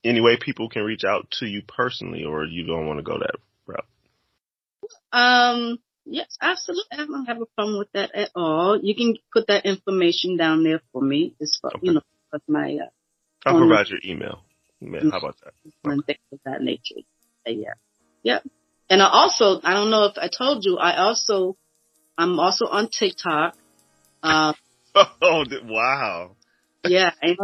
any 0.05 0.21
way 0.21 0.37
people 0.37 0.69
can 0.69 0.83
reach 0.83 1.05
out 1.05 1.31
to 1.39 1.47
you 1.47 1.63
personally, 1.63 2.25
or 2.25 2.45
you 2.45 2.67
don't 2.67 2.87
want 2.87 2.99
to 2.99 3.03
go 3.03 3.19
that 3.19 3.37
route? 3.67 3.87
Um, 5.13 5.79
yes, 6.05 6.37
absolutely. 6.41 6.85
I 6.93 6.97
don't 7.07 7.27
have 7.27 7.41
a 7.41 7.47
problem 7.47 7.79
with 7.79 7.93
that 7.93 8.15
at 8.15 8.31
all. 8.35 8.81
You 8.83 8.95
can 8.95 9.17
put 9.33 9.47
that 9.49 9.65
information 9.67 10.37
down 10.37 10.65
there 10.65 10.81
for 10.93 11.03
me. 11.03 11.35
It's 11.39 11.59
for, 11.61 11.69
okay. 11.69 11.81
you 11.83 11.93
know, 11.95 12.03
with 12.33 12.43
my, 12.49 12.79
uh, 12.83 12.89
I'll 13.47 13.59
provide 13.59 13.89
your 13.89 14.01
email. 14.05 14.43
email. 14.83 15.11
How 15.11 15.19
about 15.19 15.37
that? 15.45 15.55
And 15.85 16.05
things 16.05 16.19
of 16.33 16.41
that 16.45 16.63
nature. 16.63 17.03
Yeah. 17.47 17.75
Yep. 18.23 18.45
And 18.91 19.03
I 19.03 19.09
also, 19.09 19.61
I 19.63 19.75
don't 19.75 19.91
know 19.91 20.07
if 20.07 20.17
I 20.17 20.29
told 20.29 20.65
you, 20.65 20.79
I 20.79 20.99
also, 20.99 21.57
I'm 22.17 22.39
also 22.39 22.67
on 22.67 22.89
TikTok. 22.89 23.57
Um, 24.23 24.55
oh, 25.23 25.45
wow. 25.65 26.37
Yeah. 26.85 27.13
And, 27.21 27.39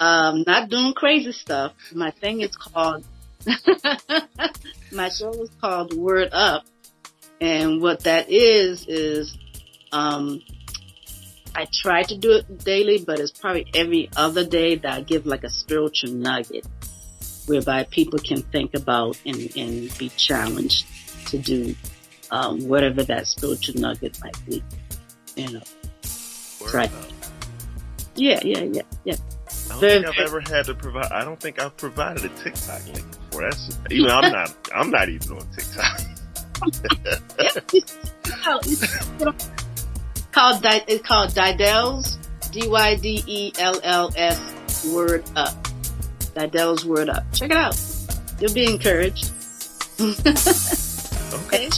um, 0.00 0.44
not 0.46 0.68
doing 0.68 0.92
crazy 0.94 1.32
stuff. 1.32 1.72
My 1.94 2.10
thing 2.10 2.40
is 2.40 2.56
called, 2.56 3.04
my 4.92 5.08
show 5.08 5.30
is 5.42 5.50
called 5.60 5.94
Word 5.94 6.30
Up. 6.32 6.64
And 7.40 7.82
what 7.82 8.00
that 8.00 8.30
is, 8.30 8.86
is, 8.88 9.36
um, 9.92 10.40
I 11.54 11.66
try 11.72 12.02
to 12.02 12.16
do 12.16 12.32
it 12.32 12.58
daily, 12.64 13.02
but 13.04 13.18
it's 13.18 13.32
probably 13.32 13.66
every 13.74 14.10
other 14.16 14.44
day 14.44 14.76
that 14.76 14.92
I 14.92 15.00
give 15.00 15.24
like 15.24 15.44
a 15.44 15.50
spiritual 15.50 16.10
nugget 16.10 16.66
whereby 17.46 17.84
people 17.84 18.18
can 18.18 18.42
think 18.42 18.74
about 18.74 19.18
and, 19.24 19.56
and 19.56 19.96
be 19.98 20.10
challenged 20.10 20.86
to 21.28 21.38
do 21.38 21.74
um, 22.30 22.68
whatever 22.68 23.02
that 23.04 23.26
spiritual 23.26 23.80
nugget 23.80 24.20
might 24.20 24.36
be. 24.46 24.62
You 25.36 25.52
know. 25.52 25.62
Right. 26.72 26.90
Yeah, 28.14 28.40
yeah, 28.42 28.60
yeah, 28.60 28.82
yeah. 29.04 29.16
I 29.48 29.68
don't 29.68 29.80
think 29.80 30.06
I've 30.06 30.18
ever 30.18 30.40
had 30.40 30.66
to 30.66 30.74
provide. 30.74 31.12
I 31.12 31.24
don't 31.24 31.38
think 31.38 31.60
I've 31.60 31.76
provided 31.76 32.24
a 32.24 32.28
TikTok 32.28 32.84
link 32.86 33.10
before. 33.10 33.42
That's 33.42 33.78
even 33.90 34.10
I'm 34.10 34.32
not. 34.38 34.56
I'm 34.74 34.90
not 34.90 35.08
even 35.08 35.36
on 35.36 35.46
TikTok. 35.50 36.00
called 40.32 40.60
it's 40.64 41.06
called 41.06 41.30
Dydell's 41.30 42.18
D 42.52 42.68
Y 42.68 42.94
D 42.96 43.22
E 43.26 43.52
L 43.58 43.80
L 43.82 44.12
S 44.16 44.86
word 44.86 45.24
up. 45.36 45.54
Dydell's 46.34 46.84
word 46.84 47.08
up. 47.08 47.24
Check 47.32 47.50
it 47.50 47.56
out. 47.56 47.80
You'll 48.40 48.54
be 48.54 48.70
encouraged. 48.70 49.32
okay. 50.00 51.70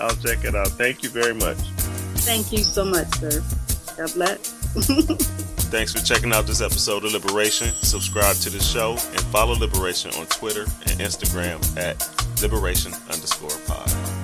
I'll 0.00 0.16
check 0.16 0.44
it 0.44 0.54
out. 0.54 0.68
Thank 0.68 1.02
you 1.02 1.10
very 1.10 1.34
much. 1.34 1.58
Thank 2.28 2.52
you 2.52 2.58
so 2.58 2.84
much, 2.84 3.08
sir. 3.14 3.42
God 3.96 4.12
bless. 4.12 4.52
Thanks 5.70 5.94
for 5.94 6.04
checking 6.04 6.30
out 6.34 6.46
this 6.46 6.60
episode 6.60 7.06
of 7.06 7.12
Liberation. 7.14 7.72
Subscribe 7.80 8.36
to 8.36 8.50
the 8.50 8.60
show 8.60 8.90
and 8.90 9.20
follow 9.32 9.54
Liberation 9.54 10.10
on 10.18 10.26
Twitter 10.26 10.64
and 10.64 11.00
Instagram 11.00 11.58
at 11.78 11.96
Liberation 12.42 12.92
underscore 13.08 13.48
pod. 13.66 14.17